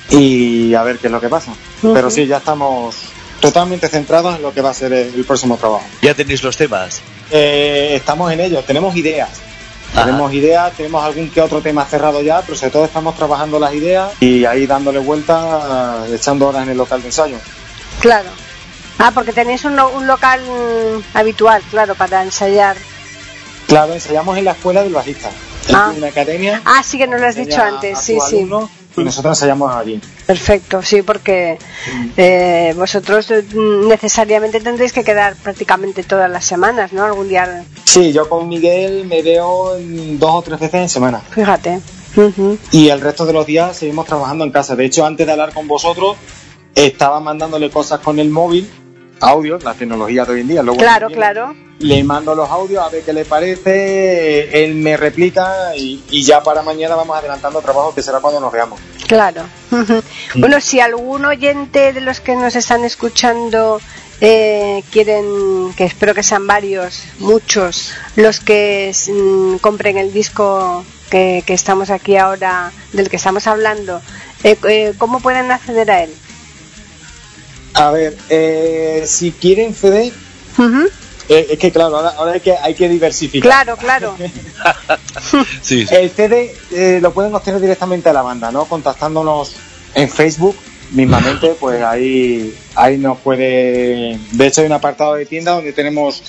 y 0.09 0.73
a 0.73 0.83
ver 0.85 0.99
qué 0.99 1.09
es 1.09 1.13
lo 1.13 1.21
que 1.21 1.29
pasa. 1.29 1.53
Pero 1.83 2.11
sí, 2.11 2.27
ya 2.27 2.39
estamos 2.39 2.97
totalmente 3.41 3.89
centrados 3.89 4.37
en 4.37 4.43
lo 4.43 4.55
que 4.55 4.63
va 4.63 4.71
a 4.71 4.75
ser 4.75 4.91
el, 4.95 5.25
próximo 5.27 5.59
trabajo. 5.59 5.85
Ya 6.01 6.15
tenéis 6.15 6.43
los 6.43 6.57
temas. 6.57 7.03
Eh, 7.31 7.93
estamos 7.95 8.33
en 8.33 8.41
ello, 8.41 8.63
tenemos 8.63 8.97
ideas. 8.97 9.29
Ajá. 9.93 10.07
Tenemos 10.07 10.33
ideas, 10.33 10.73
tenemos 10.73 11.05
algún 11.05 11.29
que 11.29 11.43
otro 11.43 11.61
tema 11.61 11.85
cerrado 11.85 12.23
ya, 12.23 12.41
pero 12.41 12.57
sobre 12.57 12.73
todo 12.73 12.87
estamos 12.87 13.17
trabajando 13.17 13.59
las 13.59 13.75
ideas 13.75 14.13
y 14.19 14.47
ahí 14.47 14.67
dándole 14.67 14.99
vuelta, 14.99 16.07
eh, 16.09 16.15
echando 16.15 16.49
horas 16.49 16.63
en 16.63 16.71
el 16.71 16.79
local 16.79 17.03
de 17.03 17.09
ensayo. 17.09 17.37
Claro. 18.01 18.31
Ah, 18.99 19.13
porque 19.15 19.33
tenéis 19.33 19.65
un, 19.65 19.79
un 19.79 20.07
local 20.07 20.41
mm, 20.41 21.17
habitual, 21.17 21.63
claro, 21.71 21.95
para 21.95 22.23
ensayar. 22.23 22.77
Claro, 23.67 23.93
ensayamos 23.93 24.37
en 24.39 24.45
la 24.45 24.53
escuela 24.53 24.83
del 24.83 24.93
bajista. 24.95 25.31
Ah. 25.75 25.93
Una 25.97 26.07
academia. 26.09 26.63
Ah, 26.65 26.83
sí 26.85 26.97
que 26.99 27.07
nos 27.07 27.21
lo 27.21 27.27
has 27.27 27.35
dicho 27.37 27.61
antes, 27.63 27.99
sí, 28.01 28.19
sí. 28.29 28.49
Y 28.99 29.05
nosotros 29.05 29.37
ensayamos 29.37 29.75
allí. 29.75 30.01
Perfecto, 30.25 30.81
sí, 30.83 31.03
porque 31.03 31.59
eh, 32.17 32.73
vosotros 32.77 33.31
eh, 33.31 33.45
necesariamente 33.53 34.61
tendréis 34.61 34.93
que 34.95 35.05
quedar 35.05 35.37
prácticamente 35.37 36.03
todas 36.03 36.31
las 36.31 36.45
semanas, 36.47 36.93
¿no? 36.95 37.05
Algún 37.05 37.29
día, 37.29 37.65
Sí, 37.85 38.13
yo 38.13 38.27
con 38.29 38.49
Miguel 38.49 39.05
me 39.07 39.21
veo 39.23 39.77
dos 39.79 40.31
o 40.31 40.43
tres 40.43 40.59
veces 40.61 40.81
en 40.81 40.89
semana. 40.89 41.21
fíjate. 41.31 41.81
Y 42.73 42.89
el 42.89 43.03
resto 43.03 43.27
de 43.27 43.35
los 43.35 43.45
días 43.45 43.77
seguimos 43.77 44.07
trabajando 44.07 44.45
en 44.45 44.51
casa. 44.51 44.75
De 44.75 44.87
hecho, 44.87 45.05
antes 45.05 45.27
de 45.27 45.33
hablar 45.33 45.53
con 45.53 45.69
vosotros, 45.69 46.17
estaba 46.75 47.21
mandándole 47.21 47.69
cosas 47.71 48.01
con 48.01 48.19
el 48.19 48.31
móvil, 48.31 48.71
audio, 49.21 49.59
la 49.59 49.75
tecnología 49.75 50.25
de 50.25 50.33
hoy 50.33 50.41
en 50.41 50.49
día. 50.49 50.63
lo 50.63 50.73
bueno 50.73 50.83
Claro, 50.83 51.09
claro. 51.11 51.55
Le 51.79 52.03
mando 52.05 52.35
los 52.35 52.49
audios 52.49 52.83
a 52.83 52.89
ver 52.89 53.03
qué 53.03 53.13
le 53.13 53.25
parece, 53.27 54.65
él 54.65 54.77
me 54.77 54.97
replica 54.97 55.77
y, 55.77 56.03
y 56.11 56.23
ya 56.23 56.43
para 56.43 56.63
mañana 56.63 56.95
vamos 56.97 57.19
adelantando 57.19 57.61
trabajo 57.61 57.95
que 57.95 58.03
será 58.03 58.21
cuando 58.21 58.41
nos 58.41 58.53
veamos. 58.53 58.81
Claro. 59.07 59.43
Bueno, 60.35 60.61
si 60.61 60.81
algún 60.81 61.25
oyente 61.25 61.93
de 61.93 62.01
los 62.01 62.21
que 62.21 62.35
nos 62.35 62.57
están 62.57 62.85
escuchando 62.85 63.81
eh, 64.21 64.83
quieren, 64.91 65.73
que 65.77 65.85
espero 65.85 66.15
que 66.15 66.23
sean 66.23 66.47
varios, 66.47 67.05
muchos, 67.19 67.93
los 68.17 68.41
que 68.41 68.93
mm, 69.09 69.57
compren 69.57 69.99
el 69.99 70.13
disco 70.13 70.85
que, 71.11 71.43
que 71.47 71.55
estamos 71.55 71.91
aquí 71.91 72.17
ahora, 72.17 72.73
del 72.93 73.09
que 73.11 73.17
estamos 73.17 73.47
hablando, 73.47 74.01
eh, 74.45 74.57
eh, 74.69 74.95
¿cómo 74.99 75.21
pueden 75.21 75.51
acceder 75.51 75.91
a 75.91 76.03
él? 76.05 76.15
A 77.77 77.91
ver, 77.91 78.17
eh, 78.31 79.05
si 79.07 79.33
quieren 79.33 79.75
CD, 79.75 80.11
Ujú. 80.57 80.89
eh, 81.29 81.47
es 81.51 81.59
que 81.59 81.71
claro, 81.71 81.97
ahora, 81.97 82.09
ahora 82.17 82.33
hay, 82.33 82.41
que, 82.41 82.53
hay 82.57 82.75
que 82.75 82.89
diversificar. 82.89 83.49
Claro, 83.49 83.77
claro. 83.77 84.17
Sí, 85.63 85.87
sí. 85.87 85.95
El 85.95 86.11
CD 86.11 86.55
eh, 86.73 86.99
lo 87.03 87.13
pueden 87.13 87.35
obtener 87.35 87.61
directamente 87.61 88.09
a 88.09 88.13
la 88.13 88.23
banda, 88.23 88.53
¿no? 88.53 88.67
Contactándonos 88.67 89.53
en 89.95 90.09
Facebook 90.09 90.57
mismamente, 90.93 91.49
pues 91.61 91.83
ahí, 91.83 92.55
ahí 92.75 92.97
nos 92.99 93.19
puede... 93.19 94.19
De 94.33 94.47
hecho 94.47 94.61
hay 94.61 94.67
un 94.67 94.73
apartado 94.73 95.15
de 95.15 95.27
tienda 95.27 95.53
donde 95.53 95.73
tenemos 95.73 96.23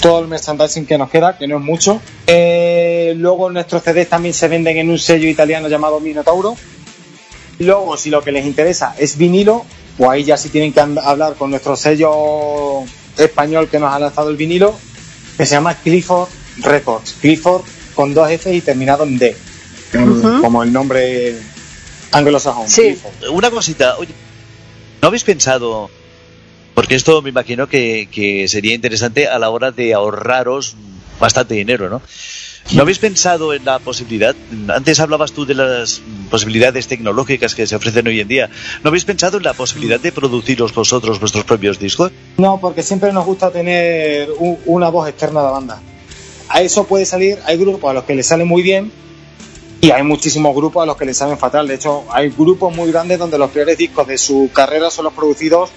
todo 0.00 0.20
el 0.20 0.28
merchandising 0.28 0.86
que 0.86 0.98
nos 0.98 1.08
queda, 1.08 1.38
que 1.38 1.46
no 1.46 1.56
es 1.56 1.62
mucho. 1.62 2.00
Eh, 2.26 3.14
luego 3.16 3.50
nuestros 3.50 3.82
CDs 3.82 4.08
también 4.08 4.34
se 4.34 4.48
venden 4.48 4.76
en 4.76 4.90
un 4.90 4.98
sello 4.98 5.28
italiano 5.28 5.68
llamado 5.68 5.98
Minotauro. 6.00 6.56
Luego, 7.58 7.96
si 7.96 8.10
lo 8.10 8.22
que 8.22 8.32
les 8.32 8.44
interesa 8.44 8.94
es 8.98 9.16
vinilo, 9.16 9.64
pues 9.96 10.10
ahí 10.10 10.24
ya 10.24 10.36
sí 10.36 10.48
tienen 10.48 10.72
que 10.72 10.80
hablar 10.80 11.34
con 11.34 11.50
nuestro 11.50 11.76
sello 11.76 12.82
español 13.16 13.68
que 13.68 13.78
nos 13.78 13.92
ha 13.92 13.98
lanzado 13.98 14.30
el 14.30 14.36
vinilo, 14.36 14.74
que 15.36 15.46
se 15.46 15.54
llama 15.54 15.74
Clifford 15.74 16.28
Records. 16.58 17.16
Clifford 17.20 17.62
con 17.94 18.14
dos 18.14 18.30
F 18.30 18.52
y 18.52 18.60
terminado 18.60 19.04
en 19.04 19.18
D, 19.18 19.36
como 20.40 20.62
el 20.62 20.72
nombre 20.72 21.36
anglosajón. 22.10 22.68
Sí. 22.68 22.82
Clifford. 22.82 23.30
Una 23.30 23.50
cosita, 23.50 23.96
oye, 23.98 24.14
¿No 25.02 25.08
habéis 25.08 25.24
pensado, 25.24 25.90
porque 26.74 26.94
esto 26.94 27.22
me 27.22 27.30
imagino 27.30 27.68
que, 27.68 28.08
que 28.12 28.46
sería 28.46 28.72
interesante 28.72 29.26
a 29.26 29.36
la 29.40 29.50
hora 29.50 29.72
de 29.72 29.94
ahorraros 29.94 30.76
bastante 31.18 31.54
dinero, 31.54 31.90
¿no? 31.90 32.00
¿No 32.70 32.82
habéis 32.82 32.98
pensado 32.98 33.52
en 33.52 33.64
la 33.64 33.78
posibilidad? 33.80 34.34
Antes 34.68 34.98
hablabas 35.00 35.32
tú 35.32 35.44
de 35.44 35.54
las 35.54 36.00
posibilidades 36.30 36.86
tecnológicas 36.86 37.54
que 37.54 37.66
se 37.66 37.76
ofrecen 37.76 38.06
hoy 38.06 38.20
en 38.20 38.28
día. 38.28 38.50
¿No 38.82 38.88
habéis 38.88 39.04
pensado 39.04 39.36
en 39.36 39.42
la 39.42 39.52
posibilidad 39.52 40.00
de 40.00 40.10
produciros 40.10 40.72
vosotros 40.72 41.20
vuestros 41.20 41.44
propios 41.44 41.78
discos? 41.78 42.12
No, 42.38 42.58
porque 42.60 42.82
siempre 42.82 43.12
nos 43.12 43.26
gusta 43.26 43.50
tener 43.50 44.30
una 44.64 44.88
voz 44.88 45.08
externa 45.08 45.40
de 45.40 45.46
la 45.46 45.52
banda. 45.52 45.82
A 46.48 46.62
eso 46.62 46.84
puede 46.84 47.04
salir, 47.04 47.38
hay 47.44 47.58
grupos 47.58 47.90
a 47.90 47.94
los 47.94 48.04
que 48.04 48.14
les 48.14 48.26
sale 48.26 48.44
muy 48.44 48.62
bien 48.62 48.90
y 49.80 49.90
hay 49.90 50.02
muchísimos 50.02 50.54
grupos 50.54 50.82
a 50.82 50.86
los 50.86 50.96
que 50.96 51.04
les 51.04 51.16
salen 51.16 51.36
fatal. 51.36 51.66
De 51.66 51.74
hecho, 51.74 52.04
hay 52.10 52.30
grupos 52.30 52.74
muy 52.74 52.90
grandes 52.90 53.18
donde 53.18 53.36
los 53.36 53.50
peores 53.50 53.76
discos 53.76 54.06
de 54.06 54.16
su 54.16 54.50
carrera 54.52 54.90
son 54.90 55.04
los 55.04 55.12
producidos 55.12 55.70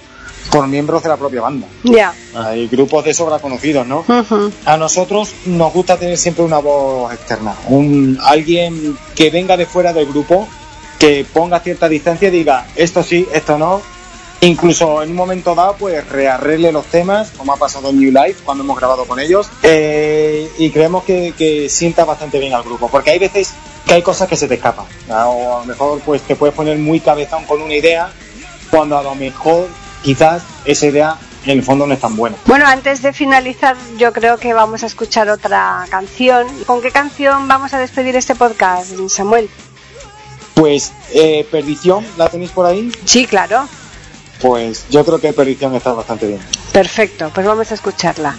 por 0.50 0.66
miembros 0.66 1.02
de 1.02 1.08
la 1.08 1.16
propia 1.16 1.42
banda. 1.42 1.66
Ya. 1.84 2.14
Hay 2.34 2.68
grupos 2.68 3.04
de 3.04 3.14
sobra 3.14 3.38
conocidos, 3.38 3.86
¿no? 3.86 4.04
A 4.64 4.76
nosotros 4.76 5.32
nos 5.46 5.72
gusta 5.72 5.96
tener 5.96 6.18
siempre 6.18 6.44
una 6.44 6.58
voz 6.58 7.12
externa, 7.12 7.54
un 7.68 8.18
alguien 8.22 8.96
que 9.14 9.30
venga 9.30 9.56
de 9.56 9.66
fuera 9.66 9.92
del 9.92 10.06
grupo, 10.06 10.48
que 10.98 11.26
ponga 11.30 11.60
cierta 11.60 11.88
distancia 11.88 12.28
y 12.28 12.30
diga 12.30 12.66
esto 12.76 13.02
sí, 13.02 13.26
esto 13.32 13.58
no. 13.58 13.82
Incluso 14.42 15.02
en 15.02 15.10
un 15.10 15.16
momento 15.16 15.54
dado, 15.54 15.76
pues 15.78 16.06
rearregle 16.08 16.70
los 16.70 16.84
temas, 16.86 17.30
como 17.36 17.54
ha 17.54 17.56
pasado 17.56 17.88
en 17.88 17.98
New 17.98 18.12
Life 18.12 18.42
cuando 18.44 18.64
hemos 18.64 18.76
grabado 18.76 19.06
con 19.06 19.18
ellos. 19.18 19.48
Eh, 19.62 20.50
y 20.58 20.70
creemos 20.70 21.04
que, 21.04 21.32
que 21.36 21.70
sienta 21.70 22.04
bastante 22.04 22.38
bien 22.38 22.52
al 22.52 22.62
grupo, 22.62 22.88
porque 22.88 23.10
hay 23.10 23.18
veces 23.18 23.54
que 23.86 23.94
hay 23.94 24.02
cosas 24.02 24.28
que 24.28 24.36
se 24.36 24.46
te 24.46 24.54
escapan. 24.54 24.84
¿no? 25.08 25.30
O 25.30 25.56
a 25.56 25.60
lo 25.60 25.66
mejor 25.66 26.00
pues 26.04 26.20
te 26.22 26.36
puedes 26.36 26.54
poner 26.54 26.76
muy 26.76 27.00
cabezón 27.00 27.44
con 27.44 27.62
una 27.62 27.74
idea, 27.74 28.10
cuando 28.70 28.98
a 28.98 29.02
lo 29.02 29.14
mejor 29.14 29.68
quizás 30.06 30.44
esa 30.64 30.86
idea 30.86 31.18
en 31.44 31.58
el 31.58 31.64
fondo 31.64 31.84
no 31.84 31.92
es 31.92 31.98
tan 31.98 32.14
buena. 32.14 32.36
Bueno, 32.46 32.64
antes 32.64 33.02
de 33.02 33.12
finalizar, 33.12 33.76
yo 33.98 34.12
creo 34.12 34.38
que 34.38 34.54
vamos 34.54 34.84
a 34.84 34.86
escuchar 34.86 35.28
otra 35.28 35.84
canción. 35.90 36.46
¿Con 36.64 36.80
qué 36.80 36.92
canción 36.92 37.48
vamos 37.48 37.74
a 37.74 37.80
despedir 37.80 38.14
este 38.14 38.36
podcast, 38.36 38.92
Samuel? 39.08 39.50
Pues 40.54 40.92
eh, 41.12 41.44
Perdición, 41.50 42.06
¿la 42.16 42.28
tenéis 42.28 42.52
por 42.52 42.66
ahí? 42.66 42.92
Sí, 43.04 43.26
claro. 43.26 43.68
Pues 44.40 44.86
yo 44.90 45.04
creo 45.04 45.20
que 45.20 45.32
Perdición 45.32 45.74
está 45.74 45.92
bastante 45.92 46.28
bien. 46.28 46.40
Perfecto, 46.72 47.32
pues 47.34 47.44
vamos 47.44 47.68
a 47.72 47.74
escucharla. 47.74 48.38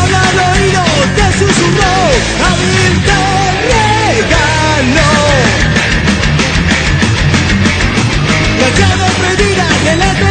te 1.15 1.25
susurró, 1.39 1.93
abril 2.51 2.93
te 3.07 3.19
regaló. 3.71 5.13
La 8.59 8.69
llave 8.77 9.07
prohibida 9.19 9.67
de 9.85 9.95
la 9.97 10.30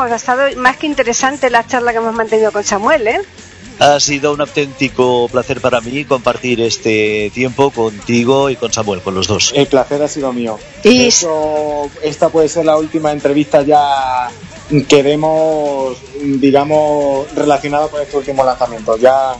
vamos, 0.00 0.12
ha 0.12 0.16
estado 0.16 0.56
más 0.56 0.76
que 0.78 0.86
interesante 0.86 1.50
la 1.50 1.66
charla 1.66 1.92
que 1.92 1.98
hemos 1.98 2.14
mantenido 2.14 2.52
con 2.52 2.64
Samuel, 2.64 3.06
¿eh? 3.06 3.20
Ha 3.78 3.98
sido 4.00 4.32
un 4.34 4.40
auténtico 4.40 5.28
placer 5.28 5.60
para 5.60 5.80
mí 5.80 6.04
compartir 6.04 6.60
este 6.60 7.30
tiempo 7.32 7.70
contigo 7.70 8.50
y 8.50 8.56
con 8.56 8.72
Samuel, 8.72 9.00
con 9.00 9.14
los 9.14 9.26
dos. 9.26 9.52
El 9.54 9.66
placer 9.66 10.02
ha 10.02 10.08
sido 10.08 10.32
mío. 10.32 10.58
Y- 10.84 11.06
hecho, 11.06 11.90
esta 12.02 12.28
puede 12.28 12.48
ser 12.48 12.66
la 12.66 12.76
última 12.76 13.12
entrevista 13.12 13.62
ya 13.62 14.28
que 14.88 15.02
demos, 15.02 15.96
digamos, 16.22 17.32
relacionada 17.34 17.88
con 17.88 18.00
este 18.02 18.16
último 18.16 18.44
lanzamiento. 18.44 18.96
Ya 18.98 19.34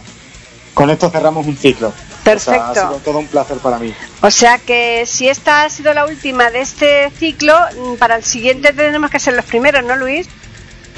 con 0.74 0.88
esto 0.90 1.10
cerramos 1.10 1.46
un 1.46 1.56
ciclo. 1.56 1.88
O 1.88 1.92
sea, 1.92 2.34
Perfecto. 2.34 2.62
ha 2.62 2.74
sido 2.74 3.00
todo 3.04 3.18
un 3.18 3.26
placer 3.26 3.56
para 3.58 3.78
mí. 3.78 3.92
O 4.22 4.30
sea 4.30 4.58
que 4.58 5.04
si 5.06 5.28
esta 5.28 5.64
ha 5.64 5.70
sido 5.70 5.92
la 5.94 6.06
última 6.06 6.50
de 6.50 6.60
este 6.60 7.10
ciclo, 7.18 7.54
mm, 7.76 7.94
para 7.96 8.16
el 8.16 8.24
siguiente 8.24 8.72
tenemos 8.72 9.10
que 9.10 9.18
ser 9.18 9.34
los 9.34 9.44
primeros, 9.46 9.84
¿no, 9.84 9.96
Luis? 9.96 10.28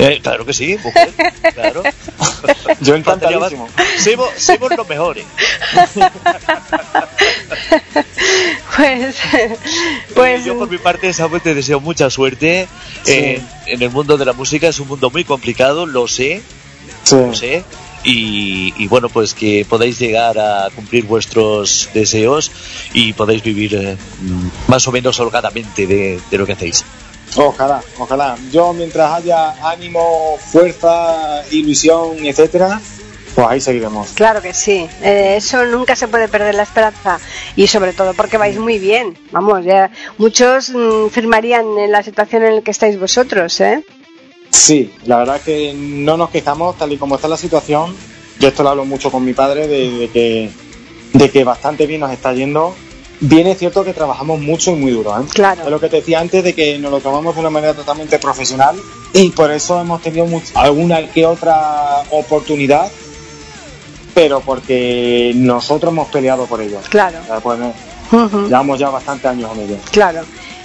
Eh, 0.05 0.21
claro 0.23 0.45
que 0.45 0.53
sí, 0.53 0.77
mujer, 0.83 1.11
claro. 1.55 1.83
Yo 2.81 2.97
encantadísimo. 2.97 3.69
Somos, 4.03 4.31
somos 4.37 4.77
los 4.77 4.89
mejores. 4.89 5.25
Pues, 8.77 9.17
pues 10.15 10.45
yo 10.45 10.59
por 10.59 10.71
mi 10.71 10.79
parte, 10.79 11.13
Samuel, 11.13 11.43
te 11.43 11.55
deseo 11.55 11.79
mucha 11.81 12.09
suerte 12.09 12.67
Sí. 13.03 13.13
en, 13.13 13.49
en 13.67 13.83
el 13.83 13.91
mundo 13.91 14.17
de 14.17 14.25
la 14.25 14.33
música. 14.33 14.69
Es 14.69 14.81
un 14.81 14.89
mundo 14.89 15.11
muy 15.11 15.25
complicado, 15.25 15.85
lo 15.87 16.09
sé, 16.09 16.41
Sí. 17.05 17.17
lo 17.17 17.35
sé. 17.35 17.65
Y, 18.05 18.73
y 18.83 18.89
bueno, 18.89 19.09
pues 19.09 19.35
que 19.35 19.65
podáis 19.69 19.99
llegar 19.99 20.39
a 20.39 20.71
cumplir 20.75 21.05
vuestros 21.05 21.91
deseos 21.95 22.51
y 22.95 23.13
podáis 23.13 23.43
vivir 23.43 23.75
eh, 23.75 23.97
más 24.69 24.89
o 24.89 24.93
menos 24.93 25.21
holgadamente 25.21 25.87
de, 25.87 26.19
de 26.31 26.39
lo 26.39 26.47
que 26.47 26.53
hacéis. 26.55 26.85
Ojalá, 27.37 27.83
ojalá. 27.99 28.37
Yo 28.51 28.73
mientras 28.73 29.13
haya 29.15 29.55
ánimo, 29.69 30.37
fuerza, 30.39 31.43
ilusión, 31.51 32.25
etcétera, 32.25 32.81
pues 33.35 33.47
ahí 33.49 33.61
seguiremos. 33.61 34.11
claro 34.11 34.43
que 34.43 34.53
sí. 34.53 34.87
Eh, 35.03 35.37
eso 35.39 35.65
nunca 35.65 35.97
se 35.97 36.09
puede 36.09 36.29
perder 36.29 36.55
la 36.55 36.65
esperanza 36.65 37.19
y 37.57 37.67
sobre 37.67 37.93
todo 37.95 38.13
porque 38.15 38.37
vais 38.37 38.59
muy 38.59 38.79
bien. 38.79 39.17
Vamos, 39.31 39.65
ya 39.65 39.91
muchos 40.19 40.71
mm, 40.71 41.09
firmarían 41.09 41.79
en 41.79 41.91
la 41.91 42.03
situación 42.03 42.43
en 42.43 42.57
la 42.57 42.61
que 42.63 42.71
estáis 42.71 42.99
vosotros, 42.99 43.61
¿eh? 43.61 43.83
Sí, 44.51 44.93
la 45.07 45.17
verdad 45.17 45.41
que 45.41 45.73
no 45.75 46.19
nos 46.19 46.29
quejamos 46.29 46.77
tal 46.77 46.93
y 46.93 46.99
como 46.99 47.15
está 47.15 47.27
la 47.29 47.39
situación. 47.39 47.97
Yo 48.39 48.49
esto 48.49 48.63
lo 48.63 48.71
hablo 48.71 48.85
mucho 48.85 49.11
con 49.11 49.25
mi 49.25 49.33
padre 49.33 49.67
de, 49.67 49.91
de 49.91 50.09
que 50.11 50.51
de 51.15 51.31
que 51.31 51.45
bastante 51.45 51.87
bien 51.87 52.01
nos 52.01 52.13
está 52.13 52.33
yendo. 52.35 52.75
Bien 53.25 53.47
es 53.47 53.59
cierto 53.59 53.85
que 53.85 53.95
trabajamos 53.95 54.41
mucho 54.41 54.73
y 54.73 54.75
muy 54.75 54.91
duro, 54.91 55.17
¿eh? 55.17 55.25
Claro. 55.33 55.63
Es 55.63 55.71
lo 55.71 55.79
que 55.79 55.89
te 55.89 55.97
decía 55.97 56.19
antes 56.19 56.43
de 56.43 56.55
que 56.57 56.77
nos 56.81 56.91
lo 56.91 56.99
tomamos 57.01 57.35
de 57.37 57.41
una 57.41 57.51
manera 57.51 57.73
totalmente 57.73 58.19
profesional 58.19 58.77
y 59.13 59.31
por 59.31 59.53
eso 59.53 59.81
hemos 59.81 60.03
tenido 60.03 60.27
much- 60.27 60.51
alguna 60.55 61.07
que 61.09 61.25
otra 61.25 62.03
oportunidad, 62.11 62.91
pero 64.13 64.41
porque 64.41 65.31
nosotros 65.37 65.93
hemos 65.93 66.09
peleado 66.09 66.47
por 66.47 66.61
ello. 66.63 66.81
Claro. 66.91 67.19
Sea, 67.25 67.39
pues, 67.39 67.61
Ujú. 68.11 68.47
llevamos 68.49 68.79
ya 68.81 68.91
bastantes 68.91 69.27
años 69.27 69.51
en 69.55 69.61
ello. 69.61 69.77
Claro. 69.93 70.23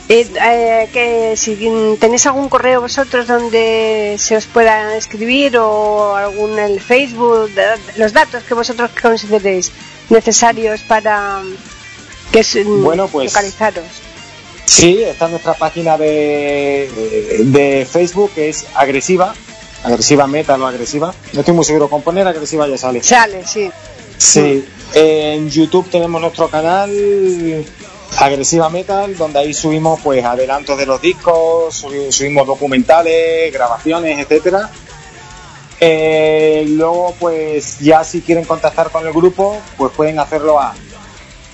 Eh, 0.10 0.26
eh, 0.41 0.89
que 0.91 1.36
si 1.38 1.55
tenéis 1.99 2.26
algún 2.26 2.49
correo 2.49 2.82
vosotros 2.82 3.28
donde 3.28 4.16
se 4.18 4.36
os 4.36 4.45
pueda 4.47 4.95
escribir 4.97 5.58
o 5.60 6.16
algún 6.16 6.58
el 6.58 6.80
Facebook, 6.82 7.51
los 7.97 8.14
datos 8.14 8.41
que 8.43 8.53
vosotros 8.55 8.89
consideréis 8.99 9.72
necesarios 10.10 10.82
para 10.82 11.41
que 12.32 12.39
es, 12.39 12.55
mm, 12.55 12.84
Bueno, 12.84 13.07
pues- 13.07 13.32
localizaros. 13.34 13.86
Sí, 14.65 15.01
está 15.01 15.28
nuestra 15.30 15.53
página 15.53 15.97
de, 15.97 17.41
de 17.45 17.88
Facebook, 17.89 18.32
que 18.36 18.49
es 18.49 18.65
agresiva, 18.75 19.34
agresiva 19.84 20.28
metal 20.28 20.61
o 20.61 20.67
agresiva. 20.67 21.13
No 21.34 21.39
estoy 21.39 21.55
muy 21.55 21.63
seguro, 21.63 21.89
con 21.89 22.01
poner 22.01 22.28
agresiva 22.28 22.67
ya 22.67 22.78
sale. 22.78 23.01
Sale, 23.01 23.45
sí. 23.47 23.71
Sí, 24.17 24.65
en 24.93 25.49
YouTube 25.49 25.89
tenemos 25.89 26.19
nuestro 26.19 26.49
canal 26.49 26.91
Agresiva 28.17 28.67
Metal, 28.69 29.15
donde 29.15 29.38
ahí 29.39 29.53
subimos 29.53 29.99
pues 30.03 30.25
adelantos 30.25 30.75
de 30.78 30.86
los 30.88 30.99
discos, 31.01 31.84
subi- 31.84 32.11
subimos 32.11 32.47
documentales, 32.47 33.53
grabaciones, 33.53 34.17
etcétera. 34.19 34.69
Eh, 35.80 36.65
luego 36.69 37.13
pues 37.19 37.78
ya 37.80 38.03
si 38.03 38.21
quieren 38.21 38.45
contactar 38.45 38.89
con 38.89 39.05
el 39.05 39.13
grupo, 39.13 39.55
pues 39.78 39.91
pueden 39.95 40.17
hacerlo 40.19 40.59
a 40.59 40.73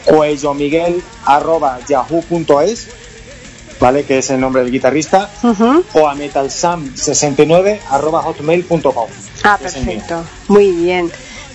cuellomiguel@yahoo.es, 0.05 2.87
¿vale? 3.79 4.03
Que 4.05 4.19
es 4.19 4.29
el 4.29 4.39
nombre 4.39 4.61
del 4.63 4.71
guitarrista, 4.71 5.29
Ujú. 5.43 5.83
o 5.93 6.07
a 6.07 6.15
metalsam69@hotmail.com. 6.15 9.07
Ah, 9.43 9.57
perfecto. 9.61 10.23
Muy 10.47 10.71
bien. 10.71 11.11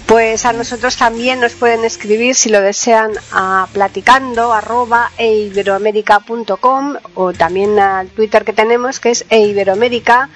Pues 0.07 0.45
a 0.47 0.53
nosotros 0.55 0.97
también 0.97 1.39
nos 1.41 1.53
pueden 1.53 1.85
escribir 1.85 2.35
si 2.35 2.49
lo 2.49 2.63
desean 2.63 3.13
a 3.31 3.69
platicando 3.75 4.55
arroba 4.55 5.11
eiberoamerica.com 5.19 6.97
o 7.15 7.33
también 7.35 7.79
al 7.79 8.09
Twitter 8.09 8.47
que 8.47 8.55
tenemos 8.55 9.01
que 9.01 9.11
es 9.11 9.27
eiberoamerica 9.29 10.31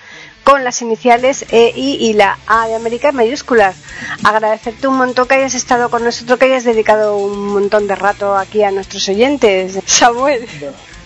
con 0.44 0.64
las 0.64 0.82
iniciales 0.82 1.44
E, 1.50 1.72
I 1.74 1.96
y 2.00 2.12
la 2.14 2.38
A 2.46 2.68
de 2.68 2.74
América 2.74 3.10
en 3.10 3.16
mayúsculas. 3.16 3.76
Agradecerte 4.24 4.88
un 4.88 4.96
montón 4.96 5.28
que 5.28 5.34
hayas 5.34 5.54
estado 5.54 5.90
con 5.90 6.04
nosotros, 6.04 6.38
que 6.38 6.46
hayas 6.46 6.64
dedicado 6.64 7.16
un 7.16 7.48
montón 7.48 7.86
de 7.86 7.94
rato 7.94 8.36
aquí 8.36 8.62
a 8.62 8.70
nuestros 8.70 9.08
oyentes. 9.08 9.78
Samuel. 9.86 10.46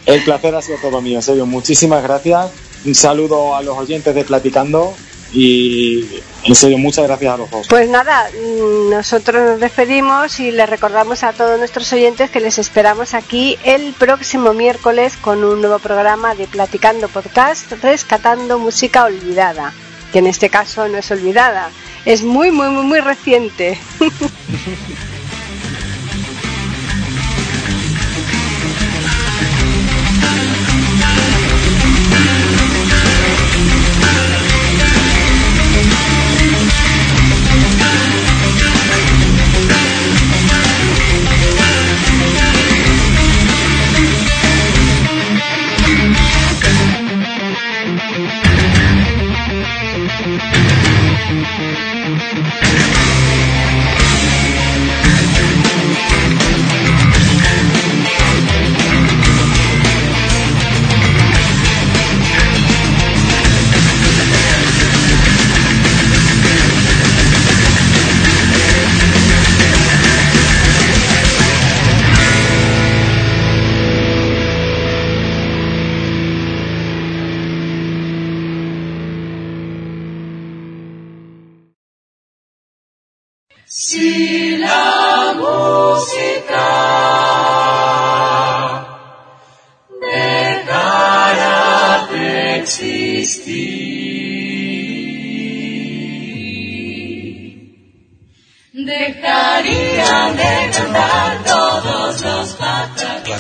El 0.07 0.23
placer 0.23 0.55
ha 0.55 0.63
sido 0.63 0.79
todo 0.79 1.01
mío, 1.01 1.21
serio. 1.21 1.47
Muchísimas 1.47 2.03
gracias. 2.03 2.51
Un 2.85 2.95
saludo 2.95 3.57
a 3.57 3.63
los 3.63 3.77
oyentes 3.77 4.15
de 4.15 4.25
Platicando 4.25 4.95
y 5.37 6.23
en 6.45 6.55
serio, 6.55 6.79
muchas 6.79 7.07
gracias 7.07 7.35
a 7.35 7.37
los 7.37 7.51
dos. 7.51 7.67
Pues 7.69 7.89
nada, 7.89 8.31
mm, 8.31 8.91
nosotros 8.91 9.51
nos 9.51 9.61
despedimos 9.61 10.39
y 10.39 10.53
les 10.53 10.69
recordamos 10.69 11.25
a 11.25 11.33
todos 11.33 11.59
nuestros 11.59 11.93
oyentes 11.93 12.31
que 12.31 12.41
les 12.41 12.59
esperamos 12.59 13.15
aquí 13.15 13.59
el 13.65 13.93
próximo 13.95 14.55
miércoles 14.55 15.17
con 15.17 15.43
un 15.43 15.61
nuevo 15.61 15.79
programa 15.81 16.35
de 16.35 16.47
Platicando 16.47 17.09
Podcast, 17.09 17.73
rescatando 17.83 18.59
música 18.59 19.05
olvidada, 19.05 19.75
que 20.13 20.21
en 20.21 20.29
este 20.29 20.49
caso 20.49 20.89
no 20.89 20.99
es 20.99 21.11
olvidada, 21.11 21.71
es 22.05 22.23
muy, 22.23 22.51
muy, 22.51 22.69
muy, 22.69 22.85
muy 22.85 23.01
reciente. 23.01 23.79